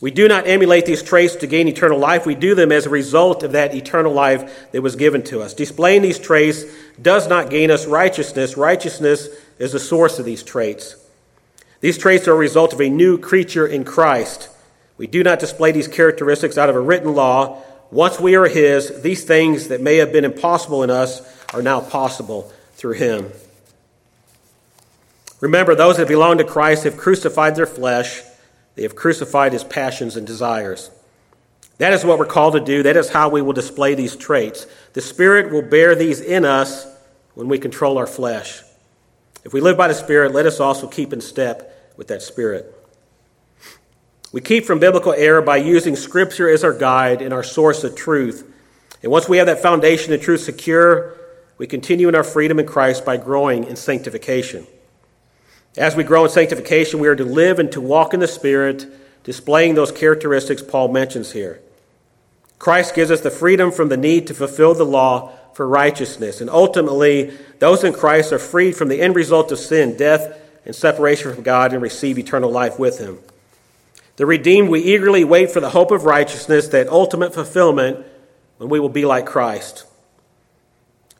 We 0.00 0.12
do 0.12 0.28
not 0.28 0.46
emulate 0.46 0.86
these 0.86 1.02
traits 1.02 1.34
to 1.36 1.48
gain 1.48 1.66
eternal 1.66 1.98
life. 1.98 2.24
We 2.24 2.36
do 2.36 2.54
them 2.54 2.70
as 2.70 2.86
a 2.86 2.90
result 2.90 3.42
of 3.42 3.52
that 3.52 3.74
eternal 3.74 4.12
life 4.12 4.70
that 4.70 4.82
was 4.82 4.94
given 4.94 5.24
to 5.24 5.42
us. 5.42 5.54
Displaying 5.54 6.02
these 6.02 6.20
traits 6.20 6.64
does 7.02 7.28
not 7.28 7.50
gain 7.50 7.72
us 7.72 7.86
righteousness. 7.86 8.56
Righteousness 8.56 9.28
is 9.58 9.72
the 9.72 9.80
source 9.80 10.20
of 10.20 10.24
these 10.24 10.44
traits. 10.44 10.94
These 11.80 11.98
traits 11.98 12.28
are 12.28 12.34
a 12.34 12.36
result 12.36 12.72
of 12.72 12.80
a 12.80 12.88
new 12.88 13.18
creature 13.18 13.66
in 13.66 13.84
Christ. 13.84 14.48
We 14.96 15.08
do 15.08 15.24
not 15.24 15.40
display 15.40 15.72
these 15.72 15.88
characteristics 15.88 16.56
out 16.56 16.70
of 16.70 16.76
a 16.76 16.80
written 16.80 17.14
law, 17.14 17.60
once 17.90 18.20
we 18.20 18.34
are 18.34 18.46
His, 18.46 19.02
these 19.02 19.24
things 19.24 19.68
that 19.68 19.80
may 19.80 19.96
have 19.96 20.12
been 20.12 20.24
impossible 20.24 20.82
in 20.82 20.90
us 20.90 21.22
are 21.54 21.62
now 21.62 21.80
possible 21.80 22.52
through 22.72 22.94
Him. 22.94 23.30
Remember, 25.40 25.74
those 25.74 25.96
that 25.96 26.08
belong 26.08 26.38
to 26.38 26.44
Christ 26.44 26.84
have 26.84 26.96
crucified 26.96 27.56
their 27.56 27.66
flesh, 27.66 28.22
they 28.74 28.82
have 28.82 28.96
crucified 28.96 29.52
His 29.52 29.64
passions 29.64 30.16
and 30.16 30.26
desires. 30.26 30.90
That 31.78 31.92
is 31.92 32.04
what 32.04 32.18
we're 32.18 32.26
called 32.26 32.54
to 32.54 32.60
do. 32.60 32.82
That 32.82 32.96
is 32.96 33.08
how 33.08 33.28
we 33.28 33.40
will 33.40 33.52
display 33.52 33.94
these 33.94 34.16
traits. 34.16 34.66
The 34.92 35.00
Spirit 35.00 35.52
will 35.52 35.62
bear 35.62 35.94
these 35.94 36.20
in 36.20 36.44
us 36.44 36.86
when 37.34 37.48
we 37.48 37.58
control 37.58 37.98
our 37.98 38.06
flesh. 38.06 38.62
If 39.44 39.52
we 39.52 39.60
live 39.60 39.76
by 39.76 39.88
the 39.88 39.94
Spirit, 39.94 40.32
let 40.32 40.44
us 40.44 40.58
also 40.58 40.88
keep 40.88 41.12
in 41.12 41.20
step 41.20 41.94
with 41.96 42.08
that 42.08 42.20
Spirit. 42.20 42.74
We 44.32 44.40
keep 44.40 44.66
from 44.66 44.78
biblical 44.78 45.14
error 45.14 45.40
by 45.40 45.56
using 45.56 45.96
Scripture 45.96 46.48
as 46.48 46.62
our 46.62 46.72
guide 46.72 47.22
and 47.22 47.32
our 47.32 47.42
source 47.42 47.82
of 47.84 47.96
truth. 47.96 48.44
And 49.02 49.10
once 49.10 49.28
we 49.28 49.38
have 49.38 49.46
that 49.46 49.62
foundation 49.62 50.12
of 50.12 50.20
truth 50.20 50.40
secure, 50.40 51.14
we 51.56 51.66
continue 51.66 52.08
in 52.08 52.14
our 52.14 52.24
freedom 52.24 52.58
in 52.58 52.66
Christ 52.66 53.04
by 53.04 53.16
growing 53.16 53.64
in 53.64 53.76
sanctification. 53.76 54.66
As 55.76 55.96
we 55.96 56.04
grow 56.04 56.24
in 56.24 56.30
sanctification, 56.30 57.00
we 57.00 57.08
are 57.08 57.16
to 57.16 57.24
live 57.24 57.58
and 57.58 57.70
to 57.72 57.80
walk 57.80 58.12
in 58.12 58.20
the 58.20 58.28
Spirit, 58.28 58.86
displaying 59.24 59.74
those 59.74 59.92
characteristics 59.92 60.62
Paul 60.62 60.88
mentions 60.88 61.32
here. 61.32 61.60
Christ 62.58 62.94
gives 62.94 63.10
us 63.10 63.20
the 63.20 63.30
freedom 63.30 63.70
from 63.70 63.88
the 63.88 63.96
need 63.96 64.26
to 64.26 64.34
fulfill 64.34 64.74
the 64.74 64.84
law 64.84 65.32
for 65.54 65.66
righteousness. 65.66 66.40
And 66.40 66.50
ultimately, 66.50 67.36
those 67.60 67.84
in 67.84 67.92
Christ 67.92 68.32
are 68.32 68.38
freed 68.38 68.76
from 68.76 68.88
the 68.88 69.00
end 69.00 69.16
result 69.16 69.52
of 69.52 69.58
sin, 69.58 69.96
death, 69.96 70.40
and 70.64 70.74
separation 70.74 71.32
from 71.32 71.42
God, 71.44 71.72
and 71.72 71.80
receive 71.80 72.18
eternal 72.18 72.50
life 72.50 72.78
with 72.78 72.98
Him. 72.98 73.18
The 74.18 74.26
redeemed, 74.26 74.68
we 74.68 74.80
eagerly 74.80 75.22
wait 75.22 75.52
for 75.52 75.60
the 75.60 75.70
hope 75.70 75.92
of 75.92 76.04
righteousness, 76.04 76.66
that 76.68 76.88
ultimate 76.88 77.32
fulfillment 77.32 78.04
when 78.56 78.68
we 78.68 78.80
will 78.80 78.88
be 78.88 79.04
like 79.04 79.26
Christ. 79.26 79.86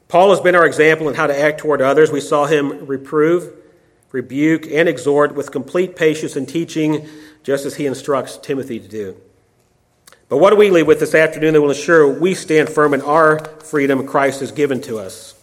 Paul 0.09 0.31
has 0.31 0.41
been 0.41 0.53
our 0.53 0.65
example 0.65 1.07
in 1.07 1.15
how 1.15 1.25
to 1.25 1.41
act 1.41 1.59
toward 1.59 1.81
others. 1.81 2.11
We 2.11 2.19
saw 2.19 2.45
him 2.45 2.87
reprove, 2.87 3.53
rebuke, 4.11 4.65
and 4.69 4.89
exhort 4.89 5.33
with 5.33 5.49
complete 5.49 5.95
patience 5.95 6.35
and 6.35 6.45
teaching, 6.47 7.07
just 7.41 7.65
as 7.65 7.77
he 7.77 7.85
instructs 7.85 8.35
Timothy 8.35 8.81
to 8.81 8.87
do. 8.89 9.15
But 10.27 10.39
what 10.39 10.49
do 10.49 10.57
we 10.57 10.69
leave 10.69 10.85
with 10.85 10.99
this 10.99 11.15
afternoon 11.15 11.53
that 11.53 11.61
will 11.61 11.69
ensure 11.69 12.05
we 12.19 12.33
stand 12.33 12.67
firm 12.67 12.93
in 12.93 13.01
our 13.01 13.45
freedom 13.61 14.05
Christ 14.05 14.41
has 14.41 14.51
given 14.51 14.81
to 14.81 14.99
us? 14.99 15.41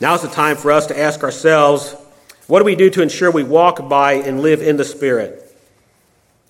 Now 0.00 0.16
is 0.16 0.22
the 0.22 0.28
time 0.28 0.56
for 0.56 0.72
us 0.72 0.88
to 0.88 0.98
ask 0.98 1.22
ourselves 1.22 1.94
what 2.48 2.58
do 2.58 2.64
we 2.64 2.74
do 2.74 2.90
to 2.90 3.02
ensure 3.02 3.30
we 3.30 3.44
walk 3.44 3.88
by 3.88 4.14
and 4.14 4.40
live 4.40 4.60
in 4.60 4.78
the 4.78 4.84
Spirit? 4.84 5.43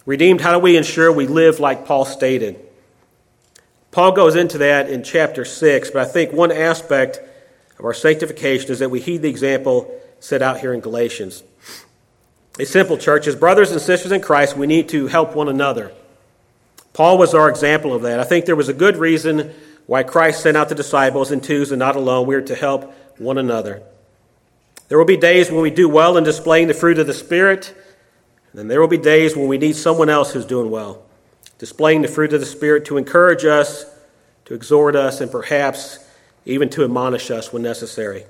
Redeemed, 0.07 0.41
how 0.41 0.53
do 0.53 0.59
we 0.59 0.77
ensure 0.77 1.11
we 1.11 1.27
live 1.27 1.61
like 1.61 1.87
Paul 1.87 2.05
stated? 2.05 2.61
Paul 3.91 4.13
goes 4.13 4.37
into 4.37 4.59
that 4.59 4.91
in 4.91 5.03
chapter 5.03 5.45
6, 5.45 5.91
but 5.93 6.03
I 6.03 6.11
think 6.11 6.33
one 6.33 6.53
aspect 6.53 7.21
of 7.79 7.85
our 7.85 7.95
sanctification 7.95 8.71
is 8.71 8.81
that 8.81 8.91
we 8.91 9.01
heed 9.01 9.23
the 9.23 9.29
example 9.29 9.99
set 10.21 10.43
out 10.43 10.61
here 10.61 10.75
in 10.75 10.81
Galatians. 10.81 11.43
A 12.59 12.65
simple 12.65 12.99
church 12.99 13.27
is 13.27 13.35
brothers 13.35 13.71
and 13.71 13.81
sisters 13.81 14.13
in 14.13 14.21
Christ, 14.21 14.57
we 14.57 14.67
need 14.67 14.89
to 14.91 15.07
help 15.07 15.35
one 15.35 15.49
another. 15.49 15.93
Paul 16.93 17.19
was 17.19 17.35
our 17.35 17.49
example 17.49 17.93
of 17.93 18.03
that. 18.03 18.21
I 18.21 18.25
think 18.25 18.45
there 18.45 18.57
was 18.57 18.69
a 18.69 18.75
good 18.75 18.97
reason 18.97 19.53
why 19.87 20.03
Christ 20.03 20.43
sent 20.43 20.57
out 20.57 20.69
the 20.69 20.75
disciples 20.75 21.33
in 21.33 21.41
twos 21.41 21.73
and 21.73 21.79
not 21.79 21.97
alone. 21.97 22.27
We 22.27 22.37
are 22.37 22.43
to 22.43 22.55
help 22.55 22.95
one 23.19 23.39
another. 23.39 23.83
There 24.89 24.99
will 24.99 25.05
be 25.05 25.17
days 25.17 25.51
when 25.51 25.63
we 25.63 25.71
do 25.71 25.89
well 25.89 26.17
in 26.17 26.25
displaying 26.25 26.69
the 26.69 26.75
fruit 26.75 26.99
of 26.99 27.07
the 27.07 27.15
Spirit, 27.15 27.75
then 28.55 28.69
there 28.69 28.81
will 28.81 28.89
be 28.89 28.99
days 28.99 29.37
when 29.37 29.49
we 29.49 29.59
need 29.59 29.75
someone 29.75 30.09
else 30.09 30.33
who's 30.33 30.47
doing 30.47 30.71
well, 30.71 31.03
displaying 31.59 32.03
the 32.03 32.09
fruit 32.09 32.33
of 32.33 32.41
the 32.41 32.47
Spirit 32.47 32.85
to 32.87 32.97
encourage 32.97 33.45
us, 33.45 33.85
to 34.45 34.55
exhort 34.55 34.95
us, 34.95 35.21
and 35.21 35.31
perhaps 35.31 35.99
even 36.47 36.71
to 36.71 36.85
admonish 36.85 37.31
us 37.31 37.53
when 37.53 37.63
necessary. 37.63 38.25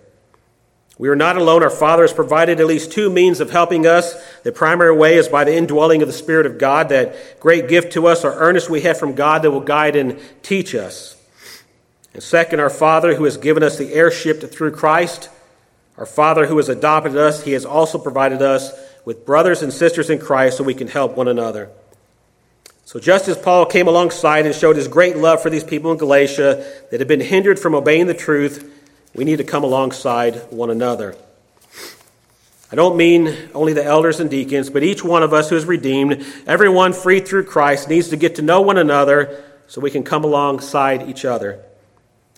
We 0.96 1.08
are 1.08 1.16
not 1.16 1.36
alone. 1.36 1.62
Our 1.62 1.70
Father 1.70 2.04
has 2.04 2.12
provided 2.12 2.60
at 2.60 2.66
least 2.66 2.92
two 2.92 3.10
means 3.10 3.40
of 3.40 3.50
helping 3.50 3.84
us. 3.86 4.14
The 4.42 4.52
primary 4.52 4.96
way 4.96 5.16
is 5.16 5.28
by 5.28 5.44
the 5.44 5.54
indwelling 5.54 6.02
of 6.02 6.08
the 6.08 6.14
Spirit 6.14 6.46
of 6.46 6.56
God, 6.56 6.88
that 6.90 7.40
great 7.40 7.68
gift 7.68 7.92
to 7.94 8.06
us, 8.06 8.24
our 8.24 8.34
earnest 8.34 8.70
we 8.70 8.82
have 8.82 8.98
from 8.98 9.14
God 9.14 9.42
that 9.42 9.50
will 9.50 9.60
guide 9.60 9.96
and 9.96 10.20
teach 10.42 10.74
us. 10.74 11.20
And 12.14 12.22
second, 12.22 12.60
our 12.60 12.70
Father 12.70 13.16
who 13.16 13.24
has 13.24 13.36
given 13.36 13.64
us 13.64 13.76
the 13.76 13.92
heirship 13.92 14.40
through 14.52 14.70
Christ, 14.70 15.28
our 15.98 16.06
Father 16.06 16.46
who 16.46 16.56
has 16.58 16.68
adopted 16.68 17.16
us, 17.16 17.42
He 17.42 17.52
has 17.52 17.64
also 17.64 17.98
provided 17.98 18.40
us 18.40 18.70
with 19.04 19.26
brothers 19.26 19.62
and 19.62 19.72
sisters 19.72 20.10
in 20.10 20.18
Christ 20.18 20.58
so 20.58 20.64
we 20.64 20.74
can 20.74 20.88
help 20.88 21.16
one 21.16 21.28
another. 21.28 21.70
So, 22.86 23.00
just 23.00 23.28
as 23.28 23.38
Paul 23.38 23.66
came 23.66 23.88
alongside 23.88 24.44
and 24.44 24.54
showed 24.54 24.76
his 24.76 24.88
great 24.88 25.16
love 25.16 25.42
for 25.42 25.48
these 25.48 25.64
people 25.64 25.90
in 25.90 25.98
Galatia 25.98 26.64
that 26.90 27.00
had 27.00 27.08
been 27.08 27.20
hindered 27.20 27.58
from 27.58 27.74
obeying 27.74 28.06
the 28.06 28.14
truth, 28.14 28.70
we 29.14 29.24
need 29.24 29.36
to 29.36 29.44
come 29.44 29.64
alongside 29.64 30.36
one 30.50 30.70
another. 30.70 31.16
I 32.70 32.76
don't 32.76 32.96
mean 32.96 33.34
only 33.54 33.72
the 33.72 33.84
elders 33.84 34.20
and 34.20 34.28
deacons, 34.28 34.68
but 34.68 34.82
each 34.82 35.04
one 35.04 35.22
of 35.22 35.32
us 35.32 35.48
who 35.48 35.56
is 35.56 35.64
redeemed, 35.64 36.26
everyone 36.46 36.92
freed 36.92 37.26
through 37.26 37.44
Christ, 37.44 37.88
needs 37.88 38.08
to 38.08 38.16
get 38.16 38.34
to 38.36 38.42
know 38.42 38.60
one 38.60 38.78
another 38.78 39.44
so 39.66 39.80
we 39.80 39.90
can 39.90 40.02
come 40.02 40.24
alongside 40.24 41.08
each 41.08 41.24
other. 41.24 41.62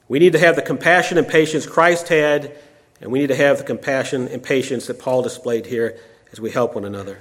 We 0.08 0.18
need 0.18 0.32
to 0.32 0.38
have 0.38 0.54
the 0.54 0.62
compassion 0.62 1.18
and 1.18 1.26
patience 1.26 1.66
Christ 1.66 2.08
had, 2.08 2.56
and 3.00 3.10
we 3.10 3.18
need 3.18 3.28
to 3.28 3.36
have 3.36 3.58
the 3.58 3.64
compassion 3.64 4.28
and 4.28 4.42
patience 4.42 4.86
that 4.86 4.98
Paul 5.00 5.22
displayed 5.22 5.66
here 5.66 5.98
as 6.32 6.40
we 6.40 6.50
help 6.50 6.74
one 6.74 6.84
another. 6.84 7.20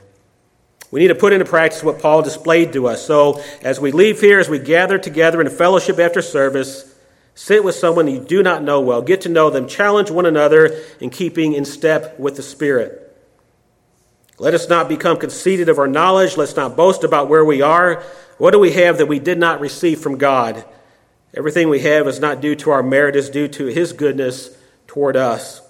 We 0.91 0.99
need 0.99 1.07
to 1.09 1.15
put 1.15 1.33
into 1.33 1.45
practice 1.45 1.83
what 1.83 1.99
Paul 1.99 2.21
displayed 2.21 2.73
to 2.73 2.87
us. 2.87 3.05
So, 3.05 3.43
as 3.61 3.79
we 3.79 3.91
leave 3.91 4.21
here, 4.21 4.39
as 4.39 4.49
we 4.49 4.59
gather 4.59 4.97
together 4.97 5.41
in 5.41 5.49
fellowship 5.49 5.99
after 5.99 6.21
service, 6.21 6.95
Sit 7.35 7.65
with 7.65 7.75
someone 7.75 8.07
you 8.07 8.21
do 8.21 8.41
not 8.41 8.63
know 8.63 8.79
well. 8.79 9.01
Get 9.01 9.21
to 9.21 9.29
know 9.29 9.49
them. 9.49 9.67
Challenge 9.67 10.09
one 10.09 10.25
another 10.25 10.81
in 11.01 11.09
keeping 11.09 11.53
in 11.53 11.65
step 11.65 12.17
with 12.17 12.37
the 12.37 12.41
Spirit. 12.41 13.01
Let 14.39 14.53
us 14.53 14.69
not 14.69 14.87
become 14.87 15.17
conceited 15.17 15.67
of 15.67 15.77
our 15.77 15.87
knowledge. 15.87 16.37
Let's 16.37 16.55
not 16.55 16.77
boast 16.77 17.03
about 17.03 17.27
where 17.27 17.43
we 17.43 17.61
are. 17.61 18.01
What 18.37 18.51
do 18.51 18.59
we 18.59 18.71
have 18.71 18.97
that 18.97 19.07
we 19.07 19.19
did 19.19 19.37
not 19.37 19.59
receive 19.59 19.99
from 19.99 20.17
God? 20.17 20.63
Everything 21.33 21.67
we 21.67 21.81
have 21.81 22.07
is 22.07 22.21
not 22.21 22.39
due 22.39 22.55
to 22.55 22.71
our 22.71 22.83
merit, 22.83 23.17
it's 23.17 23.29
due 23.29 23.49
to 23.49 23.65
His 23.65 23.91
goodness 23.91 24.57
toward 24.87 25.17
us. 25.17 25.61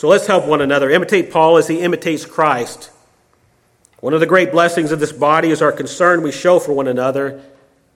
So 0.00 0.08
let's 0.08 0.26
help 0.26 0.46
one 0.46 0.62
another. 0.62 0.88
Imitate 0.88 1.30
Paul 1.30 1.58
as 1.58 1.68
he 1.68 1.82
imitates 1.82 2.24
Christ. 2.24 2.90
One 3.98 4.14
of 4.14 4.20
the 4.20 4.26
great 4.26 4.50
blessings 4.50 4.92
of 4.92 4.98
this 4.98 5.12
body 5.12 5.50
is 5.50 5.60
our 5.60 5.72
concern 5.72 6.22
we 6.22 6.32
show 6.32 6.58
for 6.58 6.72
one 6.72 6.88
another. 6.88 7.42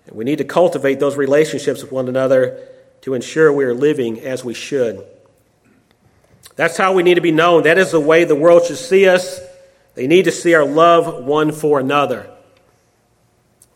And 0.06 0.14
we 0.14 0.22
need 0.22 0.36
to 0.36 0.44
cultivate 0.44 1.00
those 1.00 1.16
relationships 1.16 1.80
with 1.80 1.90
one 1.92 2.06
another 2.06 2.60
to 3.00 3.14
ensure 3.14 3.50
we 3.50 3.64
are 3.64 3.72
living 3.72 4.20
as 4.20 4.44
we 4.44 4.52
should. 4.52 5.02
That's 6.56 6.76
how 6.76 6.92
we 6.92 7.02
need 7.02 7.14
to 7.14 7.22
be 7.22 7.32
known. 7.32 7.62
That 7.62 7.78
is 7.78 7.92
the 7.92 8.00
way 8.00 8.24
the 8.24 8.36
world 8.36 8.66
should 8.66 8.76
see 8.76 9.08
us. 9.08 9.40
They 9.94 10.06
need 10.06 10.26
to 10.26 10.30
see 10.30 10.52
our 10.52 10.66
love 10.66 11.24
one 11.24 11.52
for 11.52 11.80
another. 11.80 12.30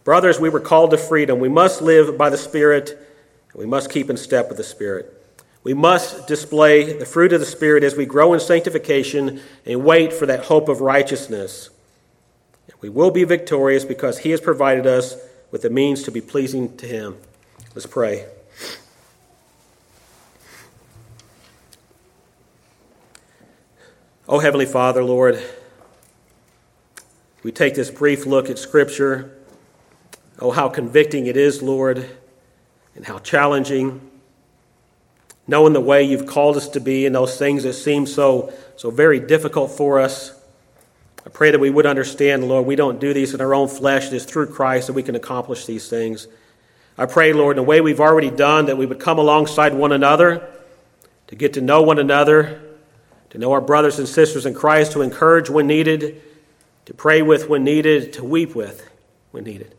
Brothers, 0.05 0.39
we 0.39 0.51
were 0.51 0.61
called 0.61 0.91
to 0.91 0.99
freedom. 0.99 1.41
We 1.41 1.49
must 1.49 1.81
live 1.81 2.19
by 2.19 2.29
the 2.29 2.37
Spirit, 2.37 2.91
and 2.91 3.59
we 3.59 3.65
must 3.65 3.91
keep 3.91 4.11
in 4.11 4.19
step 4.19 4.49
with 4.49 4.59
the 4.59 4.65
Spirit. 4.65 5.18
We 5.69 5.75
must 5.75 6.27
display 6.27 6.95
the 6.95 7.05
fruit 7.05 7.35
of 7.35 7.41
the 7.41 7.47
Spirit 7.47 7.85
as 7.85 7.95
we 7.95 8.07
grow 8.07 8.33
in 8.33 8.41
sanctification 8.41 9.43
and 9.67 9.85
wait 9.85 10.15
for 10.15 10.25
that 10.25 10.45
hope 10.45 10.67
of 10.67 10.81
righteousness. 10.81 11.69
We 12.81 12.89
will 12.89 13.11
be 13.11 13.25
victorious 13.25 13.85
because 13.85 14.21
He 14.21 14.31
has 14.31 14.41
provided 14.41 14.87
us 14.87 15.17
with 15.51 15.61
the 15.61 15.69
means 15.69 16.05
to 16.05 16.11
be 16.11 16.23
pleasing 16.23 16.75
to 16.79 16.87
Him. 16.87 17.19
Let's 17.75 17.85
pray. 17.85 18.25
Oh, 24.27 24.39
Heavenly 24.39 24.65
Father, 24.65 25.05
Lord, 25.05 25.39
we 27.43 27.53
take 27.53 27.75
this 27.75 27.91
brief 27.91 28.25
look 28.25 28.49
at 28.49 28.59
Scripture. 28.59 29.37
Oh, 30.39 30.51
how 30.51 30.71
convicting 30.71 31.27
it 31.27 31.37
is, 31.37 31.63
Lord, 31.63 32.09
and 32.95 33.05
how 33.05 33.19
challenging. 33.19 34.08
Knowing 35.49 35.73
the 35.73 35.81
way 35.81 36.05
you've 36.05 36.27
called 36.27 36.57
us 36.57 36.69
to 36.69 36.81
be 36.81 37.07
and 37.07 37.15
those 37.15 37.37
things 37.37 37.65
that 37.65 37.73
seem 37.73 38.07
so, 38.07 38.53
so 38.77 38.91
very 38.91 39.19
difficult 39.19 39.71
for 39.71 39.99
us. 39.99 40.39
I 41.27 41.31
pray 41.31 41.51
that 41.51 41.59
we 41.59 41.71
would 41.71 41.87
understand, 41.87 42.47
Lord, 42.47 42.67
we 42.67 42.77
don't 42.77 43.01
do 43.01 43.13
these 43.13 43.35
in 43.35 43.41
our 43.41 43.55
own 43.55 43.69
flesh. 43.69 44.07
It 44.07 44.13
is 44.13 44.25
through 44.25 44.47
Christ 44.47 44.87
that 44.87 44.93
we 44.93 45.03
can 45.03 45.17
accomplish 45.17 45.67
these 45.67 45.89
things. 45.89 46.29
I 46.97 47.07
pray, 47.07 47.33
Lord, 47.33 47.57
in 47.57 47.65
the 47.65 47.69
way 47.69 47.81
we've 47.81 48.01
already 48.01 48.31
done, 48.31 48.67
that 48.67 48.77
we 48.77 48.87
would 48.87 49.01
come 49.01 49.19
alongside 49.19 49.75
one 49.75 49.93
another 49.93 50.49
to 51.27 51.35
get 51.35 51.55
to 51.55 51.61
know 51.61 51.83
one 51.83 51.99
another 51.99 52.63
to 53.31 53.39
know 53.39 53.53
our 53.53 53.61
brothers 53.61 53.99
and 53.99 54.09
sisters 54.09 54.47
in 54.47 54.55
Christ, 54.55 54.93
to 54.93 55.03
encourage 55.03 55.51
when 55.51 55.67
needed, 55.67 56.23
to 56.87 56.95
pray 56.95 57.23
with 57.23 57.49
when 57.49 57.65
needed, 57.65 58.13
to 58.15 58.25
weep 58.25 58.55
with 58.55 58.89
when 59.33 59.45
needed. 59.45 59.75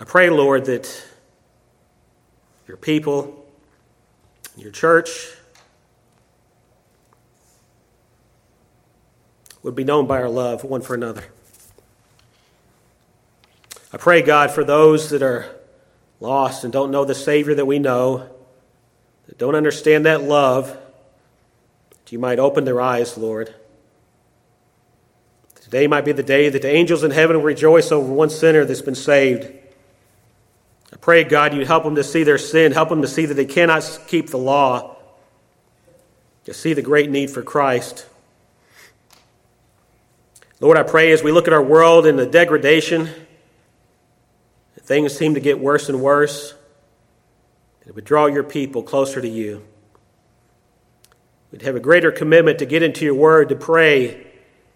I 0.00 0.04
pray, 0.04 0.30
Lord, 0.30 0.64
that 0.64 1.04
your 2.66 2.78
people, 2.78 3.46
your 4.56 4.70
church, 4.70 5.34
would 9.62 9.74
be 9.74 9.84
known 9.84 10.06
by 10.06 10.22
our 10.22 10.30
love 10.30 10.64
one 10.64 10.80
for 10.80 10.94
another. 10.94 11.24
I 13.92 13.98
pray, 13.98 14.22
God, 14.22 14.50
for 14.50 14.64
those 14.64 15.10
that 15.10 15.20
are 15.20 15.54
lost 16.18 16.64
and 16.64 16.72
don't 16.72 16.90
know 16.90 17.04
the 17.04 17.14
Savior 17.14 17.54
that 17.56 17.66
we 17.66 17.78
know, 17.78 18.26
that 19.26 19.36
don't 19.36 19.54
understand 19.54 20.06
that 20.06 20.22
love, 20.22 20.78
that 21.90 22.10
you 22.10 22.18
might 22.18 22.38
open 22.38 22.64
their 22.64 22.80
eyes, 22.80 23.18
Lord. 23.18 23.54
Today 25.56 25.86
might 25.86 26.06
be 26.06 26.12
the 26.12 26.22
day 26.22 26.48
that 26.48 26.62
the 26.62 26.70
angels 26.70 27.04
in 27.04 27.10
heaven 27.10 27.36
will 27.36 27.44
rejoice 27.44 27.92
over 27.92 28.10
one 28.10 28.30
sinner 28.30 28.64
that's 28.64 28.80
been 28.80 28.94
saved. 28.94 29.59
Pray, 31.00 31.24
God, 31.24 31.54
you 31.54 31.64
help 31.64 31.84
them 31.84 31.94
to 31.94 32.04
see 32.04 32.24
their 32.24 32.38
sin, 32.38 32.72
help 32.72 32.88
them 32.88 33.02
to 33.02 33.08
see 33.08 33.26
that 33.26 33.34
they 33.34 33.46
cannot 33.46 34.00
keep 34.06 34.30
the 34.30 34.38
law, 34.38 34.96
to 36.44 36.54
see 36.54 36.74
the 36.74 36.82
great 36.82 37.10
need 37.10 37.30
for 37.30 37.42
Christ. 37.42 38.06
Lord, 40.60 40.76
I 40.76 40.82
pray 40.82 41.12
as 41.12 41.22
we 41.22 41.32
look 41.32 41.46
at 41.46 41.54
our 41.54 41.62
world 41.62 42.06
and 42.06 42.18
the 42.18 42.26
degradation, 42.26 43.08
Things 44.90 45.16
seem 45.16 45.34
to 45.34 45.40
get 45.40 45.60
worse 45.60 45.88
and 45.88 46.00
worse. 46.00 46.52
It 47.86 47.94
would 47.94 48.04
draw 48.04 48.26
your 48.26 48.42
people 48.42 48.82
closer 48.82 49.20
to 49.20 49.28
you. 49.28 49.62
We'd 51.52 51.62
have 51.62 51.76
a 51.76 51.80
greater 51.80 52.10
commitment 52.10 52.58
to 52.58 52.66
get 52.66 52.82
into 52.82 53.04
your 53.04 53.14
word, 53.14 53.50
to 53.50 53.54
pray, 53.54 54.26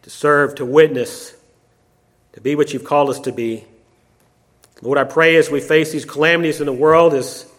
to 0.03 0.11
serve, 0.11 0.55
to 0.55 0.64
witness, 0.64 1.35
to 2.35 2.41
be 2.41 2.55
what 2.55 2.72
you've 2.72 2.85
called 2.85 3.11
us 3.11 3.18
to 3.22 3.33
be. 3.33 3.64
Lord, 4.85 4.99
I 4.99 5.05
pray 5.05 5.37
as 5.37 5.51
we 5.51 5.61
face 5.61 5.93
these 5.93 6.05
calamities 6.05 6.61
in 6.61 6.66
the 6.66 6.72
world, 6.72 7.14
as 7.14 7.51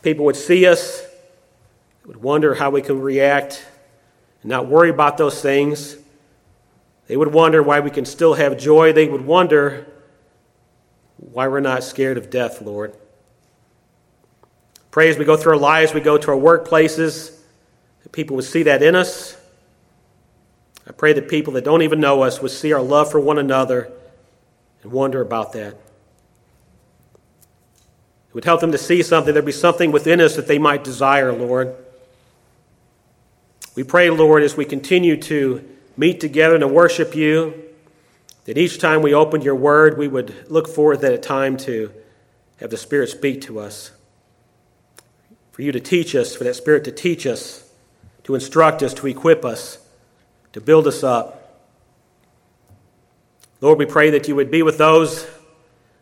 people 0.00 0.24
would 0.24 0.36
see 0.36 0.64
us, 0.64 1.02
would 2.06 2.16
wonder 2.16 2.54
how 2.54 2.70
we 2.70 2.80
can 2.80 2.98
react 3.02 3.62
and 4.40 4.48
not 4.48 4.66
worry 4.66 4.88
about 4.88 5.18
those 5.18 5.42
things. 5.42 5.98
They 7.08 7.16
would 7.18 7.34
wonder 7.34 7.62
why 7.62 7.80
we 7.80 7.90
can 7.90 8.06
still 8.06 8.32
have 8.32 8.56
joy. 8.56 8.94
They 8.94 9.06
would 9.06 9.26
wonder 9.26 9.86
why 11.18 11.46
we're 11.46 11.60
not 11.60 11.84
scared 11.84 12.16
of 12.16 12.30
death, 12.30 12.62
Lord. 12.62 12.96
Pray 14.90 15.10
as 15.10 15.18
we 15.18 15.26
go 15.26 15.36
through 15.36 15.52
our 15.52 15.58
lives, 15.58 15.92
we 15.92 16.00
go 16.00 16.16
to 16.16 16.30
our 16.30 16.38
workplaces, 16.38 17.36
that 18.02 18.12
people 18.12 18.34
would 18.36 18.46
see 18.46 18.62
that 18.62 18.82
in 18.82 18.94
us. 18.96 19.36
I 20.88 20.92
pray 20.92 21.12
that 21.12 21.28
people 21.28 21.52
that 21.52 21.64
don't 21.64 21.82
even 21.82 22.00
know 22.00 22.22
us 22.22 22.40
would 22.40 22.50
see 22.50 22.72
our 22.72 22.80
love 22.80 23.10
for 23.10 23.20
one 23.20 23.36
another 23.36 23.92
and 24.82 24.90
wonder 24.90 25.20
about 25.20 25.52
that. 25.52 25.76
It 28.30 28.34
would 28.34 28.44
help 28.44 28.60
them 28.60 28.70
to 28.70 28.78
see 28.78 29.02
something. 29.02 29.34
There'd 29.34 29.44
be 29.44 29.50
something 29.50 29.90
within 29.90 30.20
us 30.20 30.36
that 30.36 30.46
they 30.46 30.58
might 30.58 30.84
desire, 30.84 31.32
Lord. 31.32 31.74
We 33.74 33.82
pray, 33.82 34.08
Lord, 34.08 34.44
as 34.44 34.56
we 34.56 34.64
continue 34.64 35.20
to 35.22 35.68
meet 35.96 36.20
together 36.20 36.54
and 36.54 36.62
to 36.62 36.68
worship 36.68 37.16
you, 37.16 37.60
that 38.44 38.56
each 38.56 38.78
time 38.78 39.02
we 39.02 39.14
open 39.14 39.42
your 39.42 39.56
word, 39.56 39.98
we 39.98 40.06
would 40.06 40.48
look 40.48 40.68
forward 40.68 41.00
to 41.00 41.08
that 41.08 41.24
time 41.24 41.56
to 41.58 41.92
have 42.60 42.70
the 42.70 42.76
Spirit 42.76 43.08
speak 43.08 43.40
to 43.42 43.58
us. 43.58 43.90
For 45.50 45.62
you 45.62 45.72
to 45.72 45.80
teach 45.80 46.14
us, 46.14 46.36
for 46.36 46.44
that 46.44 46.54
Spirit 46.54 46.84
to 46.84 46.92
teach 46.92 47.26
us, 47.26 47.68
to 48.22 48.36
instruct 48.36 48.80
us, 48.84 48.94
to 48.94 49.08
equip 49.08 49.44
us, 49.44 49.78
to 50.52 50.60
build 50.60 50.86
us 50.86 51.02
up. 51.02 51.64
Lord, 53.60 53.76
we 53.78 53.86
pray 53.86 54.10
that 54.10 54.28
you 54.28 54.36
would 54.36 54.52
be 54.52 54.62
with 54.62 54.78
those 54.78 55.26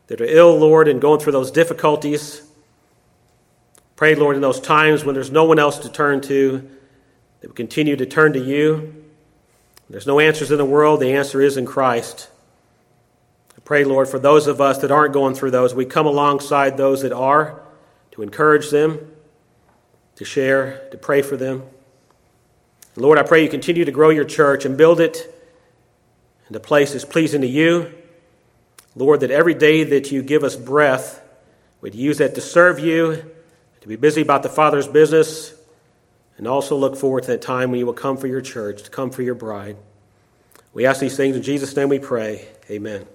that 0.09 0.21
are 0.21 0.27
ill, 0.27 0.59
Lord, 0.59 0.89
and 0.89 1.01
going 1.01 1.21
through 1.21 1.33
those 1.33 1.51
difficulties. 1.51 2.43
Pray, 3.97 4.15
Lord, 4.15 4.37
in 4.37 4.43
those 4.43 4.61
times 4.61 5.05
when 5.05 5.15
there's 5.15 5.31
no 5.31 5.45
one 5.45 5.59
else 5.59 5.79
to 5.79 5.89
turn 5.91 6.21
to, 6.23 6.69
that 7.41 7.49
we 7.49 7.55
continue 7.55 7.97
to 7.97 8.07
turn 8.07 8.33
to 8.33 8.39
you. 8.39 9.05
There's 9.91 10.07
no 10.07 10.21
answers 10.21 10.51
in 10.51 10.59
the 10.59 10.65
world, 10.65 11.01
the 11.01 11.15
answer 11.15 11.41
is 11.41 11.57
in 11.57 11.67
Christ. 11.67 12.29
I 13.57 13.61
pray, 13.65 13.85
Lord, 13.85 14.09
for 14.09 14.19
those 14.19 14.47
of 14.47 14.61
us 14.61 14.79
that 14.79 14.91
aren't 14.91 15.15
going 15.15 15.35
through 15.35 15.51
those, 15.51 15.75
we 15.75 15.85
come 15.85 16.07
alongside 16.07 16.77
those 16.77 17.03
that 17.03 17.13
are 17.13 17.63
to 18.13 18.23
encourage 18.23 18.71
them, 18.71 19.13
to 20.17 20.25
share, 20.25 20.89
to 20.91 20.99
pray 20.99 21.23
for 21.23 21.37
them. 21.37 21.63
Lord, 22.97 23.19
I 23.19 23.23
pray 23.23 23.43
you 23.43 23.49
continue 23.49 23.85
to 23.85 23.93
grow 23.93 24.11
your 24.11 24.25
church 24.25 24.65
and 24.65 24.77
build 24.77 25.01
it 25.01 25.35
into 26.49 26.61
places 26.61 27.05
pleasing 27.05 27.43
to 27.43 27.47
you. 27.47 27.93
Lord, 28.99 29.21
that 29.21 29.31
every 29.31 29.55
day 29.55 29.85
that 29.85 30.11
you 30.11 30.23
give 30.23 30.43
us 30.43 30.57
breath, 30.57 31.23
we'd 31.81 31.95
use 31.95 32.19
that 32.19 32.35
to 32.35 32.41
serve 32.41 32.79
you, 32.81 33.25
to 33.81 33.89
be 33.89 33.97
busy 33.97 34.23
about 34.23 34.43
the 34.43 34.49
Father's 34.49 34.89
business, 34.89 35.55
and 36.37 36.47
also 36.47 36.77
look 36.77 36.97
forward 36.97 37.23
to 37.25 37.33
that 37.33 37.43
time 37.43 37.71
when 37.71 37.79
you 37.79 37.87
will 37.87 37.93
come 37.93 38.17
for 38.17 38.27
your 38.27 38.41
church, 38.41 38.83
to 38.83 38.91
come 38.91 39.11
for 39.11 39.23
your 39.23 39.35
bride. 39.35 39.77
We 40.73 40.87
ask 40.87 41.01
these 41.01 41.17
things 41.17 41.37
in 41.37 41.43
Jesus' 41.43 41.75
name 41.77 41.89
we 41.89 41.99
pray. 41.99 42.47
Amen. 42.71 43.07